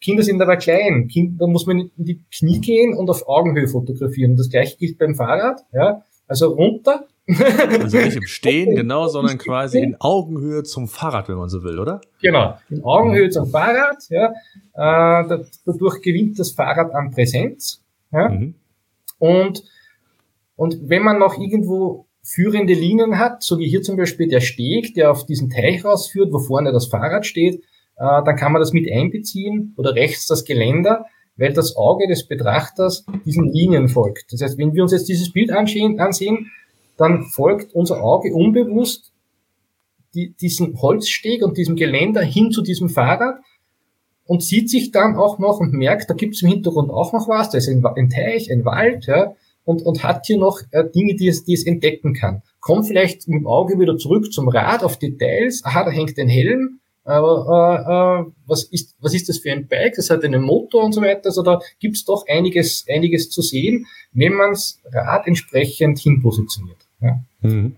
Kinder 0.00 0.22
sind 0.22 0.40
aber 0.40 0.56
klein. 0.56 1.06
Kind, 1.08 1.38
da 1.38 1.46
muss 1.46 1.66
man 1.66 1.90
in 1.98 2.04
die 2.04 2.20
Knie 2.34 2.60
gehen 2.60 2.94
und 2.94 3.10
auf 3.10 3.28
Augenhöhe 3.28 3.68
fotografieren. 3.68 4.36
Das 4.36 4.48
gleiche 4.48 4.78
gilt 4.78 4.96
beim 4.96 5.14
Fahrrad. 5.14 5.60
Ja. 5.74 6.02
Also 6.26 6.54
runter. 6.54 7.06
Also 7.28 7.98
nicht 7.98 8.16
im 8.16 8.22
Stehen, 8.22 8.74
genau, 8.74 9.08
sondern 9.08 9.36
quasi 9.36 9.80
in 9.80 9.96
Augenhöhe 10.00 10.62
zum 10.62 10.88
Fahrrad, 10.88 11.28
wenn 11.28 11.36
man 11.36 11.50
so 11.50 11.62
will, 11.62 11.78
oder? 11.78 12.00
Genau, 12.22 12.56
in 12.70 12.82
Augenhöhe 12.82 13.28
zum 13.28 13.48
Fahrrad. 13.48 13.98
Ja. 14.08 14.32
Äh, 14.72 15.44
dadurch 15.66 16.00
gewinnt 16.00 16.38
das 16.38 16.52
Fahrrad 16.52 16.94
an 16.94 17.10
Präsenz. 17.10 17.82
Ja. 18.10 18.30
Mhm. 18.30 18.54
Und, 19.18 19.64
und 20.56 20.88
wenn 20.88 21.02
man 21.02 21.18
noch 21.18 21.38
irgendwo 21.38 22.06
führende 22.22 22.72
Linien 22.72 23.18
hat, 23.18 23.42
so 23.42 23.58
wie 23.58 23.68
hier 23.68 23.82
zum 23.82 23.96
Beispiel 23.96 24.28
der 24.28 24.40
Steg, 24.40 24.94
der 24.94 25.10
auf 25.10 25.26
diesen 25.26 25.50
Teich 25.50 25.84
rausführt, 25.84 26.32
wo 26.32 26.38
vorne 26.38 26.72
das 26.72 26.86
Fahrrad 26.86 27.26
steht, 27.26 27.56
äh, 27.96 28.22
dann 28.24 28.36
kann 28.36 28.52
man 28.52 28.60
das 28.60 28.72
mit 28.72 28.90
einbeziehen 28.90 29.74
oder 29.76 29.94
rechts 29.94 30.26
das 30.26 30.44
Geländer, 30.44 31.06
weil 31.36 31.52
das 31.52 31.76
Auge 31.76 32.08
des 32.08 32.26
Betrachters 32.26 33.04
diesen 33.24 33.52
Linien 33.52 33.88
folgt. 33.88 34.32
Das 34.32 34.40
heißt, 34.40 34.58
wenn 34.58 34.74
wir 34.74 34.82
uns 34.82 34.92
jetzt 34.92 35.08
dieses 35.08 35.32
Bild 35.32 35.50
ansehen, 35.50 36.50
dann 36.96 37.24
folgt 37.24 37.74
unser 37.74 38.02
Auge 38.02 38.32
unbewusst 38.32 39.12
die, 40.14 40.34
diesen 40.40 40.80
Holzsteg 40.80 41.42
und 41.42 41.58
diesem 41.58 41.76
Geländer 41.76 42.22
hin 42.22 42.50
zu 42.52 42.62
diesem 42.62 42.88
Fahrrad 42.88 43.40
und 44.26 44.42
sieht 44.42 44.70
sich 44.70 44.90
dann 44.90 45.16
auch 45.16 45.38
noch 45.38 45.60
und 45.60 45.72
merkt, 45.72 46.08
da 46.10 46.14
gibt 46.14 46.34
es 46.34 46.42
im 46.42 46.48
Hintergrund 46.48 46.90
auch 46.90 47.12
noch 47.12 47.28
was, 47.28 47.50
da 47.50 47.58
ist 47.58 47.68
ein, 47.68 47.84
ein 47.84 48.10
Teich, 48.10 48.50
ein 48.50 48.64
Wald, 48.64 49.06
ja, 49.06 49.34
und, 49.64 49.82
und 49.82 50.02
hat 50.02 50.26
hier 50.26 50.38
noch 50.38 50.60
äh, 50.70 50.84
Dinge, 50.88 51.14
die 51.14 51.28
es, 51.28 51.44
die 51.44 51.54
es 51.54 51.66
entdecken 51.66 52.14
kann. 52.14 52.42
Kommt 52.60 52.86
vielleicht 52.86 53.28
mit 53.28 53.40
dem 53.40 53.46
Auge 53.46 53.78
wieder 53.78 53.96
zurück 53.96 54.32
zum 54.32 54.48
Rad 54.48 54.82
auf 54.82 54.98
Details, 54.98 55.62
aha, 55.64 55.84
da 55.84 55.90
hängt 55.90 56.18
ein 56.18 56.28
Helm, 56.28 56.80
aber 57.04 58.24
äh, 58.24 58.28
äh, 58.28 58.32
was, 58.46 58.64
ist, 58.64 58.96
was 59.00 59.14
ist 59.14 59.28
das 59.28 59.38
für 59.38 59.52
ein 59.52 59.68
Bike? 59.68 59.94
Das 59.96 60.08
hat 60.08 60.24
einen 60.24 60.42
Motor 60.42 60.84
und 60.84 60.92
so 60.92 61.02
weiter. 61.02 61.26
Also 61.26 61.42
da 61.42 61.60
gibt 61.78 61.96
es 61.96 62.04
doch 62.06 62.24
einiges, 62.26 62.86
einiges 62.88 63.28
zu 63.28 63.42
sehen, 63.42 63.86
wenn 64.12 64.32
man's 64.32 64.80
Rad 64.90 65.26
entsprechend 65.26 65.98
hinpositioniert. 65.98 66.78
Ja. 67.02 67.20
Mhm. 67.42 67.76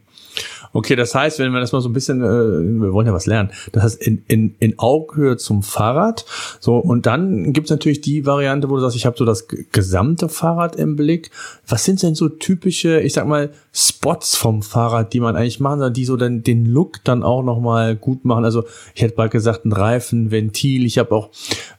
Okay, 0.77 0.95
das 0.95 1.15
heißt, 1.15 1.39
wenn 1.39 1.53
wir 1.53 1.61
das 1.61 1.73
mal 1.73 1.81
so 1.81 1.89
ein 1.89 1.95
bisschen, 1.95 2.21
äh, 2.21 2.83
wir 2.83 2.93
wollen 2.93 3.07
ja 3.07 3.15
was 3.15 3.25
lernen, 3.25 3.51
das 3.73 3.83
heißt 3.83 4.03
in, 4.03 4.23
in, 4.29 4.57
in 4.59 4.79
Augenhöhe 4.79 5.39
zum 5.39 5.62
Fahrrad. 5.62 6.27
So, 6.61 6.77
und 6.77 7.07
dann 7.07 7.55
gibt's 7.55 7.71
natürlich 7.71 8.03
die 8.03 8.27
Variante, 8.27 8.69
wo 8.69 8.75
du 8.75 8.83
sagst, 8.83 8.95
ich 8.95 9.07
habe 9.07 9.17
so 9.17 9.25
das 9.25 9.49
gesamte 9.73 10.29
Fahrrad 10.29 10.77
im 10.77 10.95
Blick. 10.95 11.31
Was 11.67 11.87
sind 11.87 12.03
denn 12.03 12.15
so 12.15 12.29
typische, 12.29 13.01
ich 13.01 13.15
sag 13.15 13.27
mal, 13.27 13.53
Spots 13.73 14.37
vom 14.37 14.61
Fahrrad, 14.62 15.15
die 15.15 15.21
man 15.21 15.35
eigentlich 15.35 15.61
machen 15.61 15.81
soll, 15.81 15.91
die 15.93 16.05
so 16.05 16.19
dann 16.19 16.43
den 16.43 16.67
Look 16.67 17.03
dann 17.05 17.23
auch 17.23 17.43
nochmal 17.43 17.97
gut 17.97 18.27
machen? 18.27 18.45
Also 18.45 18.65
ich 18.95 19.01
hätte 19.01 19.15
bald 19.15 19.33
gesagt, 19.33 19.65
ein 19.65 19.73
Reifen, 19.73 20.31
Ventil, 20.31 20.85
ich 20.85 20.99
habe 20.99 21.15
auch, 21.15 21.31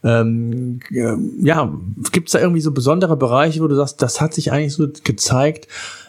ähm, 0.03 0.79
ja, 0.89 1.71
gibt's 2.11 2.31
da 2.31 2.39
irgendwie 2.39 2.61
so 2.61 2.71
besondere 2.71 3.15
Bereiche, 3.15 3.61
wo 3.61 3.67
du 3.67 3.75
sagst, 3.75 4.01
das 4.01 4.21
hat 4.21 4.33
sich 4.33 4.51
eigentlich 4.51 4.73
so 4.73 4.87
gezeigt, 5.03 5.67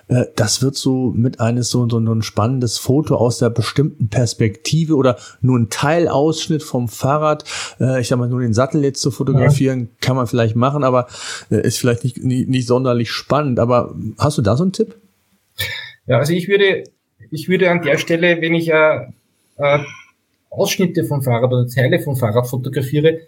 äh, 0.09 0.25
das 0.37 0.63
wird 0.63 0.77
so 0.77 1.13
mit 1.15 1.41
eines 1.41 1.71
so, 1.71 1.89
so 1.89 1.99
ein 1.99 2.23
spannendes 2.23 2.79
Foto 2.79 3.17
aus 3.17 3.39
der 3.39 3.51
bestimmten 3.51 4.09
Perspektive 4.09 4.97
oder 4.97 5.17
nur 5.41 5.59
ein 5.59 5.71
Teilausschnitt 5.71 6.63
vom 6.63 6.89
Fahrrad. 6.89 7.45
Äh, 7.81 8.01
ich 8.01 8.09
sag 8.09 8.19
mal, 8.19 8.29
nur 8.29 8.41
den 8.41 8.55
Sattel 8.55 8.83
jetzt 8.83 9.01
zu 9.01 9.11
fotografieren, 9.11 9.81
ja. 9.81 9.87
kann 10.01 10.17
man 10.17 10.27
vielleicht 10.27 10.57
machen, 10.57 10.85
aber 10.85 11.09
äh, 11.51 11.61
ist 11.67 11.79
vielleicht 11.79 12.05
nicht, 12.05 12.19
nicht, 12.19 12.49
nicht 12.49 12.67
sonderlich 12.67 13.11
spannend. 13.11 13.61
Aber 13.61 13.95
hast 14.19 14.39
du 14.39 14.43
da 14.43 14.57
so 14.57 14.65
einen 14.65 14.73
Tipp? 14.73 14.97
Ja, 16.07 16.19
also 16.19 16.33
ich 16.33 16.49
würde, 16.49 16.85
ich 17.31 17.49
würde 17.49 17.71
an 17.71 17.83
der 17.83 17.99
Stelle, 17.99 18.41
wenn 18.41 18.55
ich 18.55 18.71
äh, 18.71 19.07
äh, 19.57 19.79
Ausschnitte 20.51 21.05
vom 21.05 21.23
Fahrrad 21.23 21.53
oder 21.53 21.67
Teile 21.67 22.01
vom 22.01 22.17
Fahrrad 22.17 22.49
fotografiere, 22.49 23.21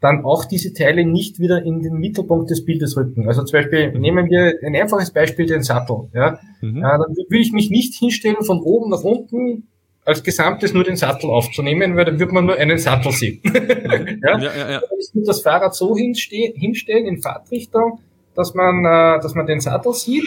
dann 0.00 0.24
auch 0.24 0.44
diese 0.44 0.72
Teile 0.72 1.06
nicht 1.06 1.38
wieder 1.38 1.62
in 1.62 1.80
den 1.80 1.94
Mittelpunkt 1.94 2.50
des 2.50 2.64
Bildes 2.64 2.96
rücken. 2.96 3.28
Also 3.28 3.42
zum 3.44 3.58
Beispiel 3.58 3.92
mhm. 3.92 4.00
nehmen 4.00 4.30
wir 4.30 4.54
ein 4.64 4.76
einfaches 4.76 5.10
Beispiel, 5.10 5.46
den 5.46 5.62
Sattel. 5.62 6.08
Ja, 6.12 6.38
mhm. 6.60 6.78
ja 6.78 6.98
dann 6.98 7.16
würde 7.16 7.38
ich 7.38 7.52
mich 7.52 7.70
nicht 7.70 7.94
hinstellen, 7.94 8.42
von 8.42 8.60
oben 8.60 8.90
nach 8.90 9.02
unten 9.02 9.68
als 10.04 10.22
Gesamtes 10.22 10.72
nur 10.72 10.84
den 10.84 10.96
Sattel 10.96 11.30
aufzunehmen, 11.30 11.96
weil 11.96 12.04
dann 12.04 12.20
wird 12.20 12.30
man 12.30 12.46
nur 12.46 12.56
einen 12.56 12.78
Sattel 12.78 13.10
sehen. 13.10 13.40
Mhm. 13.42 13.54
ja? 14.22 14.38
Ja, 14.38 14.56
ja, 14.56 14.70
ja. 14.72 14.82
Ich 14.98 15.14
würde 15.14 15.26
das 15.26 15.40
Fahrrad 15.40 15.74
so 15.74 15.96
hinstellen 15.96 17.06
in 17.06 17.20
Fahrtrichtung, 17.20 18.00
dass 18.34 18.54
man, 18.54 18.84
äh, 18.84 19.20
dass 19.20 19.34
man 19.34 19.46
den 19.46 19.60
Sattel 19.60 19.94
sieht, 19.94 20.26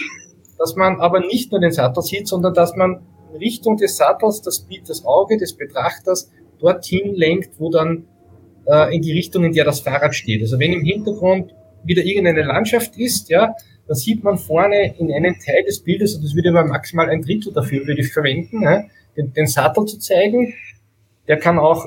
dass 0.58 0.74
man 0.76 1.00
aber 1.00 1.20
nicht 1.20 1.52
nur 1.52 1.60
den 1.60 1.72
Sattel 1.72 2.02
sieht, 2.02 2.28
sondern 2.28 2.54
dass 2.54 2.74
man 2.76 3.00
Richtung 3.38 3.76
des 3.76 3.96
Sattels 3.96 4.42
das, 4.42 4.66
das 4.86 5.04
Auge 5.04 5.36
des 5.36 5.56
Betrachters 5.56 6.30
dorthin 6.58 7.14
lenkt, 7.14 7.58
wo 7.58 7.70
dann 7.70 8.06
äh, 8.70 8.94
in 8.94 9.02
die 9.02 9.12
Richtung, 9.12 9.44
in 9.44 9.52
der 9.52 9.64
das 9.64 9.80
Fahrrad 9.80 10.14
steht. 10.14 10.42
Also 10.42 10.58
wenn 10.58 10.72
im 10.72 10.84
Hintergrund 10.84 11.54
wieder 11.84 12.04
irgendeine 12.04 12.42
Landschaft 12.42 12.96
ist, 12.96 13.28
ja, 13.30 13.54
dann 13.86 13.96
sieht 13.96 14.22
man 14.22 14.38
vorne 14.38 14.94
in 14.98 15.12
einem 15.12 15.34
Teil 15.44 15.64
des 15.64 15.80
Bildes, 15.80 16.14
und 16.14 16.24
das 16.24 16.34
würde 16.34 16.52
man 16.52 16.68
maximal 16.68 17.08
ein 17.10 17.22
Drittel 17.22 17.52
dafür 17.52 17.86
würde 17.86 18.02
ich 18.02 18.12
verwenden, 18.12 18.62
ja, 18.62 18.84
den, 19.16 19.32
den 19.32 19.46
Sattel 19.46 19.84
zu 19.86 19.98
zeigen. 19.98 20.54
Der 21.26 21.38
kann 21.38 21.58
auch 21.58 21.86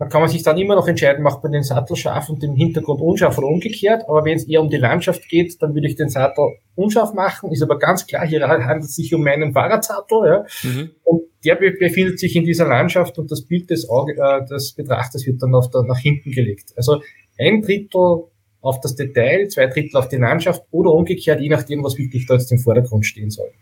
da 0.00 0.06
kann 0.06 0.22
man 0.22 0.30
sich 0.30 0.42
dann 0.42 0.56
immer 0.56 0.76
noch 0.76 0.88
entscheiden, 0.88 1.22
macht 1.22 1.42
man 1.42 1.52
den 1.52 1.62
Sattel 1.62 1.94
scharf 1.94 2.30
und 2.30 2.42
den 2.42 2.54
Hintergrund 2.54 3.02
unscharf 3.02 3.36
oder 3.36 3.48
umgekehrt. 3.48 4.04
Aber 4.08 4.24
wenn 4.24 4.34
es 4.34 4.48
eher 4.48 4.62
um 4.62 4.70
die 4.70 4.78
Landschaft 4.78 5.28
geht, 5.28 5.60
dann 5.60 5.74
würde 5.74 5.88
ich 5.88 5.94
den 5.94 6.08
Sattel 6.08 6.56
unscharf 6.74 7.12
machen. 7.12 7.52
Ist 7.52 7.62
aber 7.62 7.78
ganz 7.78 8.06
klar, 8.06 8.26
hier 8.26 8.48
handelt 8.48 8.84
es 8.84 8.96
sich 8.96 9.12
um 9.14 9.22
meinen 9.22 9.52
Fahrradsattel. 9.52 10.24
Ja. 10.24 10.46
Mhm. 10.62 10.90
Und 11.04 11.24
der 11.44 11.56
befindet 11.56 12.18
sich 12.18 12.34
in 12.34 12.44
dieser 12.44 12.66
Landschaft 12.66 13.18
und 13.18 13.30
das 13.30 13.42
Bild 13.42 13.68
des, 13.68 13.90
Auge, 13.90 14.14
äh, 14.14 14.42
des 14.46 14.72
Betrachters 14.72 15.26
wird 15.26 15.42
dann 15.42 15.54
auf 15.54 15.68
der, 15.68 15.82
nach 15.82 15.98
hinten 15.98 16.30
gelegt. 16.30 16.72
Also 16.76 17.02
ein 17.38 17.60
Drittel 17.60 18.22
auf 18.62 18.80
das 18.80 18.94
Detail, 18.94 19.48
zwei 19.48 19.66
Drittel 19.66 19.98
auf 19.98 20.08
die 20.08 20.16
Landschaft 20.16 20.62
oder 20.70 20.92
umgekehrt, 20.94 21.42
je 21.42 21.50
nachdem, 21.50 21.84
was 21.84 21.98
wirklich 21.98 22.24
da 22.26 22.36
jetzt 22.36 22.50
im 22.50 22.58
Vordergrund 22.58 23.04
stehen 23.04 23.28
soll. 23.28 23.52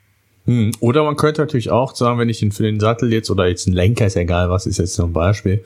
Hm. 0.49 0.71
Oder 0.81 1.05
man 1.05 1.17
könnte 1.17 1.43
natürlich 1.43 1.71
auch 1.71 1.95
sagen, 1.95 2.19
wenn 2.19 2.31
ich 2.31 2.43
ihn 2.43 2.53
für 2.53 2.63
den 2.63 2.81
Sattel 2.81 3.13
jetzt 3.13 3.31
oder 3.31 3.47
jetzt 3.47 3.67
ein 3.67 3.75
Lenker, 3.75 4.07
ist 4.07 4.17
egal, 4.17 4.49
was 4.49 4.65
ist 4.65 4.79
jetzt 4.79 4.95
zum 4.95 5.13
Beispiel, 5.13 5.63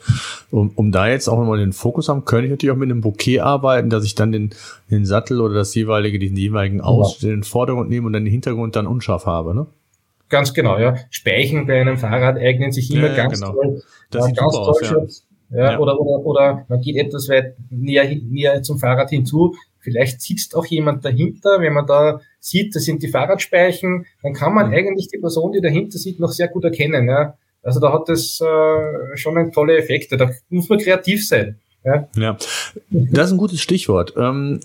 um, 0.51 0.71
um 0.75 0.91
da 0.91 1.07
jetzt 1.07 1.29
auch 1.29 1.39
nochmal 1.39 1.59
den 1.59 1.71
Fokus 1.71 2.09
haben, 2.09 2.25
könnte 2.25 2.47
ich 2.47 2.51
natürlich 2.51 2.73
auch 2.73 2.77
mit 2.77 2.91
einem 2.91 2.99
Bouquet 2.99 3.39
arbeiten, 3.39 3.89
dass 3.89 4.03
ich 4.03 4.13
dann 4.13 4.33
den, 4.33 4.49
den 4.91 5.05
Sattel 5.05 5.39
oder 5.39 5.53
das 5.53 5.73
jeweilige, 5.73 6.19
den 6.19 6.35
jeweiligen 6.35 6.79
ja. 6.79 6.83
Aus, 6.83 7.19
den 7.19 7.43
Vordergrund 7.43 7.89
nehme 7.89 8.07
und 8.07 8.11
dann 8.11 8.25
den 8.25 8.31
Hintergrund 8.31 8.75
dann 8.75 8.85
unscharf 8.85 9.25
habe, 9.25 9.55
ne? 9.55 9.67
Ganz 10.27 10.53
genau, 10.53 10.77
ja. 10.77 10.97
Speichen 11.09 11.65
bei 11.65 11.79
einem 11.79 11.97
Fahrrad 11.97 12.37
eignen 12.37 12.73
sich 12.73 12.93
immer 12.93 13.07
ja, 13.07 13.15
ganz 13.15 13.39
genau. 13.39 13.53
toll. 13.53 13.83
Das 14.09 14.25
sieht 14.25 14.35
ganz 14.35 14.53
toll 14.53 14.63
aus, 14.63 14.81
ja. 14.81 15.57
Ja, 15.57 15.71
ja. 15.71 15.79
Oder, 15.79 15.97
oder, 15.97 16.25
oder 16.25 16.65
man 16.67 16.81
geht 16.81 16.97
etwas 16.97 17.29
weit 17.29 17.55
näher, 17.69 18.03
näher 18.29 18.61
zum 18.63 18.79
Fahrrad 18.79 19.11
hinzu. 19.11 19.55
Vielleicht 19.83 20.21
sitzt 20.21 20.55
auch 20.55 20.65
jemand 20.65 21.03
dahinter. 21.03 21.59
Wenn 21.59 21.73
man 21.73 21.85
da 21.85 22.21
sieht, 22.39 22.75
das 22.75 22.85
sind 22.85 23.03
die 23.03 23.09
Fahrradspeichen, 23.09 24.05
dann 24.21 24.33
kann 24.33 24.53
man 24.53 24.67
mhm. 24.67 24.73
eigentlich 24.73 25.09
die 25.09 25.19
Person, 25.19 25.51
die 25.51 25.61
dahinter 25.61 25.97
sieht, 25.97 26.19
noch 26.19 26.31
sehr 26.31 26.47
gut 26.47 26.63
erkennen. 26.63 27.07
Ja. 27.07 27.37
Also 27.61 27.79
da 27.79 27.93
hat 27.93 28.09
das 28.09 28.39
äh, 28.41 29.17
schon 29.17 29.37
ein 29.37 29.51
tolle 29.51 29.77
Effekte. 29.77 30.17
Da 30.17 30.31
muss 30.49 30.69
man 30.69 30.79
kreativ 30.79 31.27
sein. 31.27 31.59
Ja, 31.85 32.07
ja. 32.15 32.37
das 32.89 33.27
ist 33.27 33.31
ein 33.33 33.37
gutes 33.37 33.61
Stichwort. 33.61 34.13
Ähm, 34.17 34.61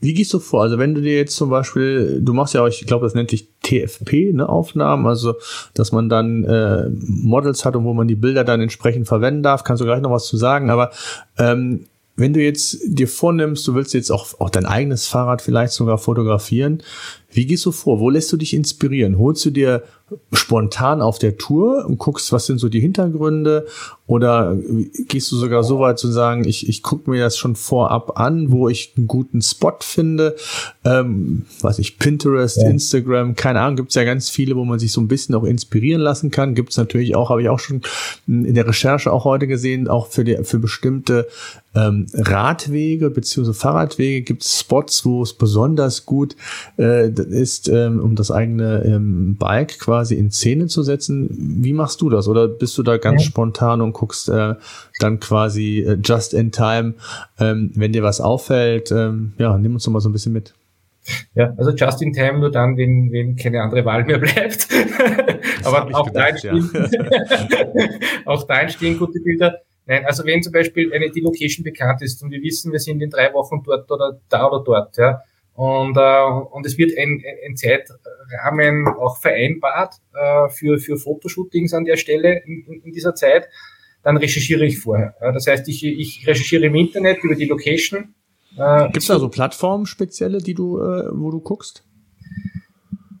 wie 0.00 0.14
gehst 0.14 0.32
du 0.32 0.38
vor? 0.38 0.62
Also 0.62 0.78
wenn 0.78 0.94
du 0.94 1.02
dir 1.02 1.16
jetzt 1.16 1.36
zum 1.36 1.50
Beispiel, 1.50 2.20
du 2.22 2.32
machst 2.32 2.54
ja 2.54 2.62
auch, 2.62 2.68
ich 2.68 2.86
glaube, 2.86 3.04
das 3.04 3.14
nennt 3.14 3.30
sich 3.30 3.48
TFP, 3.62 4.32
ne, 4.32 4.48
Aufnahmen, 4.48 5.06
also 5.06 5.34
dass 5.74 5.92
man 5.92 6.08
dann 6.08 6.44
äh, 6.44 6.88
Models 6.90 7.64
hat 7.66 7.76
und 7.76 7.84
wo 7.84 7.92
man 7.92 8.08
die 8.08 8.14
Bilder 8.14 8.44
dann 8.44 8.62
entsprechend 8.62 9.06
verwenden 9.08 9.42
darf, 9.42 9.62
kannst 9.62 9.82
du 9.82 9.84
gleich 9.84 10.00
noch 10.00 10.10
was 10.10 10.26
zu 10.26 10.38
sagen, 10.38 10.70
aber 10.70 10.90
ähm, 11.38 11.84
wenn 12.20 12.34
du 12.34 12.40
jetzt 12.40 12.78
dir 12.84 13.08
vornimmst, 13.08 13.66
du 13.66 13.74
willst 13.74 13.94
jetzt 13.94 14.10
auch, 14.10 14.38
auch 14.40 14.50
dein 14.50 14.66
eigenes 14.66 15.06
Fahrrad 15.06 15.42
vielleicht 15.42 15.72
sogar 15.72 15.98
fotografieren, 15.98 16.82
wie 17.30 17.46
gehst 17.46 17.64
du 17.66 17.72
vor? 17.72 18.00
Wo 18.00 18.10
lässt 18.10 18.32
du 18.32 18.36
dich 18.36 18.54
inspirieren? 18.54 19.18
Holst 19.18 19.44
du 19.44 19.50
dir 19.50 19.84
spontan 20.32 21.02
auf 21.02 21.18
der 21.18 21.38
Tour 21.38 21.84
und 21.86 21.98
guckst, 21.98 22.32
was 22.32 22.46
sind 22.46 22.58
so 22.58 22.68
die 22.68 22.80
Hintergründe? 22.80 23.66
Oder 24.06 24.56
gehst 25.06 25.30
du 25.30 25.36
sogar 25.36 25.62
so 25.62 25.78
weit 25.78 26.00
zu 26.00 26.10
sagen, 26.10 26.44
ich, 26.44 26.68
ich 26.68 26.82
gucke 26.82 27.08
mir 27.10 27.22
das 27.22 27.38
schon 27.38 27.54
vorab 27.54 28.18
an, 28.18 28.50
wo 28.50 28.68
ich 28.68 28.94
einen 28.96 29.06
guten 29.06 29.40
Spot 29.40 29.76
finde? 29.80 30.34
Ähm, 30.84 31.44
weiß 31.60 31.78
ich, 31.78 31.98
Pinterest, 31.98 32.56
ja. 32.56 32.68
Instagram, 32.68 33.36
keine 33.36 33.60
Ahnung, 33.60 33.76
gibt 33.76 33.90
es 33.90 33.94
ja 33.94 34.02
ganz 34.02 34.28
viele, 34.28 34.56
wo 34.56 34.64
man 34.64 34.80
sich 34.80 34.90
so 34.90 35.00
ein 35.00 35.06
bisschen 35.06 35.36
auch 35.36 35.44
inspirieren 35.44 36.00
lassen 36.00 36.32
kann. 36.32 36.56
Gibt 36.56 36.70
es 36.70 36.76
natürlich 36.76 37.14
auch, 37.14 37.30
habe 37.30 37.42
ich 37.42 37.48
auch 37.48 37.60
schon 37.60 37.82
in 38.26 38.54
der 38.54 38.66
Recherche 38.66 39.12
auch 39.12 39.24
heute 39.24 39.46
gesehen, 39.46 39.86
auch 39.86 40.08
für, 40.08 40.24
die, 40.24 40.38
für 40.42 40.58
bestimmte 40.58 41.28
ähm, 41.74 42.06
Radwege 42.12 43.10
beziehungsweise 43.10 43.56
Fahrradwege 43.56 44.22
gibt 44.22 44.42
es 44.42 44.58
Spots, 44.58 45.04
wo 45.04 45.22
es 45.22 45.32
besonders 45.32 46.04
gut 46.04 46.34
äh, 46.76 47.10
ist, 47.22 47.68
ähm, 47.68 48.00
um 48.00 48.16
das 48.16 48.30
eigene 48.30 48.84
ähm, 48.84 49.36
Bike 49.36 49.78
quasi 49.78 50.14
in 50.14 50.30
Szene 50.30 50.66
zu 50.66 50.82
setzen. 50.82 51.28
Wie 51.62 51.72
machst 51.72 52.00
du 52.00 52.10
das? 52.10 52.28
Oder 52.28 52.48
bist 52.48 52.76
du 52.78 52.82
da 52.82 52.96
ganz 52.98 53.22
ja. 53.22 53.28
spontan 53.28 53.80
und 53.80 53.92
guckst 53.92 54.28
äh, 54.28 54.54
dann 54.98 55.20
quasi 55.20 55.80
äh, 55.80 55.98
just 56.02 56.34
in 56.34 56.52
time, 56.52 56.94
ähm, 57.38 57.72
wenn 57.74 57.92
dir 57.92 58.02
was 58.02 58.20
auffällt? 58.20 58.90
Ähm, 58.92 59.32
ja, 59.38 59.56
nimm 59.58 59.74
uns 59.74 59.84
doch 59.84 59.92
mal 59.92 60.00
so 60.00 60.08
ein 60.08 60.12
bisschen 60.12 60.32
mit. 60.32 60.54
Ja, 61.34 61.54
also 61.56 61.70
just 61.70 62.02
in 62.02 62.12
time 62.12 62.38
nur 62.38 62.50
dann, 62.50 62.76
wenn, 62.76 63.10
wenn 63.12 63.36
keine 63.36 63.62
andere 63.62 63.84
Wahl 63.84 64.04
mehr 64.04 64.18
bleibt. 64.18 64.68
Aber 65.64 65.88
auch 65.94 66.06
gedacht, 66.06 66.14
da, 66.14 66.28
entstehen, 66.28 66.70
ja. 66.72 67.88
auch 68.26 68.46
da 68.46 68.60
entstehen 68.60 68.98
gute 68.98 69.20
Bilder. 69.20 69.58
Nein, 69.86 70.04
also 70.04 70.24
wenn 70.24 70.42
zum 70.42 70.52
Beispiel 70.52 70.92
eine, 70.92 71.10
die 71.10 71.20
Location 71.20 71.64
bekannt 71.64 72.02
ist 72.02 72.22
und 72.22 72.30
wir 72.30 72.40
wissen, 72.42 72.70
wir 72.70 72.78
sind 72.78 73.02
in 73.02 73.10
drei 73.10 73.32
Wochen 73.32 73.62
dort 73.64 73.90
oder 73.90 74.20
da 74.28 74.46
oder 74.48 74.62
dort, 74.62 74.96
ja, 74.98 75.20
und, 75.60 75.94
äh, 75.98 76.22
und 76.52 76.64
es 76.64 76.78
wird 76.78 76.96
ein, 76.96 77.22
ein 77.46 77.54
Zeitrahmen 77.54 78.88
auch 78.88 79.18
vereinbart 79.18 79.96
äh, 80.14 80.48
für, 80.48 80.78
für 80.78 80.96
Fotoshootings 80.96 81.74
an 81.74 81.84
der 81.84 81.98
Stelle 81.98 82.42
in, 82.46 82.80
in 82.82 82.92
dieser 82.92 83.14
Zeit, 83.14 83.46
dann 84.02 84.16
recherchiere 84.16 84.64
ich 84.64 84.78
vorher. 84.78 85.14
Das 85.20 85.46
heißt, 85.46 85.68
ich, 85.68 85.84
ich 85.84 86.26
recherchiere 86.26 86.64
im 86.64 86.74
Internet 86.76 87.22
über 87.22 87.34
die 87.34 87.44
Location. 87.44 88.14
Äh, 88.56 88.84
Gibt 88.84 89.02
es 89.02 89.06
da 89.08 89.18
so 89.18 89.28
Plattformen 89.28 89.84
spezielle, 89.84 90.38
die 90.38 90.54
du, 90.54 90.80
äh, 90.80 91.10
wo 91.12 91.30
du 91.30 91.40
guckst? 91.40 91.84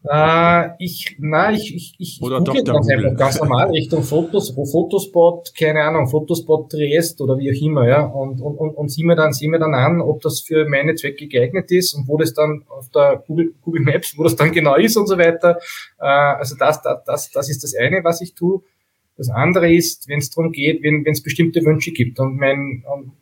Äh, 0.02 0.70
ich, 0.78 1.16
na, 1.18 1.52
ich, 1.52 1.74
ich, 1.74 1.94
ich 1.98 2.22
oder 2.22 2.38
google 2.38 2.64
ganz 2.64 2.88
einfach 2.88 3.16
ganz 3.16 3.38
normal 3.38 3.70
Richtung 3.70 4.02
Fotos, 4.02 4.50
Fotospot, 4.50 5.52
keine 5.54 5.82
Ahnung, 5.82 6.08
Fotospot 6.08 6.70
Triest 6.70 7.20
oder 7.20 7.36
wie 7.36 7.50
auch 7.50 7.62
immer, 7.62 7.86
ja, 7.86 8.06
und, 8.06 8.40
und, 8.40 8.56
und, 8.56 8.70
und 8.70 8.88
sieh 8.88 9.04
mir 9.04 9.14
dann, 9.14 9.34
sieh 9.34 9.48
mir 9.48 9.58
dann 9.58 9.74
an, 9.74 10.00
ob 10.00 10.22
das 10.22 10.40
für 10.40 10.66
meine 10.66 10.94
Zwecke 10.94 11.26
geeignet 11.28 11.70
ist 11.70 11.92
und 11.92 12.08
wo 12.08 12.16
das 12.16 12.32
dann 12.32 12.64
auf 12.68 12.88
der 12.90 13.22
Google, 13.26 13.52
Google 13.60 13.82
Maps, 13.82 14.16
wo 14.16 14.22
das 14.22 14.36
dann 14.36 14.52
genau 14.52 14.76
ist 14.76 14.96
und 14.96 15.06
so 15.06 15.18
weiter. 15.18 15.58
Äh, 15.98 16.06
also 16.06 16.56
das, 16.56 16.80
das, 16.80 17.04
das, 17.04 17.30
das 17.30 17.50
ist 17.50 17.62
das 17.62 17.74
eine, 17.74 18.02
was 18.02 18.22
ich 18.22 18.34
tue. 18.34 18.62
Das 19.18 19.28
andere 19.28 19.70
ist, 19.70 20.08
wenn 20.08 20.20
es 20.20 20.30
darum 20.30 20.50
geht, 20.50 20.82
wenn 20.82 21.04
es 21.04 21.22
bestimmte 21.22 21.62
Wünsche 21.62 21.92
gibt 21.92 22.18
und 22.20 22.36
mein, 22.38 22.84
und, 22.90 23.12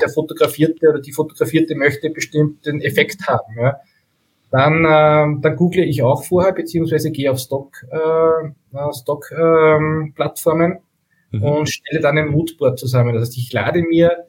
der 0.00 0.08
Fotografierte 0.08 0.88
oder 0.88 1.00
die 1.00 1.12
Fotografierte 1.12 1.74
möchte 1.76 2.10
bestimmten 2.10 2.80
Effekt 2.80 3.26
haben, 3.28 3.54
ja 3.56 3.80
dann, 4.56 4.84
äh, 4.86 5.40
dann 5.42 5.56
google 5.56 5.84
ich 5.84 6.02
auch 6.02 6.24
vorher, 6.24 6.52
beziehungsweise 6.52 7.10
gehe 7.10 7.30
auf 7.30 7.38
Stock, 7.38 7.84
äh, 7.90 8.92
Stock 8.98 9.30
ähm, 9.30 10.14
Plattformen 10.14 10.78
mhm. 11.30 11.42
und 11.42 11.68
stelle 11.68 12.00
dann 12.00 12.16
ein 12.16 12.28
Moodboard 12.28 12.78
zusammen. 12.78 13.12
Das 13.12 13.22
heißt, 13.28 13.36
ich 13.36 13.52
lade 13.52 13.82
mir 13.82 14.24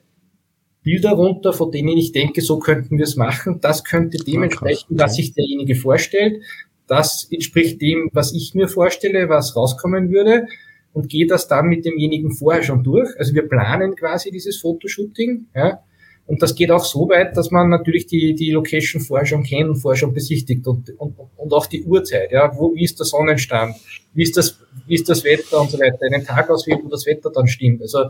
Bilder 0.84 1.12
runter, 1.12 1.54
von 1.54 1.72
denen 1.72 1.98
ich 1.98 2.12
denke, 2.12 2.42
so 2.42 2.60
könnten 2.60 2.98
wir 2.98 3.06
es 3.06 3.16
machen. 3.16 3.60
Das 3.62 3.86
könnte 3.86 4.18
dementsprechend, 4.18 4.92
okay. 4.92 5.02
was 5.02 5.16
sich 5.16 5.34
derjenige 5.34 5.76
vorstellt. 5.76 6.44
Das 6.88 7.30
entspricht 7.32 7.82
dem, 7.82 8.10
was 8.12 8.34
ich 8.34 8.54
mir 8.54 8.68
vorstelle, 8.68 9.30
was 9.30 9.56
rauskommen 9.56 10.12
würde 10.12 10.48
und 10.92 11.08
gehe 11.08 11.28
das 11.28 11.48
dann 11.48 11.68
mit 11.68 11.86
demjenigen 11.86 12.32
vorher 12.32 12.64
schon 12.64 12.84
durch. 12.84 13.10
Also 13.18 13.34
wir 13.34 13.48
planen 13.48 13.96
quasi 13.96 14.30
dieses 14.30 14.58
Fotoshooting. 14.58 15.46
Ja. 15.56 15.84
Und 16.28 16.42
das 16.42 16.56
geht 16.56 16.72
auch 16.72 16.84
so 16.84 17.08
weit, 17.08 17.38
dass 17.38 17.52
man 17.52 17.70
natürlich 17.70 18.06
die, 18.06 18.36
die 18.36 18.52
Location 18.52 19.02
vorher 19.02 19.26
schon 19.26 19.44
kennt 19.44 19.70
und 19.70 19.78
vorher 19.78 19.98
schon 19.98 20.14
besichtigt 20.14 20.68
und, 20.68 20.90
und, 21.00 21.16
und 21.38 21.54
auch 21.54 21.66
die 21.68 21.84
Uhrzeit, 21.84 22.32
ja, 22.32 22.52
wo, 22.58 22.76
wie 22.76 22.84
ist 22.84 23.00
der 23.00 23.06
Sonnenstand, 23.06 23.76
wie 24.14 24.24
ist 24.24 24.36
das, 24.36 24.60
wie 24.86 24.96
ist 24.96 25.08
das 25.08 25.24
Wetter 25.24 25.62
und 25.62 25.72
so 25.72 25.80
weiter, 25.80 26.00
einen 26.02 26.26
Tag 26.26 26.50
auswählt, 26.50 26.82
wo 26.84 26.90
das 26.90 27.06
Wetter 27.06 27.32
dann 27.34 27.48
stimmt. 27.48 27.82
Also, 27.82 28.10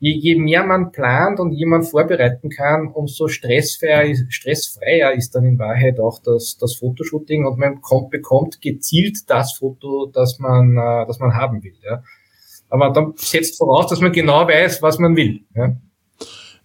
je, 0.00 0.12
je 0.12 0.36
mehr 0.36 0.64
man 0.64 0.92
plant 0.92 1.40
und 1.40 1.52
jemand 1.52 1.88
vorbereiten 1.88 2.50
kann, 2.50 2.88
umso 2.88 3.26
stressfreier, 3.28 4.14
stressfreier 4.28 5.14
ist 5.14 5.34
dann 5.34 5.46
in 5.46 5.58
Wahrheit 5.58 5.98
auch 6.00 6.20
das, 6.22 6.58
das 6.60 6.74
Fotoshooting 6.74 7.46
und 7.46 7.58
man 7.58 7.80
kommt, 7.80 8.10
bekommt 8.10 8.60
gezielt 8.60 9.30
das 9.30 9.54
Foto, 9.54 10.10
das 10.12 10.38
man, 10.38 10.76
äh, 10.76 11.06
das 11.06 11.18
man 11.18 11.34
haben 11.34 11.62
will, 11.64 11.74
ja. 11.82 12.02
Aber 12.68 12.90
dann 12.90 13.14
setzt 13.16 13.56
voraus, 13.56 13.86
dass 13.86 14.02
man 14.02 14.12
genau 14.12 14.46
weiß, 14.46 14.82
was 14.82 14.98
man 14.98 15.16
will, 15.16 15.40
ja. 15.54 15.74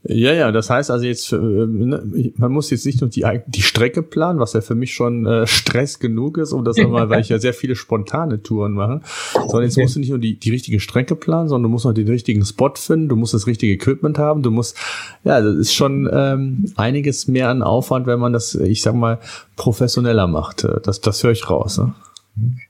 Ja, 0.05 0.33
ja, 0.33 0.51
das 0.51 0.69
heißt 0.69 0.91
also 0.91 1.05
jetzt, 1.05 1.31
äh, 1.31 1.37
ne, 1.37 2.33
man 2.35 2.51
muss 2.51 2.69
jetzt 2.71 2.85
nicht 2.85 2.99
nur 2.99 3.09
die, 3.09 3.25
die 3.47 3.61
Strecke 3.61 4.03
planen, 4.03 4.37
was 4.37 4.51
ja 4.51 4.59
für 4.59 4.75
mich 4.75 4.93
schon 4.93 5.25
äh, 5.25 5.47
Stress 5.47 5.99
genug 5.99 6.37
ist, 6.37 6.51
um 6.51 6.65
das 6.65 6.77
einmal, 6.77 7.09
weil 7.09 7.21
ich 7.21 7.29
ja 7.29 7.39
sehr 7.39 7.53
viele 7.53 7.75
spontane 7.75 8.41
Touren 8.41 8.73
mache, 8.73 8.99
sondern 9.33 9.63
jetzt 9.63 9.77
musst 9.77 9.95
du 9.95 10.01
nicht 10.01 10.09
nur 10.09 10.19
die, 10.19 10.37
die 10.37 10.49
richtige 10.49 10.81
Strecke 10.81 11.15
planen, 11.15 11.47
sondern 11.47 11.63
du 11.63 11.69
musst 11.69 11.85
noch 11.85 11.93
den 11.93 12.09
richtigen 12.09 12.43
Spot 12.43 12.73
finden, 12.75 13.07
du 13.07 13.15
musst 13.15 13.33
das 13.33 13.47
richtige 13.47 13.71
Equipment 13.71 14.17
haben, 14.17 14.43
du 14.43 14.51
musst, 14.51 14.77
ja, 15.23 15.39
das 15.39 15.55
ist 15.55 15.73
schon 15.73 16.09
ähm, 16.11 16.65
einiges 16.75 17.29
mehr 17.29 17.47
an 17.47 17.61
Aufwand, 17.61 18.05
wenn 18.05 18.19
man 18.19 18.33
das, 18.33 18.55
ich 18.55 18.81
sag 18.81 18.95
mal, 18.95 19.19
professioneller 19.55 20.27
macht. 20.27 20.65
Äh, 20.65 20.81
das, 20.83 20.99
das 20.99 21.23
höre 21.23 21.31
ich 21.31 21.49
raus. 21.49 21.77
Ne? 21.77 21.93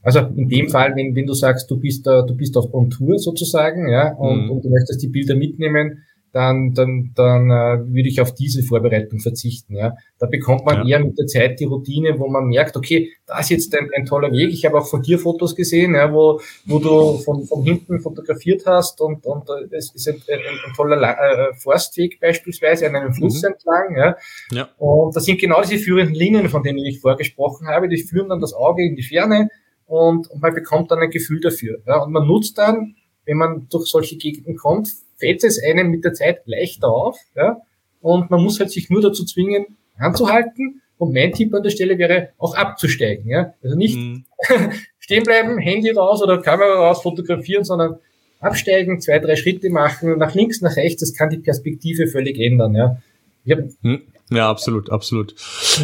Also 0.03 0.19
in 0.35 0.49
dem 0.49 0.69
Fall, 0.69 0.95
wenn, 0.95 1.15
wenn 1.15 1.25
du 1.25 1.33
sagst, 1.33 1.71
du 1.71 1.79
bist 1.79 2.05
du 2.05 2.35
bist 2.35 2.55
auf 2.57 2.71
On 2.73 2.91
Tour 2.91 3.17
sozusagen, 3.17 3.89
ja, 3.89 4.13
und, 4.13 4.45
mhm. 4.45 4.51
und 4.51 4.65
du 4.65 4.69
möchtest 4.69 5.01
die 5.01 5.07
Bilder 5.07 5.35
mitnehmen, 5.35 6.03
dann, 6.33 6.73
dann, 6.73 7.11
dann 7.13 7.51
äh, 7.51 7.93
würde 7.93 8.09
ich 8.09 8.19
auf 8.19 8.33
diese 8.33 8.63
Vorbereitung 8.63 9.19
verzichten. 9.19 9.75
Ja. 9.75 9.95
Da 10.17 10.25
bekommt 10.25 10.65
man 10.65 10.87
ja. 10.87 10.97
eher 10.97 11.05
mit 11.05 11.17
der 11.17 11.27
Zeit 11.27 11.59
die 11.59 11.65
Routine, 11.65 12.17
wo 12.17 12.27
man 12.27 12.47
merkt, 12.47 12.75
okay, 12.75 13.11
da 13.27 13.39
ist 13.39 13.51
jetzt 13.51 13.75
ein, 13.77 13.87
ein 13.95 14.05
toller 14.05 14.31
Weg. 14.31 14.49
Ich 14.51 14.65
habe 14.65 14.79
auch 14.79 14.87
von 14.87 15.03
dir 15.03 15.19
Fotos 15.19 15.55
gesehen, 15.55 15.93
ja, 15.93 16.11
wo, 16.11 16.41
wo 16.65 16.79
du 16.79 17.19
von, 17.19 17.45
von 17.45 17.61
hinten 17.61 17.99
fotografiert 17.99 18.65
hast 18.65 18.99
und, 18.99 19.23
und 19.27 19.47
äh, 19.47 19.75
es 19.75 19.93
ist 19.93 20.07
ein, 20.07 20.15
ein, 20.27 20.39
ein 20.39 20.73
toller 20.75 20.99
äh, 21.01 21.53
Forstweg 21.53 22.19
beispielsweise 22.19 22.87
an 22.87 22.95
einem 22.95 23.13
Fluss 23.13 23.43
mhm. 23.43 23.49
entlang. 23.49 23.95
Ja. 23.95 24.15
Ja. 24.51 24.69
Und 24.79 25.15
das 25.15 25.25
sind 25.25 25.39
genau 25.39 25.61
diese 25.61 25.77
führenden 25.77 26.15
Linien, 26.15 26.49
von 26.49 26.63
denen 26.63 26.79
ich 26.79 26.99
vorgesprochen 26.99 27.67
habe. 27.67 27.87
Die 27.87 28.01
führen 28.01 28.29
dann 28.29 28.41
das 28.41 28.55
Auge 28.55 28.83
in 28.83 28.95
die 28.95 29.03
Ferne 29.03 29.49
und, 29.85 30.31
und 30.31 30.41
man 30.41 30.55
bekommt 30.55 30.89
dann 30.89 30.97
ein 30.97 31.11
Gefühl 31.11 31.41
dafür. 31.41 31.77
Ja. 31.85 32.01
Und 32.01 32.11
man 32.11 32.25
nutzt 32.25 32.57
dann, 32.57 32.95
wenn 33.25 33.37
man 33.37 33.67
durch 33.69 33.85
solche 33.85 34.17
Gegenden 34.17 34.57
kommt, 34.57 34.89
fällt 35.23 35.43
es 35.43 35.61
einem 35.63 35.89
mit 35.89 36.03
der 36.03 36.13
Zeit 36.13 36.41
leichter 36.45 36.89
auf, 36.89 37.17
ja, 37.35 37.61
und 38.01 38.29
man 38.29 38.43
muss 38.43 38.59
halt 38.59 38.71
sich 38.71 38.89
nur 38.89 39.01
dazu 39.01 39.23
zwingen, 39.25 39.77
anzuhalten. 39.97 40.81
Und 40.97 41.13
mein 41.13 41.31
Tipp 41.31 41.53
an 41.53 41.63
der 41.63 41.69
Stelle 41.69 41.97
wäre, 41.97 42.29
auch 42.37 42.55
abzusteigen, 42.55 43.27
ja. 43.29 43.53
Also 43.63 43.75
nicht 43.75 43.97
mhm. 43.97 44.25
stehen 44.99 45.23
bleiben, 45.23 45.57
Handy 45.57 45.89
raus 45.91 46.21
oder 46.21 46.41
Kamera 46.41 46.87
raus, 46.87 47.01
fotografieren, 47.01 47.63
sondern 47.63 47.95
absteigen, 48.39 48.99
zwei, 48.99 49.19
drei 49.19 49.35
Schritte 49.35 49.69
machen, 49.69 50.17
nach 50.17 50.35
links, 50.35 50.61
nach 50.61 50.75
rechts, 50.75 50.99
das 50.99 51.13
kann 51.13 51.29
die 51.29 51.37
Perspektive 51.37 52.07
völlig 52.07 52.39
ändern, 52.39 52.75
ja. 52.75 52.97
Hm. 53.45 54.01
Ja, 54.29 54.49
absolut, 54.49 54.89
absolut. 54.89 55.35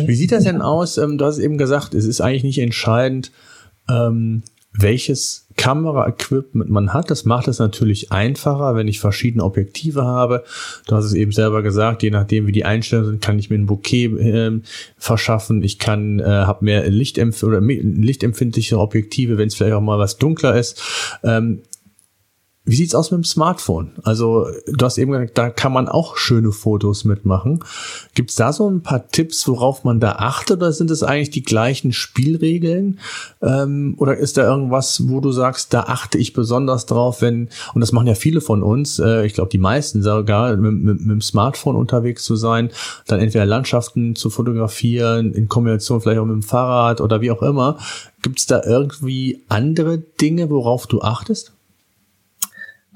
Wie 0.05 0.15
sieht 0.15 0.31
das 0.31 0.43
denn 0.45 0.61
aus? 0.61 0.97
Ähm, 0.97 1.17
du 1.17 1.25
hast 1.25 1.39
eben 1.39 1.57
gesagt, 1.57 1.93
es 1.93 2.05
ist 2.05 2.21
eigentlich 2.21 2.43
nicht 2.43 2.59
entscheidend, 2.59 3.31
ähm, 3.89 4.43
welches 4.71 5.47
Kameraequipment 5.57 6.69
man 6.69 6.93
hat. 6.93 7.11
Das 7.11 7.25
macht 7.25 7.47
es 7.47 7.59
natürlich 7.59 8.11
einfacher, 8.11 8.75
wenn 8.75 8.87
ich 8.87 8.99
verschiedene 8.99 9.43
Objektive 9.43 10.05
habe. 10.05 10.43
Du 10.87 10.95
hast 10.95 11.05
es 11.05 11.13
eben 11.13 11.31
selber 11.31 11.63
gesagt, 11.63 12.03
je 12.03 12.11
nachdem 12.11 12.47
wie 12.47 12.51
die 12.51 12.65
Einstellungen 12.65 13.11
sind, 13.11 13.21
kann 13.21 13.39
ich 13.39 13.49
mir 13.49 13.57
ein 13.57 13.65
Bouquet 13.65 14.05
äh, 14.05 14.59
verschaffen. 14.97 15.63
Ich 15.63 15.79
kann, 15.79 16.19
äh, 16.19 16.23
habe 16.23 16.63
mehr 16.63 16.89
Lichtempf 16.89 17.43
oder 17.43 17.59
lichtempfindliche 17.61 18.79
Objektive, 18.79 19.37
wenn 19.37 19.47
es 19.47 19.55
vielleicht 19.55 19.73
auch 19.73 19.81
mal 19.81 19.99
was 19.99 20.17
dunkler 20.17 20.57
ist. 20.57 20.81
Ähm, 21.23 21.61
wie 22.69 22.75
sieht's 22.75 22.93
aus 22.93 23.09
mit 23.09 23.17
dem 23.17 23.23
Smartphone? 23.23 23.93
Also 24.03 24.45
du 24.67 24.85
hast 24.85 24.99
eben 24.99 25.11
gesagt, 25.11 25.37
da 25.39 25.49
kann 25.49 25.73
man 25.73 25.87
auch 25.87 26.17
schöne 26.17 26.51
Fotos 26.51 27.03
mitmachen. 27.03 27.63
Gibt's 28.13 28.35
da 28.35 28.53
so 28.53 28.69
ein 28.69 28.81
paar 28.81 29.07
Tipps, 29.07 29.47
worauf 29.47 29.83
man 29.83 29.99
da 29.99 30.13
achtet, 30.13 30.57
oder 30.57 30.71
sind 30.71 30.91
es 30.91 31.01
eigentlich 31.01 31.31
die 31.31 31.41
gleichen 31.41 31.93
Spielregeln? 31.93 32.99
Ähm, 33.41 33.95
oder 33.97 34.17
ist 34.17 34.37
da 34.37 34.43
irgendwas, 34.43 35.09
wo 35.09 35.19
du 35.19 35.31
sagst, 35.31 35.73
da 35.73 35.81
achte 35.81 36.19
ich 36.19 36.33
besonders 36.33 36.85
drauf, 36.85 37.23
wenn, 37.23 37.49
und 37.73 37.81
das 37.81 37.91
machen 37.91 38.05
ja 38.05 38.13
viele 38.13 38.39
von 38.39 38.61
uns, 38.61 38.99
äh, 38.99 39.25
ich 39.25 39.33
glaube 39.33 39.49
die 39.49 39.57
meisten 39.57 40.03
sogar, 40.03 40.55
mit, 40.55 40.71
mit, 40.71 40.99
mit 40.99 41.09
dem 41.09 41.21
Smartphone 41.21 41.75
unterwegs 41.75 42.23
zu 42.23 42.35
sein, 42.35 42.69
dann 43.07 43.19
entweder 43.19 43.47
Landschaften 43.47 44.15
zu 44.15 44.29
fotografieren, 44.29 45.33
in 45.33 45.49
Kombination 45.49 46.01
vielleicht 46.01 46.19
auch 46.19 46.25
mit 46.25 46.35
dem 46.35 46.43
Fahrrad 46.43 47.01
oder 47.01 47.19
wie 47.21 47.31
auch 47.31 47.41
immer. 47.41 47.79
Gibt's 48.21 48.45
da 48.45 48.61
irgendwie 48.63 49.43
andere 49.47 49.97
Dinge, 49.97 50.51
worauf 50.51 50.85
du 50.85 51.01
achtest? 51.01 51.53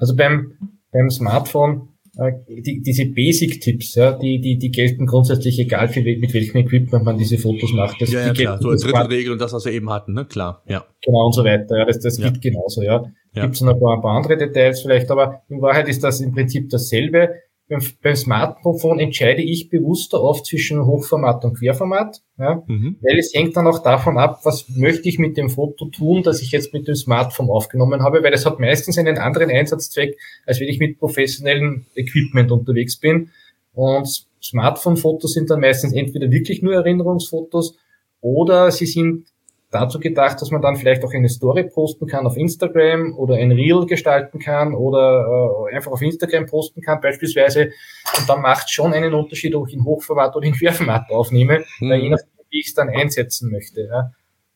Also 0.04 0.16
beim, 0.16 0.52
beim 0.92 1.08
Smartphone, 1.08 1.88
äh, 2.18 2.32
die, 2.46 2.82
diese 2.82 3.06
Basic-Tipps, 3.06 3.94
ja, 3.94 4.12
die, 4.12 4.38
die, 4.38 4.58
die 4.58 4.70
gelten 4.70 5.06
grundsätzlich 5.06 5.58
egal, 5.58 5.88
für, 5.88 6.02
mit 6.02 6.34
welchem 6.34 6.58
Equipment 6.58 7.06
man 7.06 7.16
diese 7.16 7.38
Fotos 7.38 7.72
macht. 7.72 8.02
Das, 8.02 8.12
ja, 8.12 8.26
ja 8.26 8.34
klar, 8.34 8.58
so 8.60 8.68
als 8.68 8.82
dritte 8.82 9.08
Regel 9.08 9.32
und 9.32 9.40
das, 9.40 9.54
was 9.54 9.64
wir 9.64 9.72
eben 9.72 9.88
hatten, 9.88 10.12
ne? 10.12 10.26
Klar, 10.26 10.62
ja. 10.66 10.84
Genau 11.00 11.24
und 11.24 11.32
so 11.34 11.42
weiter, 11.42 11.78
ja, 11.78 11.86
das, 11.86 12.00
das 12.00 12.18
ja. 12.18 12.28
geht 12.28 12.42
genauso, 12.42 12.82
ja. 12.82 13.02
ja. 13.34 13.44
Gibt 13.44 13.54
es 13.54 13.62
noch 13.62 13.72
ein 13.72 13.80
paar, 13.80 13.96
ein 13.96 14.02
paar 14.02 14.14
andere 14.14 14.36
Details 14.36 14.82
vielleicht, 14.82 15.10
aber 15.10 15.40
in 15.48 15.62
Wahrheit 15.62 15.88
ist 15.88 16.04
das 16.04 16.20
im 16.20 16.34
Prinzip 16.34 16.68
dasselbe 16.68 17.30
beim, 17.68 18.16
Smartphone 18.16 18.98
entscheide 18.98 19.42
ich 19.42 19.70
bewusster 19.70 20.22
oft 20.22 20.44
zwischen 20.44 20.84
Hochformat 20.84 21.44
und 21.44 21.58
Querformat, 21.58 22.20
ja, 22.38 22.62
mhm. 22.66 22.98
weil 23.00 23.18
es 23.18 23.32
hängt 23.32 23.56
dann 23.56 23.66
auch 23.66 23.82
davon 23.82 24.18
ab, 24.18 24.40
was 24.44 24.68
möchte 24.68 25.08
ich 25.08 25.18
mit 25.18 25.36
dem 25.36 25.48
Foto 25.48 25.86
tun, 25.86 26.22
das 26.22 26.42
ich 26.42 26.52
jetzt 26.52 26.74
mit 26.74 26.86
dem 26.86 26.94
Smartphone 26.94 27.48
aufgenommen 27.48 28.02
habe, 28.02 28.22
weil 28.22 28.34
es 28.34 28.44
hat 28.44 28.60
meistens 28.60 28.98
einen 28.98 29.18
anderen 29.18 29.50
Einsatzzweck, 29.50 30.18
als 30.46 30.60
wenn 30.60 30.68
ich 30.68 30.78
mit 30.78 30.98
professionellem 30.98 31.86
Equipment 31.94 32.52
unterwegs 32.52 32.96
bin. 32.96 33.30
Und 33.72 34.26
Smartphone-Fotos 34.42 35.32
sind 35.32 35.48
dann 35.50 35.60
meistens 35.60 35.94
entweder 35.94 36.30
wirklich 36.30 36.62
nur 36.62 36.74
Erinnerungsfotos 36.74 37.78
oder 38.20 38.70
sie 38.70 38.86
sind 38.86 39.26
dazu 39.74 39.98
gedacht, 39.98 40.40
dass 40.40 40.50
man 40.50 40.62
dann 40.62 40.76
vielleicht 40.76 41.04
auch 41.04 41.12
eine 41.12 41.28
Story 41.28 41.64
posten 41.64 42.06
kann 42.06 42.26
auf 42.26 42.36
Instagram 42.36 43.14
oder 43.16 43.34
ein 43.34 43.52
Reel 43.52 43.86
gestalten 43.86 44.38
kann 44.38 44.74
oder 44.74 45.68
äh, 45.70 45.74
einfach 45.74 45.90
auf 45.90 46.00
Instagram 46.00 46.46
posten 46.46 46.80
kann 46.80 47.00
beispielsweise. 47.00 47.72
Und 48.18 48.28
dann 48.28 48.40
macht 48.40 48.70
schon 48.70 48.92
einen 48.92 49.12
Unterschied, 49.14 49.54
ob 49.54 49.68
ich 49.68 49.74
in 49.74 49.84
Hochformat 49.84 50.36
oder 50.36 50.46
in 50.46 50.54
Querformat 50.58 51.10
aufnehme, 51.10 51.64
mhm. 51.80 51.92
je 51.92 52.08
nachdem, 52.10 52.28
wie 52.50 52.60
ich 52.60 52.68
es 52.68 52.74
dann 52.74 52.88
einsetzen 52.88 53.50
möchte. 53.50 53.88
Ja. 53.90 54.12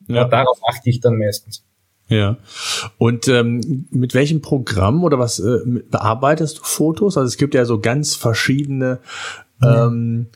Ja. 0.06 0.24
darauf 0.24 0.58
achte 0.66 0.88
ich 0.88 1.00
dann 1.00 1.18
meistens. 1.18 1.64
Ja. 2.08 2.38
Und 2.96 3.28
ähm, 3.28 3.86
mit 3.90 4.14
welchem 4.14 4.40
Programm 4.40 5.04
oder 5.04 5.18
was 5.18 5.40
äh, 5.40 5.58
bearbeitest 5.90 6.58
du 6.58 6.62
Fotos? 6.62 7.18
Also 7.18 7.26
es 7.26 7.36
gibt 7.36 7.54
ja 7.54 7.66
so 7.66 7.80
ganz 7.80 8.14
verschiedene 8.14 9.00
ähm, 9.62 10.28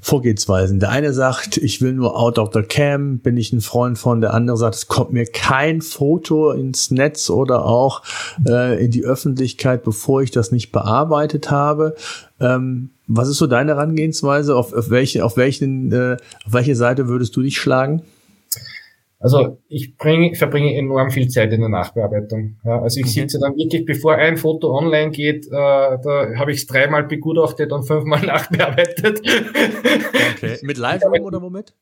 Vorgehensweisen. 0.00 0.78
Der 0.78 0.90
eine 0.90 1.12
sagt, 1.12 1.56
ich 1.56 1.80
will 1.80 1.92
nur 1.92 2.18
out 2.18 2.38
of 2.38 2.50
the 2.54 2.62
cam, 2.62 3.18
bin 3.18 3.36
ich 3.36 3.52
ein 3.52 3.60
Freund 3.60 3.98
von. 3.98 4.20
Der 4.20 4.32
andere 4.32 4.56
sagt, 4.56 4.76
es 4.76 4.86
kommt 4.86 5.12
mir 5.12 5.26
kein 5.26 5.82
Foto 5.82 6.52
ins 6.52 6.90
Netz 6.90 7.30
oder 7.30 7.64
auch 7.64 8.02
äh, 8.46 8.84
in 8.84 8.90
die 8.90 9.04
Öffentlichkeit, 9.04 9.82
bevor 9.82 10.22
ich 10.22 10.30
das 10.30 10.52
nicht 10.52 10.70
bearbeitet 10.70 11.50
habe. 11.50 11.96
Ähm, 12.40 12.90
was 13.08 13.28
ist 13.28 13.38
so 13.38 13.46
deine 13.46 13.72
Herangehensweise? 13.72 14.54
Auf, 14.54 14.72
auf 14.72 14.90
welche, 14.90 15.24
auf 15.24 15.36
welchen, 15.36 15.90
äh, 15.92 16.16
auf 16.46 16.52
welche 16.52 16.76
Seite 16.76 17.08
würdest 17.08 17.34
du 17.34 17.42
dich 17.42 17.58
schlagen? 17.58 18.02
Also 19.20 19.58
ich 19.68 19.96
bringe, 19.96 20.34
verbringe 20.36 20.76
enorm 20.76 21.10
viel 21.10 21.28
Zeit 21.28 21.52
in 21.52 21.60
der 21.60 21.68
Nachbearbeitung. 21.68 22.56
Ja, 22.64 22.80
also 22.80 23.00
ich 23.00 23.06
okay. 23.06 23.20
sitze 23.20 23.40
dann 23.40 23.56
wirklich, 23.56 23.84
bevor 23.84 24.14
ein 24.14 24.36
Foto 24.36 24.76
online 24.76 25.10
geht, 25.10 25.46
äh, 25.46 25.50
da 25.50 26.36
habe 26.36 26.52
ich 26.52 26.58
es 26.58 26.66
dreimal 26.66 27.02
begutachtet 27.04 27.72
und 27.72 27.82
fünfmal 27.82 28.22
nachbearbeitet. 28.26 29.20
Okay. 30.36 30.58
Mit 30.62 30.78
Lightroom 30.78 31.24
oder 31.24 31.42
womit? 31.42 31.74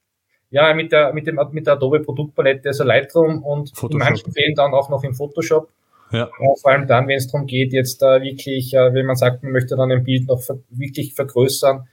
Ja, 0.50 0.72
mit 0.72 0.92
der, 0.92 1.12
mit 1.12 1.26
dem, 1.26 1.38
mit 1.52 1.66
der 1.66 1.74
Adobe 1.74 2.00
Produktpalette, 2.00 2.68
also 2.68 2.84
Lightroom 2.84 3.42
und 3.42 3.76
Photoshop. 3.76 3.92
in 3.92 3.98
manchen 3.98 4.32
Fällen 4.32 4.54
dann 4.54 4.72
auch 4.72 4.88
noch 4.88 5.04
im 5.04 5.12
Photoshop. 5.12 5.68
Ja. 6.12 6.24
Äh, 6.24 6.60
vor 6.60 6.70
allem 6.70 6.86
dann, 6.86 7.06
wenn 7.06 7.16
es 7.16 7.26
darum 7.26 7.46
geht, 7.46 7.74
jetzt 7.74 8.02
äh, 8.02 8.22
wirklich, 8.22 8.72
äh, 8.72 8.94
wenn 8.94 9.04
man 9.04 9.16
sagt, 9.16 9.42
man 9.42 9.52
möchte 9.52 9.76
dann 9.76 9.90
ein 9.92 10.04
Bild 10.04 10.28
noch 10.28 10.40
ver 10.40 10.58
wirklich 10.70 11.14
vergrößern, 11.14 11.86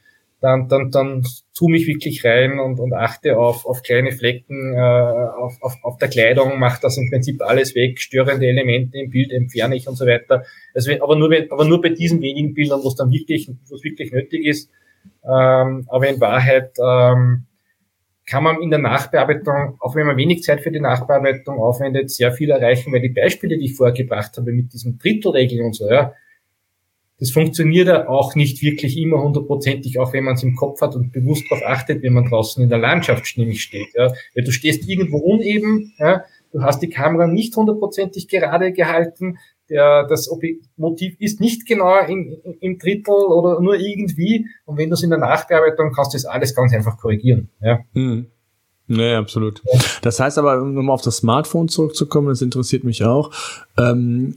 dann, 0.44 0.68
dann, 0.68 0.90
dann 0.90 1.22
zoome 1.52 1.78
ich 1.78 1.86
wirklich 1.86 2.22
rein 2.22 2.58
und, 2.58 2.78
und 2.78 2.92
achte 2.92 3.38
auf, 3.38 3.64
auf 3.64 3.82
kleine 3.82 4.12
Flecken, 4.12 4.74
äh, 4.74 4.78
auf, 4.78 5.56
auf, 5.62 5.72
auf 5.82 5.96
der 5.96 6.08
Kleidung, 6.08 6.58
mache 6.58 6.82
das 6.82 6.98
im 6.98 7.08
Prinzip 7.08 7.40
alles 7.40 7.74
weg, 7.74 7.98
störende 7.98 8.46
Elemente 8.46 8.98
im 8.98 9.08
Bild 9.08 9.32
entferne 9.32 9.74
ich 9.74 9.88
und 9.88 9.96
so 9.96 10.04
weiter. 10.04 10.44
Also, 10.74 10.92
aber 11.00 11.16
nur, 11.16 11.34
aber 11.48 11.64
nur 11.64 11.80
bei 11.80 11.88
diesen 11.88 12.20
wenigen 12.20 12.52
Bildern, 12.52 12.80
wo 12.82 12.88
es 12.88 12.94
dann 12.94 13.10
wirklich, 13.10 13.48
wo 13.48 13.74
es 13.74 13.84
wirklich 13.84 14.12
nötig 14.12 14.44
ist. 14.44 14.70
Ähm, 15.24 15.86
aber 15.88 16.08
in 16.08 16.20
Wahrheit 16.20 16.76
ähm, 16.78 17.46
kann 18.26 18.44
man 18.44 18.60
in 18.60 18.68
der 18.68 18.80
Nachbearbeitung, 18.80 19.78
auch 19.80 19.96
wenn 19.96 20.06
man 20.06 20.18
wenig 20.18 20.42
Zeit 20.42 20.60
für 20.60 20.72
die 20.72 20.80
Nachbearbeitung 20.80 21.56
aufwendet, 21.56 22.10
sehr 22.10 22.32
viel 22.32 22.50
erreichen, 22.50 22.92
weil 22.92 23.00
die 23.00 23.08
Beispiele, 23.08 23.56
die 23.56 23.64
ich 23.64 23.76
vorher 23.76 23.94
gebracht 23.94 24.36
habe 24.36 24.52
mit 24.52 24.74
diesem 24.74 24.98
Drittelregeln 24.98 25.64
und 25.64 25.74
so, 25.74 25.88
ja, 25.88 26.12
das 27.18 27.30
funktioniert 27.30 27.88
ja 27.88 28.08
auch 28.08 28.34
nicht 28.34 28.62
wirklich 28.62 28.98
immer 28.98 29.22
hundertprozentig, 29.22 29.98
auch 29.98 30.12
wenn 30.12 30.24
man 30.24 30.34
es 30.34 30.42
im 30.42 30.56
Kopf 30.56 30.80
hat 30.80 30.96
und 30.96 31.12
bewusst 31.12 31.44
darauf 31.48 31.64
achtet, 31.64 32.02
wenn 32.02 32.12
man 32.12 32.24
draußen 32.24 32.62
in 32.62 32.68
der 32.68 32.78
Landschaft 32.78 33.38
nämlich 33.38 33.62
steht. 33.62 33.88
Ja. 33.94 34.12
Weil 34.34 34.44
du 34.44 34.50
stehst 34.50 34.88
irgendwo 34.88 35.18
uneben, 35.18 35.92
ja, 35.98 36.24
du 36.52 36.62
hast 36.62 36.80
die 36.80 36.88
Kamera 36.88 37.26
nicht 37.26 37.56
hundertprozentig 37.56 38.28
gerade 38.28 38.72
gehalten, 38.72 39.38
der, 39.70 40.06
das 40.06 40.28
Motiv 40.76 41.16
ist 41.18 41.40
nicht 41.40 41.66
genau 41.66 41.98
im, 42.06 42.36
im 42.60 42.78
Drittel 42.78 43.14
oder 43.14 43.60
nur 43.60 43.76
irgendwie. 43.76 44.46
Und 44.66 44.76
wenn 44.76 44.90
du 44.90 44.94
es 44.94 45.02
in 45.02 45.10
der 45.10 45.18
Nachbearbeitung 45.18 45.92
kannst 45.92 46.12
du 46.12 46.16
das 46.16 46.26
alles 46.26 46.54
ganz 46.54 46.74
einfach 46.74 46.98
korrigieren. 46.98 47.48
Ja. 47.60 47.80
Hm. 47.94 48.26
Nee, 48.86 49.14
absolut. 49.14 49.62
Das 50.02 50.20
heißt 50.20 50.36
aber, 50.36 50.60
um 50.60 50.90
auf 50.90 51.00
das 51.00 51.18
Smartphone 51.18 51.68
zurückzukommen, 51.68 52.28
das 52.28 52.42
interessiert 52.42 52.84
mich 52.84 53.02
auch. 53.02 53.30
Ähm, 53.78 54.36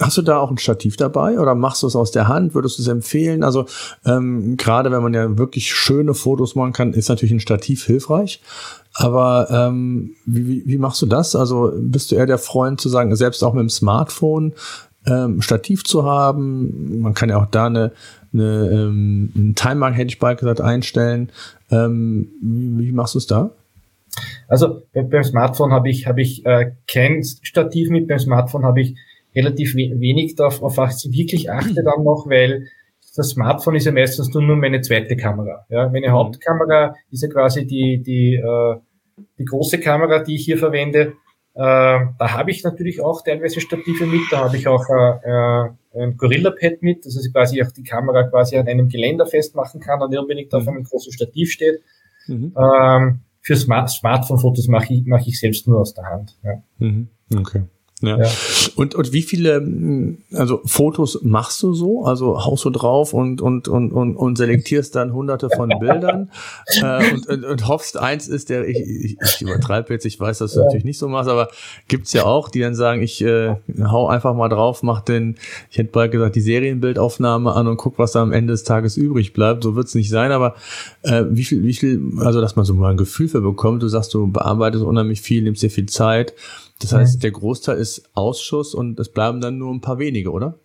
Hast 0.00 0.16
du 0.16 0.22
da 0.22 0.38
auch 0.38 0.50
ein 0.50 0.58
Stativ 0.58 0.96
dabei 0.96 1.40
oder 1.40 1.56
machst 1.56 1.82
du 1.82 1.88
es 1.88 1.96
aus 1.96 2.12
der 2.12 2.28
Hand? 2.28 2.54
Würdest 2.54 2.78
du 2.78 2.82
es 2.82 2.88
empfehlen? 2.88 3.42
Also 3.42 3.66
ähm, 4.06 4.56
gerade 4.56 4.92
wenn 4.92 5.02
man 5.02 5.12
ja 5.12 5.38
wirklich 5.38 5.74
schöne 5.74 6.14
Fotos 6.14 6.54
machen 6.54 6.72
kann, 6.72 6.92
ist 6.92 7.08
natürlich 7.08 7.32
ein 7.32 7.40
Stativ 7.40 7.84
hilfreich. 7.84 8.40
Aber 8.94 9.48
ähm, 9.50 10.14
wie, 10.24 10.62
wie 10.64 10.78
machst 10.78 11.02
du 11.02 11.06
das? 11.06 11.34
Also 11.34 11.72
bist 11.76 12.12
du 12.12 12.14
eher 12.14 12.26
der 12.26 12.38
Freund 12.38 12.80
zu 12.80 12.88
sagen, 12.88 13.14
selbst 13.16 13.42
auch 13.42 13.54
mit 13.54 13.62
dem 13.62 13.70
Smartphone 13.70 14.52
ähm, 15.04 15.42
Stativ 15.42 15.82
zu 15.82 16.04
haben? 16.04 17.00
Man 17.00 17.14
kann 17.14 17.28
ja 17.28 17.42
auch 17.42 17.46
da 17.46 17.66
eine, 17.66 17.90
eine 18.32 18.68
ähm, 18.70 19.32
einen 19.34 19.54
Timer, 19.56 19.90
hätte 19.90 20.08
ich 20.08 20.20
bald 20.20 20.38
gesagt, 20.38 20.60
einstellen. 20.60 21.30
Ähm, 21.72 22.28
wie, 22.40 22.92
machst 22.92 23.14
du 23.14 23.18
es 23.18 23.26
da? 23.26 23.50
Also 24.46 24.82
beim 24.94 25.24
Smartphone 25.24 25.72
habe 25.72 25.90
ich, 25.90 26.06
habe 26.06 26.22
ich 26.22 26.46
äh, 26.46 26.72
kein 26.86 27.24
Stativ 27.24 27.90
mit. 27.90 28.06
Beim 28.06 28.18
Smartphone 28.20 28.64
habe 28.64 28.80
ich 28.80 28.96
relativ 29.34 29.74
wenig 29.74 30.34
darauf, 30.34 30.62
auf 30.62 30.76
was 30.76 31.04
ich 31.04 31.12
wirklich 31.12 31.50
achte 31.50 31.82
dann 31.82 32.04
noch, 32.04 32.26
weil 32.28 32.66
das 33.16 33.30
Smartphone 33.30 33.76
ist 33.76 33.86
ja 33.86 33.92
meistens 33.92 34.32
nur 34.32 34.42
meine 34.56 34.80
zweite 34.80 35.16
Kamera. 35.16 35.66
Ja, 35.68 35.88
meine 35.88 36.08
mhm. 36.08 36.12
Hauptkamera 36.12 36.94
ist 37.10 37.22
ja 37.22 37.28
quasi 37.28 37.66
die, 37.66 38.02
die, 38.02 38.36
äh, 38.36 38.76
die 39.38 39.44
große 39.44 39.80
Kamera, 39.80 40.20
die 40.20 40.36
ich 40.36 40.44
hier 40.44 40.58
verwende. 40.58 41.14
Äh, 41.54 41.98
da 42.18 42.32
habe 42.32 42.50
ich 42.52 42.62
natürlich 42.62 43.00
auch 43.00 43.22
teilweise 43.22 43.60
Stative 43.60 44.06
mit, 44.06 44.20
da 44.30 44.44
habe 44.44 44.56
ich 44.56 44.68
auch 44.68 44.84
äh, 44.88 45.28
äh 45.28 45.68
ein 45.94 46.16
Gorilla-Pad 46.16 46.82
mit, 46.82 47.04
dass 47.04 47.16
ich 47.16 47.32
quasi 47.32 47.60
auch 47.62 47.72
die 47.72 47.82
Kamera 47.82 48.22
quasi 48.24 48.56
an 48.56 48.68
einem 48.68 48.88
Geländer 48.88 49.26
festmachen 49.26 49.80
kann 49.80 50.00
und 50.00 50.10
nicht 50.10 50.20
unbedingt 50.20 50.54
auf 50.54 50.62
mhm. 50.62 50.68
einem 50.68 50.84
großen 50.84 51.12
Stativ 51.12 51.50
steht. 51.50 51.80
Mhm. 52.28 52.54
Ähm, 52.56 53.20
für 53.40 53.56
Smart 53.56 53.90
Smartphone-Fotos 53.90 54.68
mache 54.68 54.92
ich, 54.94 55.06
mach 55.06 55.26
ich 55.26 55.40
selbst 55.40 55.66
nur 55.66 55.80
aus 55.80 55.94
der 55.94 56.04
Hand. 56.04 56.38
Ja. 56.44 56.62
Mhm. 56.78 57.08
Okay. 57.36 57.62
Ja. 58.00 58.18
ja. 58.18 58.30
Und, 58.76 58.94
und 58.94 59.12
wie 59.12 59.22
viele, 59.22 60.16
also 60.32 60.60
Fotos 60.64 61.20
machst 61.22 61.62
du 61.62 61.74
so? 61.74 62.04
Also 62.04 62.44
haust 62.44 62.64
du 62.64 62.70
drauf 62.70 63.12
und, 63.12 63.40
und, 63.40 63.66
und, 63.66 63.92
und, 63.92 64.16
und 64.16 64.38
selektierst 64.38 64.94
dann 64.94 65.12
hunderte 65.12 65.50
von 65.50 65.68
Bildern 65.80 66.30
äh, 66.82 67.12
und, 67.12 67.28
und, 67.28 67.44
und 67.44 67.68
hoffst, 67.68 67.98
eins 67.98 68.28
ist 68.28 68.50
der, 68.50 68.68
ich, 68.68 68.78
ich, 68.78 69.16
ich 69.20 69.42
übertreibe 69.42 69.92
jetzt, 69.92 70.06
ich 70.06 70.18
weiß, 70.18 70.38
dass 70.38 70.52
du 70.52 70.60
ja. 70.60 70.64
natürlich 70.66 70.84
nicht 70.84 70.98
so 70.98 71.08
machst, 71.08 71.28
aber 71.28 71.48
gibt's 71.88 72.12
ja 72.12 72.24
auch, 72.24 72.48
die 72.48 72.60
dann 72.60 72.76
sagen, 72.76 73.02
ich 73.02 73.20
äh, 73.22 73.56
hau 73.82 74.06
einfach 74.06 74.34
mal 74.34 74.48
drauf, 74.48 74.82
mach 74.82 75.00
den, 75.00 75.36
ich 75.70 75.78
hätte 75.78 75.90
bald 75.90 76.12
gesagt, 76.12 76.36
die 76.36 76.40
Serienbildaufnahme 76.40 77.52
an 77.52 77.66
und 77.66 77.78
guck, 77.78 77.98
was 77.98 78.12
da 78.12 78.22
am 78.22 78.32
Ende 78.32 78.52
des 78.52 78.62
Tages 78.62 78.96
übrig 78.96 79.32
bleibt. 79.32 79.64
So 79.64 79.74
wird's 79.74 79.94
nicht 79.94 80.10
sein, 80.10 80.30
aber 80.30 80.54
äh, 81.02 81.24
wie 81.30 81.44
viel, 81.44 81.64
wie 81.64 81.74
viel, 81.74 82.00
also 82.20 82.40
dass 82.40 82.54
man 82.54 82.64
so 82.64 82.74
mal 82.74 82.90
ein 82.90 82.96
Gefühl 82.96 83.28
für 83.28 83.40
bekommt, 83.40 83.82
du 83.82 83.88
sagst, 83.88 84.14
du 84.14 84.30
bearbeitest 84.30 84.84
unheimlich 84.84 85.20
viel, 85.20 85.42
nimmst 85.42 85.62
dir 85.62 85.70
viel 85.70 85.86
Zeit. 85.86 86.34
Das 86.80 86.92
heißt, 86.92 87.22
der 87.22 87.32
Großteil 87.32 87.78
ist 87.78 88.08
Ausschuss 88.14 88.74
und 88.74 88.98
es 89.00 89.10
bleiben 89.10 89.40
dann 89.40 89.58
nur 89.58 89.72
ein 89.72 89.80
paar 89.80 89.98
wenige, 89.98 90.30
oder? 90.30 90.58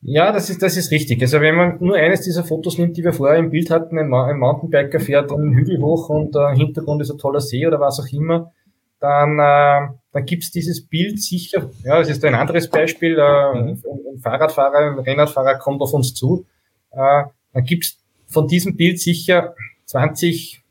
Ja, 0.00 0.30
das 0.32 0.48
ist, 0.48 0.62
das 0.62 0.76
ist 0.76 0.90
richtig. 0.92 1.20
Also 1.20 1.40
wenn 1.40 1.56
man 1.56 1.78
nur 1.80 1.96
eines 1.96 2.20
dieser 2.22 2.44
Fotos 2.44 2.78
nimmt, 2.78 2.96
die 2.96 3.04
wir 3.04 3.12
vorher 3.12 3.38
im 3.38 3.50
Bild 3.50 3.70
hatten, 3.70 3.98
ein, 3.98 4.12
ein 4.14 4.38
Mountainbiker 4.38 5.00
fährt 5.00 5.32
einen 5.32 5.54
Hügel 5.54 5.80
hoch 5.80 6.08
und 6.08 6.36
äh, 6.36 6.52
im 6.52 6.56
Hintergrund 6.56 7.02
ist 7.02 7.10
ein 7.10 7.18
toller 7.18 7.40
See 7.40 7.66
oder 7.66 7.80
was 7.80 7.98
auch 7.98 8.12
immer, 8.12 8.52
dann, 9.00 9.38
äh, 9.38 9.92
dann 10.12 10.24
gibt's 10.24 10.50
dieses 10.52 10.86
Bild 10.86 11.20
sicher, 11.20 11.70
ja, 11.84 11.98
das 11.98 12.08
ist 12.08 12.24
ein 12.24 12.34
anderes 12.34 12.68
Beispiel, 12.68 13.18
äh, 13.18 13.60
mhm. 13.60 13.82
ein 14.14 14.18
Fahrradfahrer, 14.20 14.92
ein 14.92 14.98
Rennradfahrer 15.00 15.58
kommt 15.58 15.80
auf 15.80 15.92
uns 15.92 16.14
zu, 16.14 16.46
äh, 16.92 17.24
dann 17.52 17.64
gibt's 17.64 17.98
von 18.26 18.46
diesem 18.46 18.76
Bild 18.76 19.00
sicher 19.00 19.54
20 19.86 20.62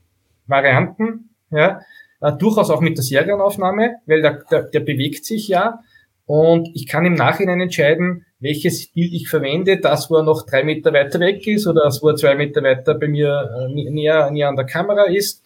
Varianten, 0.46 1.32
ja, 1.52 1.82
äh, 2.22 2.34
durchaus 2.34 2.70
auch 2.70 2.82
mit 2.82 2.98
der 2.98 3.04
Serienaufnahme, 3.04 3.96
weil 4.06 4.22
der, 4.22 4.44
der, 4.50 4.64
der 4.64 4.80
bewegt 4.82 5.26
sich 5.26 5.48
ja 5.48 5.80
und 6.26 6.70
ich 6.74 6.88
kann 6.88 7.06
im 7.06 7.14
Nachhinein 7.14 7.62
entscheiden, 7.62 8.26
welches 8.40 8.92
Bild 8.92 9.14
ich 9.14 9.30
verwende, 9.30 9.80
das, 9.80 10.10
wo 10.12 10.18
er 10.18 10.24
noch 10.24 10.46
drei 10.46 10.64
Meter 10.64 10.94
weiter 10.94 11.20
weg 11.20 11.46
ist 11.48 11.68
oder 11.68 11.86
das, 11.86 12.04
wo 12.04 12.10
er 12.10 12.16
zwei 12.16 12.36
Meter 12.36 12.62
weiter 12.64 12.96
bei 12.96 13.08
mir 13.08 13.50
äh, 13.60 13.92
näher, 13.92 14.30
näher 14.32 14.50
an 14.50 14.56
der 14.56 14.66
Kamera 14.66 15.06
ist. 15.06 15.44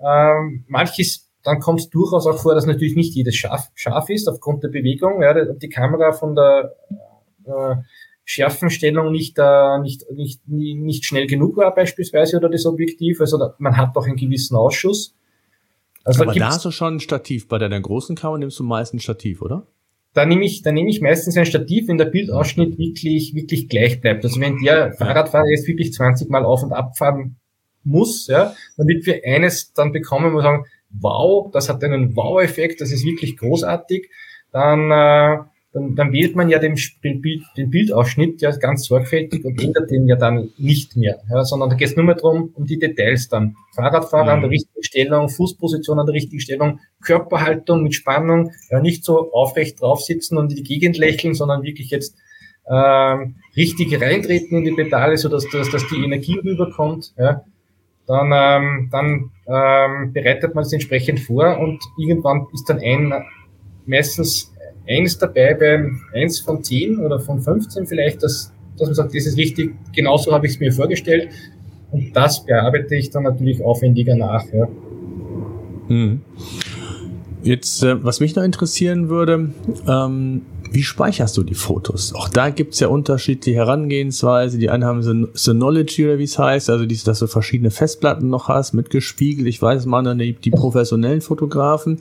Ähm, 0.00 0.64
manches 0.68 1.28
dann 1.48 1.60
kommt 1.60 1.80
es 1.80 1.90
durchaus 1.90 2.26
auch 2.26 2.38
vor, 2.38 2.54
dass 2.54 2.66
natürlich 2.66 2.96
nicht 2.96 3.14
jedes 3.14 3.36
scharf, 3.36 3.68
scharf 3.74 4.10
ist 4.10 4.28
aufgrund 4.28 4.62
der 4.64 4.68
Bewegung. 4.68 5.22
Ja, 5.22 5.34
die 5.34 5.68
Kamera 5.68 6.12
von 6.12 6.34
der 6.34 6.74
äh, 7.46 7.76
Schärfenstellung 8.24 9.10
nicht, 9.10 9.38
äh, 9.38 9.78
nicht, 9.78 10.10
nicht, 10.10 10.46
nicht 10.46 11.04
schnell 11.06 11.26
genug 11.26 11.56
war 11.56 11.74
beispielsweise 11.74 12.36
oder 12.36 12.50
das 12.50 12.66
Objektiv. 12.66 13.20
Also 13.20 13.38
man 13.58 13.76
hat 13.76 13.96
doch 13.96 14.06
einen 14.06 14.16
gewissen 14.16 14.56
Ausschuss. 14.56 15.14
Also 16.04 16.22
Aber 16.22 16.34
da, 16.34 16.48
hast 16.48 16.64
du 16.64 16.70
schon 16.70 16.96
ein 16.96 17.00
Stativ. 17.00 17.48
Bei 17.48 17.58
deiner 17.58 17.80
großen 17.80 18.16
Kamera 18.16 18.38
nimmst 18.38 18.58
du 18.58 18.64
meist 18.64 18.94
ein 18.94 19.00
Stativ, 19.00 19.42
oder? 19.42 19.66
Da 20.14 20.24
nehme 20.24 20.44
ich, 20.44 20.62
da 20.62 20.72
nehme 20.72 20.88
ich 20.88 21.00
meistens 21.00 21.36
ein 21.36 21.46
Stativ, 21.46 21.88
wenn 21.88 21.98
der 21.98 22.06
Bildausschnitt 22.06 22.78
wirklich, 22.78 23.34
wirklich 23.34 23.68
gleich 23.68 24.00
bleibt. 24.00 24.24
Also 24.24 24.40
wenn 24.40 24.58
der 24.58 24.92
Fahrradfahrer 24.94 25.48
jetzt 25.48 25.68
wirklich 25.68 25.92
20 25.92 26.30
Mal 26.30 26.44
auf 26.44 26.62
und 26.62 26.72
abfahren 26.72 27.36
muss, 27.84 28.26
ja, 28.26 28.54
damit 28.76 29.06
wir 29.06 29.20
eines 29.24 29.72
dann 29.72 29.92
bekommen, 29.92 30.32
wo 30.32 30.36
wir 30.36 30.42
sagen, 30.42 30.64
wow, 30.90 31.50
das 31.52 31.68
hat 31.68 31.84
einen 31.84 32.16
Wow-Effekt, 32.16 32.80
das 32.80 32.90
ist 32.90 33.04
wirklich 33.04 33.36
großartig, 33.36 34.08
dann, 34.50 34.90
äh, 34.90 35.38
dann, 35.78 35.94
dann 35.94 36.12
wählt 36.12 36.36
man 36.36 36.48
ja 36.48 36.58
den, 36.58 36.76
Bild, 37.02 37.42
den 37.56 37.70
Bildausschnitt 37.70 38.40
ja 38.40 38.50
ganz 38.56 38.84
sorgfältig 38.86 39.44
und 39.44 39.62
ändert 39.62 39.90
den 39.90 40.06
ja 40.06 40.16
dann 40.16 40.50
nicht 40.58 40.96
mehr, 40.96 41.20
ja, 41.30 41.44
sondern 41.44 41.70
da 41.70 41.76
geht 41.76 41.88
es 41.88 41.96
nur 41.96 42.04
mehr 42.04 42.14
darum, 42.14 42.50
um 42.54 42.66
die 42.66 42.78
Details 42.78 43.28
dann. 43.28 43.56
Fahrradfahrer 43.74 44.24
mhm. 44.24 44.30
an 44.30 44.40
der 44.42 44.50
richtigen 44.50 44.82
Stellung, 44.82 45.28
Fußposition 45.28 45.98
an 45.98 46.06
der 46.06 46.14
richtigen 46.14 46.40
Stellung, 46.40 46.80
Körperhaltung 47.02 47.82
mit 47.82 47.94
Spannung, 47.94 48.52
ja, 48.70 48.80
nicht 48.80 49.04
so 49.04 49.32
aufrecht 49.32 49.80
drauf 49.80 50.02
sitzen 50.02 50.36
und 50.36 50.50
in 50.50 50.56
die 50.56 50.62
Gegend 50.62 50.98
lächeln, 50.98 51.34
sondern 51.34 51.62
wirklich 51.62 51.90
jetzt 51.90 52.16
ähm, 52.70 53.36
richtig 53.56 54.00
reintreten 54.00 54.58
in 54.58 54.64
die 54.64 54.72
Pedale, 54.72 55.16
sodass 55.16 55.46
dass, 55.50 55.70
dass 55.70 55.88
die 55.88 56.04
Energie 56.04 56.38
rüberkommt. 56.38 57.14
Ja 57.16 57.44
dann, 58.08 58.32
ähm, 58.34 58.88
dann 58.90 59.30
ähm, 59.46 60.12
bereitet 60.14 60.54
man 60.54 60.62
es 60.62 60.72
entsprechend 60.72 61.20
vor 61.20 61.58
und 61.58 61.78
irgendwann 61.98 62.46
ist 62.54 62.68
dann 62.68 62.80
ein, 62.80 63.12
meistens 63.84 64.52
eins 64.88 65.18
dabei 65.18 65.54
beim 65.54 66.00
eins 66.12 66.40
von 66.40 66.62
zehn 66.64 66.98
oder 66.98 67.20
von 67.20 67.40
15 67.40 67.86
vielleicht, 67.86 68.22
dass, 68.22 68.52
dass 68.76 68.88
man 68.88 68.94
sagt, 68.94 69.14
das 69.14 69.26
ist 69.26 69.36
richtig, 69.36 69.74
genauso 69.94 70.32
habe 70.32 70.46
ich 70.46 70.54
es 70.54 70.60
mir 70.60 70.72
vorgestellt 70.72 71.28
und 71.90 72.14
das 72.14 72.44
bearbeite 72.44 72.96
ich 72.96 73.10
dann 73.10 73.24
natürlich 73.24 73.62
aufwendiger 73.62 74.16
nach. 74.16 74.44
Ja. 74.52 74.68
Hm. 75.88 76.20
Jetzt, 77.42 77.82
äh, 77.82 78.02
was 78.02 78.20
mich 78.20 78.34
noch 78.34 78.42
interessieren 78.42 79.08
würde, 79.08 79.50
ähm, 79.86 80.42
wie 80.70 80.82
speicherst 80.82 81.36
du 81.36 81.42
die 81.42 81.54
Fotos? 81.54 82.14
Auch 82.14 82.28
da 82.28 82.50
gibt's 82.50 82.80
ja 82.80 82.88
unterschiedliche 82.88 83.58
Herangehensweise. 83.58 84.58
Die 84.58 84.70
einen 84.70 84.84
haben 84.84 85.30
Synology 85.32 86.04
oder 86.04 86.18
wie 86.18 86.24
es 86.24 86.38
heißt, 86.38 86.68
also 86.68 86.84
dies, 86.84 87.04
dass 87.04 87.20
du 87.20 87.26
verschiedene 87.26 87.70
Festplatten 87.70 88.28
noch 88.28 88.48
hast, 88.48 88.74
mitgespiegelt. 88.74 89.48
Ich 89.48 89.62
weiß, 89.62 89.86
man, 89.86 90.18
die, 90.18 90.34
die 90.34 90.50
professionellen 90.50 91.20
Fotografen. 91.20 91.98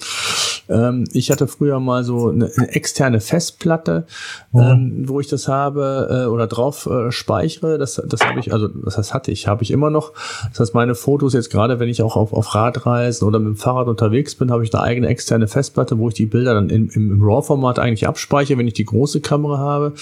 Ähm, 0.70 1.06
ich 1.14 1.32
hatte 1.32 1.48
früher 1.48 1.80
mal 1.80 2.04
so 2.04 2.30
eine, 2.30 2.52
eine 2.56 2.70
externe 2.70 3.20
Festplatte, 3.20 4.06
ähm, 4.54 5.04
wo 5.08 5.20
ich 5.20 5.28
das 5.28 5.48
habe 5.48 6.26
äh, 6.26 6.26
oder 6.28 6.48
drauf 6.48 6.86
äh, 6.86 7.12
speichere. 7.12 7.78
Das, 7.78 8.02
das 8.06 8.22
habe 8.22 8.40
ich, 8.40 8.52
also 8.52 8.70
heißt 8.86 9.14
hatte 9.14 9.32
ich, 9.32 9.48
habe 9.48 9.64
ich 9.64 9.72
immer 9.72 9.90
noch. 9.90 10.14
Das 10.50 10.60
heißt, 10.60 10.74
meine 10.74 10.96
Fotos 10.96 11.34
jetzt 11.34 11.50
gerade, 11.50 11.80
wenn 11.80 11.90
ich 11.90 12.02
auch 12.02 12.16
auf, 12.16 12.34
auf 12.34 12.54
Radreisen 12.54 13.28
oder 13.28 13.40
mit 13.40 13.48
dem 13.48 13.58
Fahrrad 13.58 13.88
unterwegs 13.88 14.36
bin, 14.36 14.52
habe 14.52 14.64
ich 14.64 14.74
eine 14.74 14.84
eigene 14.84 15.08
externe 15.08 15.48
Festplatte, 15.48 15.98
wo 15.98 16.10
ich 16.10 16.16
die 16.16 16.26
Bilder 16.26 16.54
dann 16.54 16.70
in, 16.70 16.90
im, 16.90 17.12
im 17.12 17.24
RAW-Format 17.24 17.80
eigentlich 17.80 18.08
abspeichere 18.08 18.58
wenn 18.58 18.68
ich 18.68 18.74
die 18.74 18.86
große 18.86 19.22
Kamera 19.22 19.58
habe. 19.58 19.94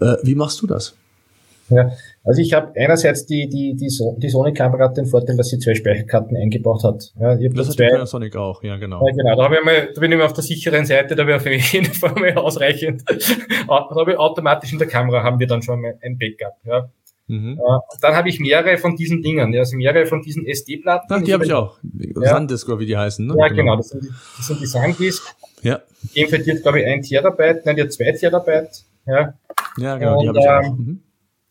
Äh, 0.00 0.16
wie 0.22 0.34
machst 0.34 0.62
du 0.62 0.66
das? 0.66 0.94
Ja, 1.70 1.90
also 2.28 2.42
ich 2.42 2.52
habe 2.52 2.72
einerseits 2.76 3.24
die, 3.24 3.48
die, 3.48 3.74
die, 3.74 3.88
so 3.88 4.14
die 4.18 4.28
Sony-Kamera 4.28 4.84
hat 4.84 4.98
den 4.98 5.06
Vorteil, 5.06 5.34
dass 5.38 5.48
sie 5.48 5.58
zwei 5.58 5.74
Speicherkarten 5.74 6.36
eingebaut 6.36 6.84
hat. 6.84 7.14
Ja, 7.18 7.38
ich 7.38 7.54
das 7.54 7.68
hat 7.68 7.76
zwei, 7.76 7.86
die 7.86 7.92
Panasonic 7.92 8.36
auch, 8.36 8.62
ja 8.62 8.76
genau. 8.76 9.02
Ja, 9.06 9.14
genau, 9.14 9.34
da, 9.34 9.50
ich 9.50 9.64
mal, 9.64 9.88
da 9.94 10.00
bin 10.00 10.12
ich 10.12 10.18
mal 10.18 10.26
auf 10.26 10.34
der 10.34 10.44
sicheren 10.44 10.84
Seite, 10.84 11.16
da 11.16 11.26
wäre 11.26 11.40
für 11.40 11.48
mich 11.48 11.72
jeden 11.72 11.86
Fall 11.94 12.12
mal 12.12 12.34
ausreichend. 12.34 13.02
da 13.66 13.88
habe 13.90 14.12
ich 14.12 14.18
automatisch 14.18 14.74
in 14.74 14.78
der 14.78 14.88
Kamera 14.88 15.22
haben 15.22 15.40
wir 15.40 15.46
dann 15.46 15.62
schon 15.62 15.80
mal 15.80 15.98
ein 16.02 16.18
Backup. 16.18 16.58
Ja. 16.66 16.90
Mhm. 17.28 17.58
Dann 18.02 18.14
habe 18.14 18.28
ich 18.28 18.40
mehrere 18.40 18.76
von 18.76 18.94
diesen 18.94 19.22
Dingen, 19.22 19.56
also 19.56 19.76
mehrere 19.76 20.04
von 20.04 20.20
diesen 20.20 20.46
SD-Platten. 20.46 21.06
Ach, 21.10 21.22
die 21.22 21.32
habe 21.32 21.46
ich 21.46 21.52
auch. 21.54 21.78
Ja. 21.82 22.28
Sandisk, 22.28 22.68
wie 22.78 22.86
die 22.86 22.96
heißen. 22.96 23.26
Ne? 23.26 23.34
Ja, 23.38 23.48
genau, 23.48 23.62
genau 23.62 23.76
das, 23.76 23.88
sind 23.88 24.04
die, 24.04 24.08
das 24.36 24.46
sind 24.46 24.60
die 24.60 24.66
Sandisk. 24.66 25.34
Ja. 25.62 25.80
Dem 26.14 26.28
verdient, 26.28 26.62
glaube 26.62 26.80
ich, 26.80 26.86
ein 26.86 27.00
Terabyte, 27.00 27.64
nein, 27.64 27.76
die 27.76 27.88
zwei 27.88 28.12
Terabyte. 28.12 28.84
Ja, 29.06 29.34
ja 29.78 29.96
genau, 29.96 30.18
Und, 30.18 30.22
die 30.22 30.28
habe 30.28 30.38
ich 30.38 30.48
auch. 30.48 30.76
Mhm. 30.76 31.02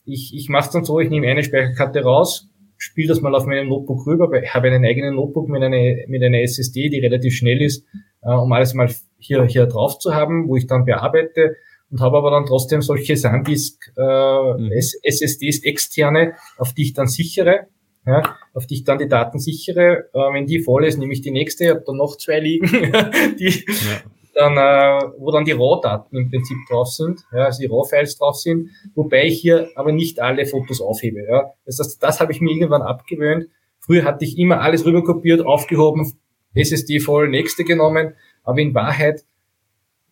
Ich, 0.08 0.34
ich 0.34 0.50
mache 0.50 0.66
es 0.66 0.72
dann 0.72 0.86
so, 0.86 1.00
ich 1.00 1.10
nehme 1.10 1.28
eine 1.28 1.44
Speicherkarte 1.44 2.02
raus, 2.02 2.50
spiele 2.78 3.10
das 3.10 3.22
mal 3.22 3.36
auf 3.36 3.46
meinem 3.46 3.70
Notebook 3.70 4.08
rüber, 4.08 4.32
habe 4.48 4.68
einen 4.68 4.86
eigenen 4.86 5.16
Notebook 5.16 5.50
mit 5.50 5.62
einer, 5.62 6.08
mit 6.08 6.24
einer 6.24 6.42
SSD, 6.42 6.90
die 6.90 7.00
relativ 7.00 7.36
schnell 7.36 7.62
ist, 7.62 7.86
äh, 8.22 8.32
um 8.32 8.52
alles 8.52 8.74
mal 8.74 8.90
hier, 9.20 9.44
hier 9.46 9.66
drauf 9.66 10.00
zu 10.00 10.14
haben, 10.14 10.48
wo 10.48 10.56
ich 10.56 10.68
dann 10.68 10.86
bearbeite 10.86 11.56
und 11.92 12.02
habe 12.02 12.18
aber 12.18 12.32
dann 12.32 12.46
trotzdem 12.46 12.82
solche 12.82 13.16
SanDisk 13.16 13.94
äh, 13.98 14.02
mhm. 14.02 14.72
SSDs 14.72 15.64
externe, 15.64 16.34
auf 16.58 16.74
die 16.74 16.84
ich 16.84 16.94
dann 16.94 17.08
sichere 17.08 17.68
ja, 18.08 18.38
auf 18.54 18.66
die 18.66 18.76
ich 18.76 18.84
dann 18.86 18.98
die 18.98 19.10
Daten 19.10 19.38
sichere. 19.38 20.10
Äh, 20.14 20.34
wenn 20.34 20.46
die 20.48 20.62
voll 20.62 20.86
ist, 20.86 20.98
nehme 20.98 21.12
ich 21.12 21.22
die 21.22 21.32
nächste, 21.32 21.66
ich 21.66 21.70
habe 21.72 21.84
dann 21.86 21.98
noch 21.98 22.16
zwei 22.18 22.40
liegen, 22.40 22.68
die 23.40 23.66
ja. 23.68 24.02
Dann, 24.38 24.56
äh, 24.56 25.10
wo 25.18 25.32
dann 25.32 25.46
die 25.46 25.52
RAW-Daten 25.52 26.16
im 26.16 26.30
Prinzip 26.30 26.58
drauf 26.70 26.90
sind, 26.90 27.22
ja, 27.34 27.46
also 27.46 27.60
die 27.60 27.66
RAW-Files 27.66 28.18
drauf 28.18 28.36
sind, 28.36 28.70
wobei 28.94 29.26
ich 29.26 29.42
hier 29.42 29.70
aber 29.76 29.92
nicht 29.92 30.20
alle 30.20 30.46
Fotos 30.46 30.80
aufhebe. 30.80 31.26
Ja. 31.28 31.54
Das 31.66 31.80
heißt, 31.80 32.02
das 32.02 32.20
habe 32.20 32.32
ich 32.32 32.40
mir 32.40 32.52
irgendwann 32.52 32.84
abgewöhnt. 32.84 33.48
Früher 33.80 34.04
hatte 34.04 34.26
ich 34.26 34.38
immer 34.38 34.62
alles 34.62 34.86
rüberkopiert, 34.86 35.44
aufgehoben, 35.44 36.14
SSD 36.54 37.00
voll, 37.00 37.30
nächste 37.30 37.64
genommen, 37.64 38.14
aber 38.44 38.60
in 38.60 38.76
Wahrheit 38.76 39.24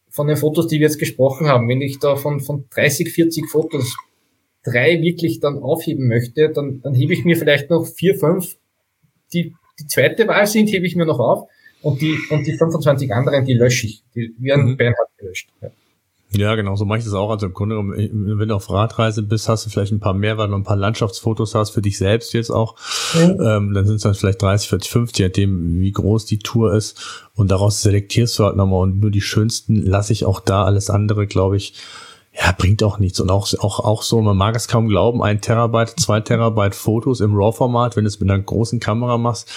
von 0.10 0.28
den 0.28 0.38
Fotos, 0.38 0.68
die 0.68 0.80
wir 0.80 0.88
jetzt 0.88 1.00
gesprochen 1.00 1.48
haben, 1.48 1.70
wenn 1.70 1.82
ich 1.82 2.00
da 2.00 2.16
von, 2.16 2.40
von 2.40 2.66
30, 2.72 3.12
40 3.12 3.48
Fotos 3.50 3.96
drei 4.64 5.02
wirklich 5.02 5.40
dann 5.40 5.60
aufheben 5.60 6.08
möchte, 6.08 6.50
dann, 6.50 6.82
dann 6.82 6.96
hebe 6.96 7.14
ich 7.14 7.26
mir 7.26 7.38
vielleicht 7.38 7.70
noch 7.70 7.86
vier, 7.86 8.16
fünf, 8.16 8.58
die 9.34 9.54
die 9.80 9.88
zweite 9.88 10.28
Wahl 10.28 10.48
sind, 10.48 10.72
hebe 10.72 10.86
ich 10.88 10.96
mir 10.96 11.06
noch 11.06 11.20
auf 11.20 11.48
und 11.86 12.02
die, 12.02 12.18
und 12.32 12.48
die 12.48 12.58
25 12.58 13.14
anderen, 13.14 13.46
die 13.46 13.54
lösche 13.54 13.86
ich. 13.86 14.04
Die 14.16 14.34
werden 14.40 14.72
mhm. 14.72 14.78
Bernhard 14.78 15.10
gelöscht. 15.18 15.50
Ja. 15.62 15.70
Ja, 16.32 16.56
genau, 16.56 16.76
so 16.76 16.84
mache 16.84 16.98
ich 16.98 17.06
das 17.06 17.14
auch. 17.14 17.30
Also 17.30 17.46
im 17.46 17.54
Grunde 17.54 17.78
wenn 17.78 18.50
du 18.50 18.56
auf 18.56 18.70
Radreise 18.70 19.22
bist, 19.22 19.48
hast 19.48 19.66
du 19.66 19.70
vielleicht 19.70 19.94
ein 19.94 20.00
paar 20.00 20.16
mehr, 20.16 20.38
weil 20.38 20.50
du 20.50 20.56
ein 20.56 20.64
paar 20.64 20.76
Landschaftsfotos 20.76 21.56
hast 21.56 21.70
für 21.70 21.82
dich 21.82 21.98
selbst 21.98 22.34
jetzt 22.34 22.50
auch. 22.50 22.76
Mhm. 23.14 23.40
Ähm, 23.40 23.74
dann 23.74 23.86
sind 23.86 23.98
es 23.98 24.02
dann 24.02 24.16
vielleicht 24.16 24.42
30, 24.42 24.68
40, 24.68 24.92
50, 24.92 25.20
je 25.20 25.28
nachdem, 25.28 25.80
wie 25.80 25.92
groß 25.92 26.26
die 26.26 26.40
Tour 26.40 26.74
ist. 26.74 27.30
Und 27.36 27.52
daraus 27.52 27.84
selektierst 27.84 28.38
du 28.40 28.46
halt 28.46 28.58
nochmal 28.58 28.82
und 28.82 29.00
nur 29.00 29.12
die 29.12 29.22
schönsten 29.22 29.76
lasse 29.76 30.12
ich 30.12 30.26
auch 30.26 30.40
da. 30.40 30.66
Alles 30.66 30.90
andere, 30.90 31.28
glaube 31.28 31.56
ich, 31.56 31.76
ja, 32.34 32.52
bringt 32.52 32.84
auch 32.84 33.00
nichts. 33.00 33.20
Und 33.20 33.30
auch, 33.30 33.48
auch, 33.60 33.80
auch 33.80 34.02
so, 34.02 34.22
man 34.22 34.36
mag 34.36 34.56
es 34.56 34.68
kaum 34.68 34.90
glauben, 34.90 35.24
ein 35.24 35.40
Terabyte, 35.40 36.00
zwei 36.00 36.20
Terabyte 36.20 36.76
Fotos 36.76 37.22
im 37.22 37.36
RAW-Format, 37.36 37.96
wenn 37.96 38.04
du 38.04 38.10
es 38.10 38.20
mit 38.20 38.30
einer 38.30 38.42
großen 38.42 38.80
Kamera 38.80 39.18
machst, 39.18 39.50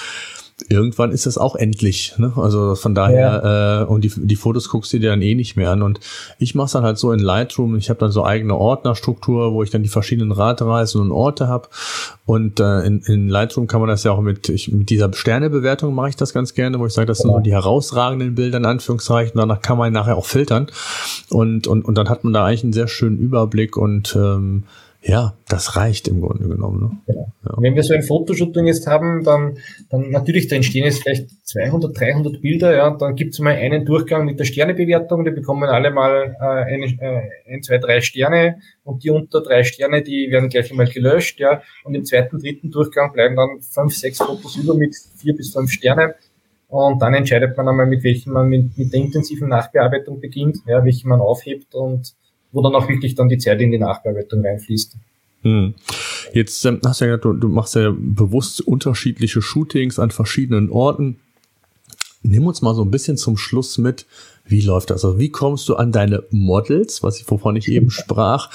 irgendwann 0.69 1.13
ist 1.13 1.27
das 1.27 1.39
auch 1.39 1.55
endlich. 1.55 2.15
Ne? 2.19 2.33
Also 2.37 2.75
von 2.75 2.95
daher, 2.95 3.43
ja. 3.45 3.83
äh, 3.83 3.85
und 3.85 4.03
die, 4.03 4.13
die 4.17 4.37
Fotos 4.37 4.69
guckst 4.69 4.93
du 4.93 4.99
dir 4.99 5.11
dann 5.11 5.23
eh 5.23 5.35
nicht 5.35 5.57
mehr 5.57 5.71
an. 5.71 5.83
Und 5.83 6.01
ich 6.39 6.55
mache 6.55 6.73
dann 6.73 6.85
halt 6.85 6.99
so 6.99 7.13
in 7.13 7.21
Lightroom, 7.21 7.77
ich 7.77 7.91
habe 7.91 8.01
dann 8.01 8.11
so 8.11 8.25
eigene 8.25 8.57
Ordnerstruktur, 8.57 9.53
wo 9.53 9.63
ich 9.63 9.71
dann 9.71 9.83
die 9.83 9.89
verschiedenen 9.89 10.33
Radreisen 10.33 11.01
und 11.01 11.13
Orte 11.13 11.49
habe. 11.49 11.69
Und 12.27 12.61
äh, 12.61 12.81
in, 12.81 13.01
in 13.03 13.29
Lightroom 13.29 13.69
kann 13.69 13.81
man 13.81 13.89
das 13.89 14.03
ja 14.03 14.13
auch 14.13 14.21
mit, 14.21 14.49
ich, 14.49 14.73
mit 14.73 14.91
dieser 14.91 15.13
Sternebewertung 15.13 15.95
mache 15.95 16.11
ich 16.11 16.17
das 16.17 16.33
ganz 16.33 16.55
gerne, 16.55 16.79
wo 16.79 16.87
ich 16.87 16.93
sage, 16.93 17.07
das 17.07 17.19
sind 17.19 17.31
so 17.31 17.39
die 17.39 17.53
herausragenden 17.53 18.35
Bilder 18.35 18.59
in 18.59 18.67
Anführungszeichen. 18.67 19.39
Danach 19.39 19.63
kann 19.63 19.79
man 19.79 19.93
nachher 19.93 20.17
auch 20.17 20.27
filtern. 20.27 20.67
Und, 21.31 21.67
und, 21.67 21.85
und 21.85 21.95
dann 21.97 22.09
hat 22.09 22.25
man 22.25 22.33
da 22.33 22.45
eigentlich 22.45 22.65
einen 22.65 22.73
sehr 22.73 22.89
schönen 22.89 23.19
Überblick 23.19 23.77
und 23.77 24.17
ähm, 24.17 24.65
ja, 25.01 25.35
das 25.49 25.77
reicht 25.77 26.09
im 26.09 26.21
Grunde 26.21 26.49
genommen. 26.49 26.81
Ne? 26.81 26.99
Genau. 27.07 27.33
Ja. 27.45 27.55
Wenn 27.59 27.77
wir 27.77 27.83
so 27.85 27.95
ein 27.95 28.03
Fotoshooting 28.03 28.67
jetzt 28.67 28.87
haben, 28.89 29.23
dann, 29.23 29.59
dann 29.91 30.11
natürlich, 30.11 30.49
da 30.49 30.57
entstehen 30.57 30.85
jetzt 30.85 31.03
vielleicht 31.03 31.31
200, 31.47 31.99
300 31.99 32.41
Bilder, 32.43 32.75
ja, 32.77 32.91
dann 32.91 33.15
gibt 33.15 33.35
es 33.35 33.39
mal 33.39 33.55
einen 33.55 33.85
Durchgang 33.85 34.25
mit 34.25 34.41
der 34.41 34.45
Sternebewertung, 34.45 35.25
die 35.25 35.31
bekommen 35.31 35.69
alle 35.69 35.93
mal 35.93 36.37
äh, 36.41 36.45
eine, 36.45 36.87
äh, 36.87 37.55
ein, 37.55 37.63
zwei, 37.63 37.79
drei 37.79 38.01
Sterne 38.01 38.61
und 38.83 39.05
die 39.05 39.11
unter 39.11 39.41
drei 39.41 39.63
Sterne, 39.63 40.03
die 40.03 40.31
werden 40.31 40.49
gleich 40.49 40.71
einmal 40.71 40.89
gelöscht, 40.89 41.39
ja, 41.39 41.63
und 41.85 41.95
im 41.95 42.05
zweiten, 42.05 42.39
dritten 42.39 42.71
Durchgang 42.71 43.13
bleiben 43.13 43.37
dann 43.37 43.61
fünf, 43.61 43.97
sechs 43.97 44.19
Fotos 44.19 44.57
über 44.57 44.75
mit 44.75 44.97
vier 45.17 45.35
bis 45.35 45.53
fünf 45.53 45.71
Sternen. 45.71 46.13
Und 46.67 47.01
dann 47.01 47.15
entscheidet 47.15 47.57
man 47.57 47.69
einmal, 47.69 47.87
mit 47.87 48.03
welchem 48.03 48.35
man 48.35 48.49
mit, 48.49 48.77
mit 48.77 48.93
der 48.93 49.01
intensiven 49.01 49.49
Nachbearbeitung 49.49 50.21
beginnt, 50.21 50.59
ja, 50.67 50.85
welchen 50.85 51.09
man 51.09 51.21
aufhebt 51.21 51.75
und 51.75 52.15
wo 52.53 52.63
dann 52.63 52.75
auch 52.75 52.89
wirklich 52.89 53.15
dann 53.15 53.29
die 53.29 53.39
Zeit 53.39 53.61
in 53.61 53.71
die 53.71 53.79
Nachbearbeitung 53.79 54.45
reinfließt. 54.45 54.97
Hm. 55.43 55.75
Jetzt 56.33 56.65
ähm, 56.65 56.81
hast 56.85 57.01
du 57.01 57.05
ja 57.05 57.17
gesagt, 57.17 57.25
du, 57.25 57.33
du 57.33 57.49
machst 57.49 57.75
ja 57.75 57.93
bewusst 57.97 58.61
unterschiedliche 58.61 59.41
Shootings 59.41 59.99
an 59.99 60.11
verschiedenen 60.11 60.71
Orten. 60.71 61.19
Nimm 62.23 62.47
uns 62.47 62.63
mal 62.63 62.75
so 62.75 62.83
ein 62.83 62.91
bisschen 62.91 63.17
zum 63.17 63.37
Schluss 63.37 63.79
mit, 63.79 64.05
wie 64.45 64.61
läuft 64.61 64.91
das? 64.91 65.05
Also 65.05 65.19
wie 65.19 65.31
kommst 65.31 65.69
du 65.69 65.77
an 65.77 65.93
deine 65.93 66.25
Models, 66.31 67.03
was 67.03 67.21
ich, 67.21 67.31
wovon 67.31 67.55
ich 67.55 67.69
eben 67.69 67.91
sprach? 67.93 68.51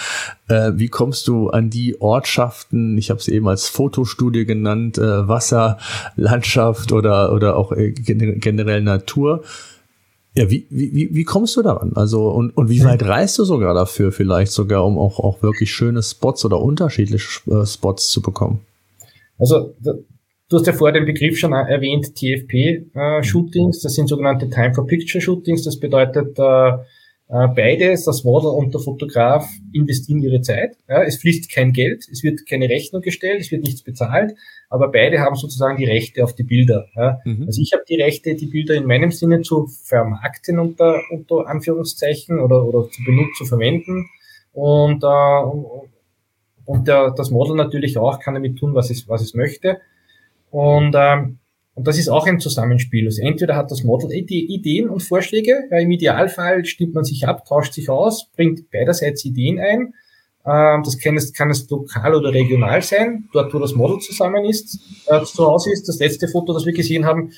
Äh, 0.50 0.74
wie 0.76 0.90
kommst 0.90 1.28
du 1.28 1.50
an 1.50 1.70
die 1.70 2.02
Ortschaften? 2.02 2.98
Ich 2.98 3.10
habe 3.10 3.20
es 3.20 3.28
eben 3.28 3.48
als 3.48 3.68
Fotostudie 3.68 4.46
genannt, 4.46 4.98
äh, 4.98 5.28
Wasser, 5.28 5.78
Landschaft 6.16 6.92
oder 6.92 7.32
oder 7.32 7.56
auch 7.56 7.72
äh, 7.72 7.92
generell 7.92 8.82
Natur. 8.82 9.44
Ja, 10.36 10.50
wie, 10.50 10.66
wie, 10.70 11.14
wie 11.14 11.24
kommst 11.24 11.56
du 11.56 11.62
daran? 11.62 11.92
Also, 11.94 12.30
und, 12.30 12.58
und 12.58 12.68
wie 12.70 12.84
weit 12.84 13.04
reist 13.04 13.38
du 13.38 13.44
sogar 13.44 13.76
dafür, 13.76 14.12
vielleicht 14.12 14.52
sogar, 14.52 14.84
um 14.84 14.98
auch, 14.98 15.20
auch 15.20 15.44
wirklich 15.44 15.72
schöne 15.72 16.02
Spots 16.02 16.44
oder 16.44 16.60
unterschiedliche 16.60 17.52
äh, 17.52 17.66
Spots 17.66 18.10
zu 18.10 18.22
bekommen? 18.22 18.62
Also, 19.38 19.76
du 19.80 20.58
hast 20.58 20.66
ja 20.66 20.74
vorher 20.74 21.00
den 21.00 21.06
Begriff 21.06 21.38
schon 21.38 21.54
erwähnt, 21.54 22.16
TFP-Shootings, 22.16 23.78
äh, 23.78 23.84
das 23.84 23.94
sind 23.94 24.08
sogenannte 24.08 24.50
Time-for-Picture-Shootings, 24.50 25.64
das 25.64 25.80
bedeutet, 25.80 26.40
äh, 26.40 26.70
äh, 26.70 26.78
beides, 27.56 28.06
das 28.06 28.24
Model 28.24 28.52
und 28.52 28.74
der 28.76 28.82
Fotograf, 28.82 29.50
investieren 29.72 30.22
ihre 30.22 30.42
Zeit. 30.42 30.78
Ja, 30.88 31.02
es 31.02 31.18
fließt 31.18 31.52
kein 31.52 31.74
Geld, 31.74 32.08
es 32.12 32.24
wird 32.24 32.48
keine 32.48 32.70
Rechnung 32.70 33.02
gestellt, 33.02 33.42
es 33.42 33.52
wird 33.52 33.64
nichts 33.64 33.82
bezahlt, 33.82 34.36
aber 34.70 34.92
beide 34.92 35.20
haben 35.20 35.36
sozusagen 35.36 35.78
die 35.78 35.86
Rechte 35.86 36.24
auf 36.24 36.36
die 36.36 36.44
Bilder. 36.44 36.86
Ja. 36.96 37.20
Mhm. 37.26 37.46
Also 37.48 37.60
ich 37.60 37.74
habe 37.74 37.84
die 37.90 38.00
Rechte, 38.00 38.36
die 38.36 38.46
Bilder 38.46 38.76
in 38.76 38.86
meinem 38.86 39.12
Sinne 39.12 39.42
zu 39.42 39.66
vermarkten 39.66 40.60
unter, 40.60 41.02
unter 41.10 41.48
Anführungszeichen 41.48 42.40
oder, 42.40 42.64
oder 42.66 42.88
zu 42.90 43.04
benutzen, 43.04 43.34
zu 43.36 43.46
verwenden. 43.46 44.06
Und, 44.52 45.04
äh, 45.04 45.88
und 46.66 46.88
der, 46.88 47.12
das 47.12 47.32
Model 47.32 47.56
natürlich 47.56 47.98
auch 47.98 48.20
kann 48.20 48.36
damit 48.36 48.60
tun, 48.60 48.76
was 48.76 48.92
es, 48.92 49.10
was 49.10 49.24
es 49.24 49.34
möchte. 49.34 49.80
Und 50.52 50.94
ähm, 50.96 51.40
und 51.76 51.88
das 51.88 51.98
ist 51.98 52.10
auch 52.10 52.28
ein 52.28 52.40
Zusammenspiel. 52.40 53.06
Also 53.08 53.22
entweder 53.24 53.56
hat 53.56 53.72
das 53.72 53.84
Model 53.84 54.12
Ideen 54.12 54.90
und 54.90 55.02
Vorschläge, 55.02 55.64
ja, 55.72 55.80
im 55.80 55.90
Idealfall 55.90 56.66
stimmt 56.66 56.94
man 56.94 57.04
sich 57.04 57.28
ab, 57.28 57.46
tauscht 57.46 57.74
sich 57.74 57.90
aus, 57.90 58.30
bringt 58.36 58.70
beiderseits 58.70 59.26
Ideen 59.26 59.60
ein. 59.60 59.94
Ähm, 60.46 60.84
das 60.84 61.00
kann 61.00 61.18
es, 61.18 61.34
kann 61.34 61.50
es 61.50 61.68
lokal 61.70 62.14
oder 62.14 62.34
regional 62.34 62.82
sein, 62.82 63.30
dort 63.34 63.54
wo 63.54 63.60
das 63.60 63.74
Model 63.74 64.00
zusammen 64.00 64.46
ist, 64.46 64.80
äh, 65.08 65.24
zu 65.24 65.46
Hause 65.46 65.72
ist. 65.72 65.88
Das 65.88 66.00
letzte 66.00 66.28
Foto, 66.28 66.54
das 66.54 66.66
wir 66.66 66.74
gesehen 66.74 67.06
haben, 67.06 67.32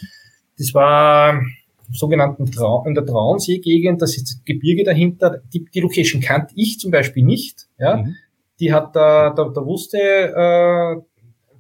das 0.58 0.74
war 0.74 1.42
im 1.88 1.94
sogenannten 1.94 2.52
Trau 2.52 2.84
in 2.86 2.96
der 2.96 3.06
Traunsee-Gegend, 3.06 4.02
das 4.02 4.18
ist 4.18 4.24
das 4.24 4.44
Gebirge 4.44 4.84
dahinter. 4.84 5.42
Die, 5.54 5.66
die 5.66 5.80
Location 5.80 6.20
kannte 6.20 6.54
ich 6.58 6.80
zum 6.80 6.92
Beispiel 6.92 7.24
nicht. 7.24 7.68
Ja. 7.78 7.98
Mhm. 7.98 8.16
Die 8.60 8.74
hat, 8.74 8.90
äh, 8.96 9.00
da, 9.00 9.32
da 9.34 9.66
wusste 9.66 9.98
äh, 9.98 11.02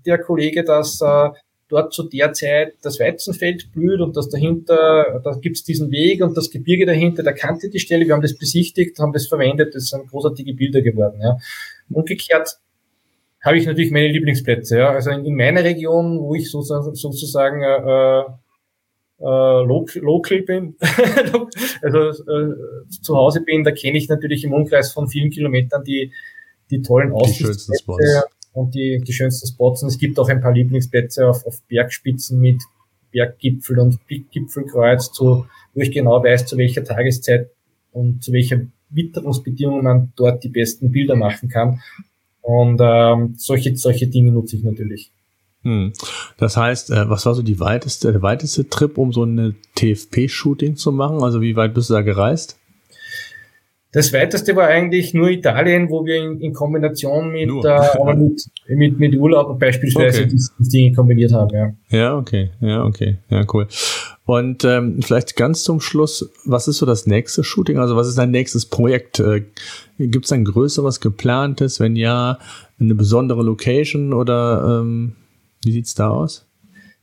der 0.05 0.17
Kollege, 0.19 0.63
dass 0.63 0.99
äh, 1.01 1.29
dort 1.67 1.93
zu 1.93 2.03
der 2.03 2.33
Zeit 2.33 2.73
das 2.81 2.99
Weizenfeld 2.99 3.71
blüht 3.71 3.99
und 3.99 4.15
dass 4.15 4.29
dahinter, 4.29 5.21
da 5.23 5.31
gibt's 5.41 5.63
diesen 5.63 5.91
Weg 5.91 6.21
und 6.21 6.37
das 6.37 6.51
Gebirge 6.51 6.85
dahinter, 6.85 7.23
da 7.23 7.31
kannte 7.31 7.69
die 7.69 7.79
Stelle, 7.79 8.05
wir 8.05 8.13
haben 8.13 8.21
das 8.21 8.37
besichtigt, 8.37 8.99
haben 8.99 9.13
das 9.13 9.27
verwendet, 9.27 9.73
das 9.73 9.89
sind 9.89 10.07
großartige 10.07 10.53
Bilder 10.53 10.81
geworden. 10.81 11.19
Ja. 11.21 11.37
Umgekehrt 11.89 12.59
habe 13.43 13.57
ich 13.57 13.65
natürlich 13.65 13.91
meine 13.91 14.07
Lieblingsplätze. 14.07 14.77
Ja. 14.77 14.91
Also 14.91 15.11
in, 15.11 15.25
in 15.25 15.35
meiner 15.35 15.63
Region, 15.63 16.19
wo 16.19 16.35
ich 16.35 16.49
sozusagen, 16.49 16.93
sozusagen 16.95 17.63
äh, 17.63 18.21
äh, 19.19 19.65
local, 19.65 20.01
local 20.01 20.41
bin, 20.41 20.75
also 21.81 22.09
äh, 22.09 22.55
zu 23.01 23.15
Hause 23.15 23.41
bin, 23.41 23.63
da 23.63 23.71
kenne 23.71 23.97
ich 23.97 24.09
natürlich 24.09 24.43
im 24.43 24.53
Umkreis 24.53 24.91
von 24.91 25.07
vielen 25.07 25.31
Kilometern 25.31 25.83
die, 25.83 26.11
die 26.69 26.81
tollen 26.81 27.11
Aussichtsplätze 27.11 28.23
und 28.55 28.73
die, 28.73 29.01
die 29.05 29.13
schönsten 29.13 29.47
Spots. 29.47 29.83
Und 29.83 29.89
es 29.89 29.99
gibt 29.99 30.17
auch 30.17 30.29
ein 30.29 30.41
paar 30.41 30.53
Lieblingsplätze 30.53 31.27
auf, 31.27 31.45
auf 31.45 31.61
Bergspitzen 31.67 32.39
mit 32.39 32.63
Berggipfel 33.11 33.79
und 33.79 33.99
Gipfelkreuz, 34.07 35.11
zu, 35.11 35.45
wo 35.73 35.81
ich 35.81 35.91
genau 35.91 36.23
weiß, 36.23 36.47
zu 36.47 36.57
welcher 36.57 36.83
Tageszeit 36.83 37.49
und 37.91 38.23
zu 38.23 38.31
welcher 38.31 38.61
Witterungsbedingungen 38.89 39.83
man 39.83 40.13
dort 40.15 40.43
die 40.43 40.49
besten 40.49 40.91
Bilder 40.91 41.15
machen 41.15 41.49
kann. 41.49 41.81
Und 42.41 42.79
ähm, 42.81 43.35
solche, 43.37 43.75
solche 43.75 44.07
Dinge 44.07 44.31
nutze 44.31 44.55
ich 44.55 44.63
natürlich. 44.63 45.11
Hm. 45.63 45.93
Das 46.37 46.55
heißt, 46.55 46.91
äh, 46.91 47.09
was 47.09 47.25
war 47.25 47.33
so 47.33 47.41
die 47.41 47.59
weiteste, 47.59 48.11
der 48.11 48.21
weiteste 48.21 48.69
Trip, 48.69 48.97
um 48.97 49.11
so 49.11 49.23
eine 49.23 49.55
TFP-Shooting 49.75 50.75
zu 50.75 50.91
machen? 50.91 51.23
Also 51.23 51.41
wie 51.41 51.55
weit 51.55 51.73
bist 51.73 51.89
du 51.89 51.95
da 51.95 52.01
gereist? 52.01 52.57
Das 53.95 54.11
weiteste 54.11 54.57
war 54.57 54.67
eigentlich 54.67 55.13
nur 55.13 55.29
Italien, 55.29 55.89
wo 55.89 56.05
wir 56.05 56.21
in, 56.21 56.41
in 56.41 56.51
Kombination 56.51 57.31
mit, 57.31 57.49
äh, 57.49 58.13
mit, 58.13 58.49
mit, 58.67 58.99
mit 58.99 59.15
Urlaub 59.15 59.57
beispielsweise 59.57 60.23
okay. 60.23 60.35
die 60.59 60.69
Dinge 60.69 60.93
kombiniert 60.93 61.31
haben. 61.31 61.55
Ja. 61.55 61.97
ja, 61.97 62.17
okay, 62.17 62.49
ja, 62.59 62.83
okay, 62.83 63.19
ja, 63.29 63.45
cool. 63.53 63.67
Und 64.25 64.65
ähm, 64.65 65.01
vielleicht 65.01 65.37
ganz 65.37 65.63
zum 65.63 65.79
Schluss, 65.79 66.29
was 66.43 66.67
ist 66.67 66.79
so 66.79 66.85
das 66.85 67.07
nächste 67.07 67.45
Shooting? 67.45 67.77
Also 67.77 67.95
was 67.95 68.09
ist 68.09 68.17
dein 68.17 68.31
nächstes 68.31 68.65
Projekt? 68.65 69.21
Äh, 69.21 69.43
Gibt 69.97 70.25
es 70.25 70.33
ein 70.33 70.43
größeres 70.43 70.99
geplantes? 70.99 71.79
Wenn 71.79 71.95
ja, 71.95 72.37
eine 72.77 72.95
besondere 72.95 73.43
Location 73.43 74.11
oder 74.11 74.81
ähm, 74.81 75.15
wie 75.63 75.71
sieht's 75.71 75.95
da 75.95 76.09
aus? 76.09 76.44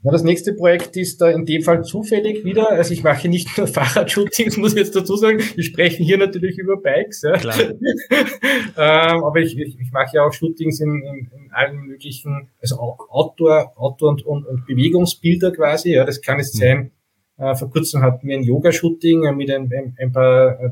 Ja, 0.04 0.10
das 0.10 0.24
nächste 0.24 0.52
Projekt 0.52 0.96
ist 0.96 1.20
da 1.20 1.30
in 1.30 1.46
dem 1.46 1.62
Fall 1.62 1.84
zufällig 1.84 2.44
wieder. 2.44 2.70
Also 2.70 2.92
ich 2.92 3.04
mache 3.04 3.28
nicht 3.28 3.56
nur 3.56 3.66
Fahrradshootings, 3.68 4.56
muss 4.56 4.72
ich 4.72 4.78
jetzt 4.78 4.96
dazu 4.96 5.14
sagen. 5.16 5.38
Wir 5.38 5.62
sprechen 5.62 6.04
hier 6.04 6.18
natürlich 6.18 6.58
über 6.58 6.76
Bikes. 6.76 7.22
Ja. 7.22 7.32
Klar. 7.34 7.56
ähm, 8.10 9.24
aber 9.24 9.38
ich, 9.38 9.56
ich, 9.56 9.78
ich 9.78 9.92
mache 9.92 10.16
ja 10.16 10.24
auch 10.24 10.32
Shootings 10.32 10.80
in, 10.80 11.02
in, 11.02 11.30
in 11.32 11.52
allen 11.52 11.76
möglichen, 11.86 12.48
also 12.60 12.78
Outdoor, 12.78 13.72
Outdoor 13.76 14.10
und, 14.10 14.26
und, 14.26 14.44
und 14.44 14.66
Bewegungsbilder 14.66 15.52
quasi. 15.52 15.92
Ja, 15.92 16.04
das 16.04 16.20
kann 16.20 16.40
es 16.40 16.52
mhm. 16.54 16.58
sein. 16.58 16.90
Äh, 17.38 17.54
vor 17.54 17.70
kurzem 17.70 18.02
hatten 18.02 18.26
wir 18.26 18.36
ein 18.36 18.42
Yoga-Shooting 18.42 19.36
mit 19.36 19.52
ein, 19.52 19.70
ein, 19.72 19.96
ein 20.00 20.12
paar 20.12 20.60
äh, 20.60 20.70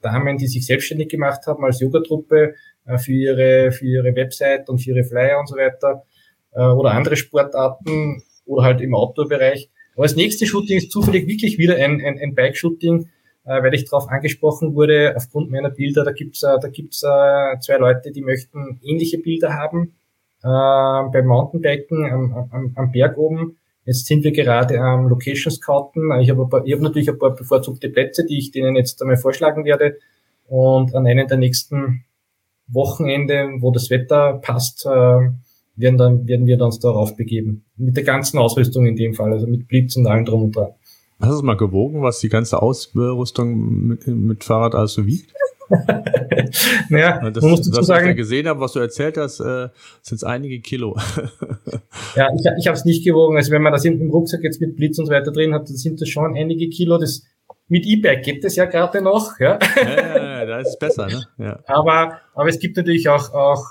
Damen, 0.00 0.38
die 0.38 0.46
sich 0.46 0.66
selbstständig 0.66 1.08
gemacht 1.08 1.46
haben 1.48 1.64
als 1.64 1.80
Yogatruppe 1.80 2.54
äh, 2.86 2.98
für 2.98 3.12
ihre 3.12 3.72
für 3.72 3.86
ihre 3.86 4.14
Website 4.14 4.68
und 4.68 4.78
für 4.78 4.90
ihre 4.90 5.04
Flyer 5.04 5.40
und 5.40 5.48
so 5.48 5.56
weiter 5.56 6.04
äh, 6.52 6.62
oder 6.62 6.92
andere 6.92 7.16
Sportarten 7.16 8.22
oder 8.52 8.64
halt 8.64 8.80
im 8.80 8.94
Outdoor-Bereich. 8.94 9.70
Aber 9.94 10.04
das 10.04 10.16
nächste 10.16 10.46
Shooting 10.46 10.78
ist 10.78 10.90
zufällig 10.90 11.26
wirklich 11.26 11.58
wieder 11.58 11.76
ein, 11.76 12.00
ein, 12.00 12.18
ein 12.18 12.34
Bike-Shooting, 12.34 13.08
äh, 13.44 13.62
weil 13.62 13.74
ich 13.74 13.84
darauf 13.84 14.08
angesprochen 14.08 14.74
wurde, 14.74 15.14
aufgrund 15.16 15.50
meiner 15.50 15.70
Bilder, 15.70 16.04
da 16.04 16.12
gibt's 16.12 16.42
äh, 16.42 16.58
da 16.60 16.68
gibt's 16.68 17.02
äh, 17.02 17.58
zwei 17.60 17.76
Leute, 17.78 18.12
die 18.12 18.22
möchten 18.22 18.78
ähnliche 18.82 19.18
Bilder 19.18 19.54
haben 19.54 19.94
äh, 20.42 21.10
beim 21.12 21.26
Mountainbiken 21.26 22.04
am, 22.10 22.48
am, 22.50 22.72
am 22.74 22.92
Berg 22.92 23.18
oben. 23.18 23.58
Jetzt 23.84 24.06
sind 24.06 24.22
wir 24.22 24.32
gerade 24.32 24.80
am 24.80 25.08
Location 25.08 25.52
Scouten. 25.52 26.12
Ich 26.20 26.30
habe 26.30 26.48
hab 26.50 26.80
natürlich 26.80 27.10
ein 27.10 27.18
paar 27.18 27.34
bevorzugte 27.34 27.88
Plätze, 27.88 28.24
die 28.24 28.38
ich 28.38 28.52
denen 28.52 28.76
jetzt 28.76 29.02
einmal 29.02 29.16
vorschlagen 29.16 29.64
werde. 29.64 29.98
Und 30.46 30.94
an 30.94 31.06
einem 31.06 31.26
der 31.26 31.38
nächsten 31.38 32.04
Wochenende, 32.68 33.48
wo 33.58 33.72
das 33.72 33.90
Wetter 33.90 34.34
passt, 34.34 34.86
äh, 34.86 35.30
werden, 35.76 35.98
dann, 35.98 36.26
werden 36.26 36.46
wir 36.46 36.60
uns 36.60 36.78
darauf 36.78 37.16
begeben. 37.16 37.64
Mit 37.76 37.96
der 37.96 38.04
ganzen 38.04 38.38
Ausrüstung 38.38 38.86
in 38.86 38.96
dem 38.96 39.14
Fall, 39.14 39.32
also 39.32 39.46
mit 39.46 39.68
Blitz 39.68 39.96
und 39.96 40.06
allem 40.06 40.24
drum 40.24 40.44
und 40.44 40.56
dran. 40.56 40.70
Hast 41.20 41.30
du 41.30 41.36
es 41.36 41.42
mal 41.42 41.56
gewogen, 41.56 42.02
was 42.02 42.18
die 42.18 42.28
ganze 42.28 42.60
Ausrüstung 42.60 43.86
mit, 43.86 44.06
mit 44.06 44.44
Fahrrad 44.44 44.74
also 44.74 45.06
wiegt? 45.06 45.32
naja, 46.88 47.30
das, 47.30 47.42
man 47.42 47.52
muss 47.52 47.62
dazu 47.62 47.78
was 47.78 47.86
sagen, 47.86 48.06
ich 48.06 48.10
da 48.10 48.16
gesehen 48.16 48.46
habe, 48.48 48.60
was 48.60 48.72
du 48.72 48.80
erzählt 48.80 49.16
hast, 49.16 49.40
äh, 49.40 49.68
sind 50.02 50.16
es 50.16 50.24
einige 50.24 50.60
Kilo. 50.60 50.96
ja, 52.16 52.28
ich, 52.34 52.44
ich 52.58 52.66
habe 52.66 52.76
es 52.76 52.84
nicht 52.84 53.04
gewogen. 53.04 53.36
Also 53.36 53.52
wenn 53.52 53.62
man 53.62 53.72
das 53.72 53.84
im 53.84 54.10
Rucksack 54.10 54.42
jetzt 54.42 54.60
mit 54.60 54.76
Blitz 54.76 54.98
und 54.98 55.06
so 55.06 55.12
weiter 55.12 55.32
drin 55.32 55.54
hat, 55.54 55.68
dann 55.68 55.76
sind 55.76 56.00
das 56.00 56.08
schon 56.08 56.36
einige 56.36 56.68
Kilo. 56.68 56.98
Das 56.98 57.22
mit 57.68 57.86
E-Bike 57.86 58.22
geht 58.22 58.44
es 58.44 58.56
ja 58.56 58.66
gerade 58.66 59.00
noch. 59.00 59.38
Ja, 59.40 59.58
ja, 59.76 59.82
ja, 59.82 60.16
ja 60.16 60.31
da 60.52 60.60
ist 60.60 60.68
es 60.68 60.78
besser. 60.78 61.06
Ne? 61.06 61.24
Ja. 61.38 61.58
Aber, 61.66 62.20
aber 62.34 62.48
es 62.48 62.58
gibt 62.58 62.76
natürlich 62.76 63.08
auch, 63.08 63.32
auch 63.32 63.64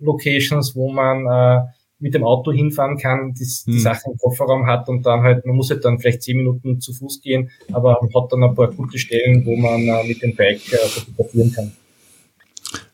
Locations, 0.00 0.74
wo 0.74 0.90
man 0.90 1.26
äh, 1.26 1.62
mit 1.98 2.14
dem 2.14 2.24
Auto 2.24 2.50
hinfahren 2.50 2.98
kann, 2.98 3.34
die, 3.34 3.46
die 3.66 3.72
hm. 3.74 3.78
Sachen 3.78 4.12
im 4.12 4.18
Kofferraum 4.18 4.66
hat 4.66 4.88
und 4.88 5.04
dann 5.04 5.22
halt, 5.22 5.44
man 5.46 5.56
muss 5.56 5.70
halt 5.70 5.84
dann 5.84 5.98
vielleicht 5.98 6.22
zehn 6.22 6.38
Minuten 6.38 6.80
zu 6.80 6.92
Fuß 6.92 7.20
gehen, 7.20 7.50
aber 7.72 7.98
man 8.00 8.10
hat 8.14 8.32
dann 8.32 8.42
ein 8.42 8.54
paar 8.54 8.72
gute 8.72 8.98
Stellen, 8.98 9.44
wo 9.44 9.54
man 9.56 9.82
äh, 9.82 10.04
mit 10.08 10.22
dem 10.22 10.34
Bike 10.34 10.72
äh, 10.72 10.76
fotografieren 10.76 11.52
kann. 11.52 11.72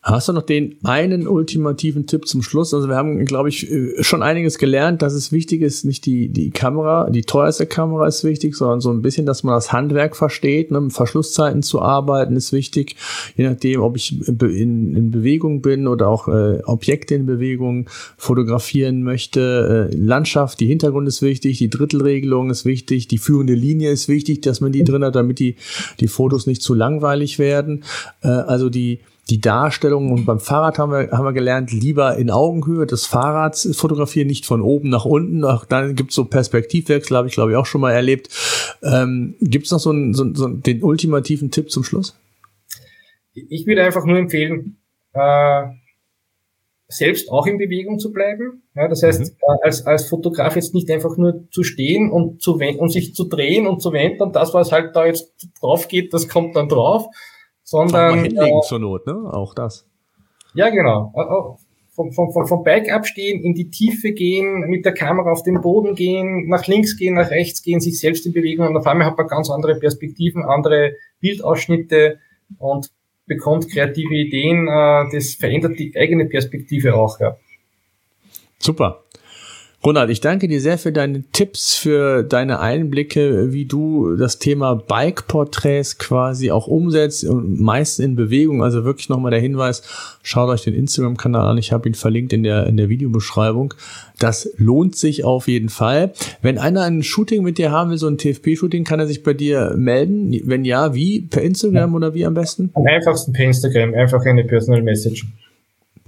Hast 0.01 0.27
du 0.27 0.33
noch 0.33 0.43
den 0.43 0.77
einen 0.83 1.27
ultimativen 1.27 2.07
Tipp 2.07 2.27
zum 2.27 2.41
Schluss? 2.41 2.73
Also 2.73 2.87
wir 2.87 2.95
haben, 2.95 3.25
glaube 3.25 3.49
ich, 3.49 3.69
äh, 3.69 4.01
schon 4.01 4.23
einiges 4.23 4.57
gelernt, 4.57 5.01
dass 5.01 5.13
es 5.13 5.31
wichtig 5.31 5.61
ist, 5.61 5.85
nicht 5.85 6.05
die, 6.05 6.29
die 6.29 6.51
Kamera, 6.51 7.09
die 7.09 7.21
teuerste 7.21 7.65
Kamera 7.65 8.07
ist 8.07 8.23
wichtig, 8.23 8.55
sondern 8.55 8.81
so 8.81 8.91
ein 8.91 9.01
bisschen, 9.01 9.25
dass 9.25 9.43
man 9.43 9.55
das 9.55 9.71
Handwerk 9.71 10.15
versteht. 10.15 10.71
Ne? 10.71 10.81
Mit 10.81 10.93
Verschlusszeiten 10.93 11.63
zu 11.63 11.81
arbeiten 11.81 12.35
ist 12.35 12.53
wichtig, 12.53 12.95
je 13.35 13.47
nachdem, 13.47 13.81
ob 13.81 13.97
ich 13.97 14.27
in, 14.27 14.95
in 14.95 15.11
Bewegung 15.11 15.61
bin 15.61 15.87
oder 15.87 16.07
auch 16.07 16.27
äh, 16.27 16.61
Objekte 16.63 17.15
in 17.15 17.25
Bewegung 17.25 17.89
fotografieren 18.17 19.03
möchte. 19.03 19.89
Äh, 19.91 19.95
Landschaft, 19.95 20.59
die 20.59 20.67
Hintergrund 20.67 21.07
ist 21.07 21.21
wichtig, 21.21 21.57
die 21.57 21.69
Drittelregelung 21.69 22.49
ist 22.49 22.65
wichtig, 22.65 23.07
die 23.07 23.17
führende 23.17 23.53
Linie 23.53 23.91
ist 23.91 24.07
wichtig, 24.07 24.41
dass 24.41 24.61
man 24.61 24.71
die 24.71 24.83
drin 24.83 25.03
hat, 25.03 25.15
damit 25.15 25.39
die, 25.39 25.55
die 25.99 26.07
Fotos 26.07 26.47
nicht 26.47 26.61
zu 26.61 26.73
langweilig 26.73 27.37
werden. 27.37 27.83
Äh, 28.21 28.29
also 28.29 28.69
die 28.69 28.99
die 29.29 29.41
Darstellung 29.41 30.11
und 30.11 30.25
beim 30.25 30.39
Fahrrad 30.39 30.79
haben 30.79 30.91
wir, 30.91 31.11
haben 31.11 31.25
wir 31.25 31.33
gelernt, 31.33 31.71
lieber 31.71 32.17
in 32.17 32.31
Augenhöhe 32.31 32.85
des 32.85 33.05
Fahrrads 33.05 33.75
fotografieren, 33.77 34.27
nicht 34.27 34.45
von 34.45 34.61
oben 34.61 34.89
nach 34.89 35.05
unten. 35.05 35.45
Ach, 35.45 35.65
dann 35.65 35.95
gibt's 35.95 36.15
so 36.15 36.25
Perspektivwechsel, 36.25 37.15
habe 37.15 37.27
ich 37.27 37.33
glaube 37.33 37.51
ich 37.51 37.57
auch 37.57 37.65
schon 37.65 37.81
mal 37.81 37.91
erlebt. 37.91 38.29
Ähm, 38.83 39.35
gibt's 39.41 39.71
noch 39.71 39.79
so, 39.79 39.91
einen, 39.91 40.13
so, 40.13 40.33
so 40.33 40.47
den 40.47 40.83
ultimativen 40.83 41.51
Tipp 41.51 41.71
zum 41.71 41.83
Schluss? 41.83 42.19
Ich 43.33 43.67
würde 43.67 43.83
einfach 43.83 44.05
nur 44.05 44.17
empfehlen, 44.17 44.77
äh, 45.13 45.63
selbst 46.87 47.29
auch 47.29 47.45
in 47.45 47.59
Bewegung 47.59 47.99
zu 47.99 48.11
bleiben. 48.11 48.63
Ja, 48.75 48.87
das 48.87 49.03
heißt, 49.03 49.19
mhm. 49.19 49.27
äh, 49.27 49.65
als, 49.65 49.85
als 49.85 50.09
Fotograf 50.09 50.55
jetzt 50.55 50.73
nicht 50.73 50.89
einfach 50.89 51.15
nur 51.17 51.47
zu 51.51 51.63
stehen 51.63 52.11
und, 52.11 52.41
zu 52.41 52.55
und 52.55 52.89
sich 52.89 53.13
zu 53.13 53.25
drehen 53.25 53.67
und 53.67 53.81
zu 53.81 53.93
wenden 53.93 54.23
und 54.23 54.35
das, 54.35 54.53
was 54.53 54.71
halt 54.71 54.95
da 54.95 55.05
jetzt 55.05 55.31
drauf 55.61 55.87
geht, 55.87 56.13
das 56.13 56.27
kommt 56.27 56.55
dann 56.55 56.67
drauf, 56.67 57.05
sondern. 57.69 58.23
Hinlegen 58.23 58.57
äh, 58.57 58.61
zur 58.67 58.79
Not, 58.79 59.05
ne? 59.05 59.13
Auch 59.31 59.53
das. 59.53 59.85
Ja, 60.53 60.69
genau. 60.69 61.13
Vom, 61.91 62.11
vom, 62.11 62.31
vom, 62.31 62.47
vom 62.47 62.63
Bike 62.63 62.91
abstehen, 62.91 63.43
in 63.43 63.53
die 63.53 63.69
Tiefe 63.69 64.13
gehen, 64.13 64.61
mit 64.69 64.85
der 64.85 64.93
Kamera 64.93 65.31
auf 65.31 65.43
den 65.43 65.61
Boden 65.61 65.95
gehen, 65.95 66.47
nach 66.47 66.65
links 66.65 66.97
gehen, 66.97 67.15
nach 67.15 67.29
rechts 67.29 67.61
gehen, 67.61 67.81
sich 67.81 67.99
selbst 67.99 68.25
in 68.25 68.33
Bewegung 68.33 68.67
und 68.67 68.77
auf 68.77 68.87
einmal 68.87 69.05
hat 69.05 69.17
man 69.17 69.27
ganz 69.27 69.49
andere 69.49 69.77
Perspektiven, 69.77 70.43
andere 70.43 70.93
Bildausschnitte 71.19 72.19
und 72.57 72.89
bekommt 73.25 73.69
kreative 73.69 74.15
Ideen. 74.15 74.67
Äh, 74.67 75.11
das 75.11 75.33
verändert 75.33 75.77
die 75.77 75.93
eigene 75.95 76.25
Perspektive 76.25 76.95
auch, 76.95 77.19
ja. 77.19 77.37
Super. 78.59 79.03
Ronald, 79.81 80.09
ich 80.09 80.19
danke 80.19 80.49
dir 80.49 80.59
sehr 80.59 80.77
für 80.77 80.91
deine 80.91 81.23
Tipps, 81.31 81.75
für 81.75 82.21
deine 82.23 82.59
Einblicke, 82.59 83.53
wie 83.53 83.63
du 83.63 84.17
das 84.17 84.37
Thema 84.37 84.75
Bike-Porträts 84.75 85.97
quasi 85.97 86.51
auch 86.51 86.67
umsetzt 86.67 87.23
und 87.23 87.61
meist 87.61 88.01
in 88.01 88.17
Bewegung. 88.17 88.61
Also 88.61 88.83
wirklich 88.83 89.07
nochmal 89.07 89.31
der 89.31 89.39
Hinweis, 89.39 89.83
schaut 90.21 90.49
euch 90.49 90.63
den 90.63 90.73
Instagram-Kanal 90.73 91.47
an. 91.47 91.57
Ich 91.57 91.71
habe 91.71 91.87
ihn 91.87 91.95
verlinkt 91.95 92.33
in 92.33 92.43
der, 92.43 92.67
in 92.67 92.75
der 92.75 92.89
Videobeschreibung. 92.89 93.73
Das 94.19 94.49
lohnt 94.57 94.97
sich 94.97 95.23
auf 95.23 95.47
jeden 95.47 95.69
Fall. 95.69 96.11
Wenn 96.41 96.57
einer 96.57 96.81
ein 96.81 97.01
Shooting 97.01 97.43
mit 97.43 97.57
dir 97.57 97.71
haben 97.71 97.91
will, 97.91 97.97
so 97.97 98.07
ein 98.07 98.17
TFP-Shooting, 98.17 98.83
kann 98.83 98.99
er 98.99 99.07
sich 99.07 99.23
bei 99.23 99.33
dir 99.33 99.75
melden? 99.77 100.37
Wenn 100.43 100.65
ja, 100.65 100.93
wie? 100.93 101.21
Per 101.21 101.41
Instagram 101.41 101.91
ja. 101.91 101.95
oder 101.95 102.13
wie 102.13 102.25
am 102.25 102.33
besten? 102.33 102.69
Am 102.73 102.85
einfachsten 102.85 103.31
per 103.31 103.45
Instagram, 103.45 103.93
einfach 103.93 104.25
eine 104.25 104.43
Personal 104.43 104.81
Message. 104.81 105.25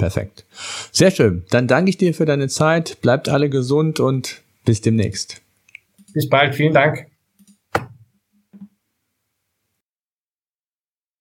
Perfekt. 0.01 0.45
Sehr 0.91 1.11
schön. 1.11 1.45
Dann 1.51 1.67
danke 1.67 1.91
ich 1.91 1.97
dir 1.97 2.15
für 2.15 2.25
deine 2.25 2.47
Zeit. 2.47 3.01
Bleibt 3.03 3.29
alle 3.29 3.51
gesund 3.51 3.99
und 3.99 4.41
bis 4.65 4.81
demnächst. 4.81 5.43
Bis 6.11 6.27
bald. 6.27 6.55
Vielen 6.55 6.73
Dank. 6.73 7.05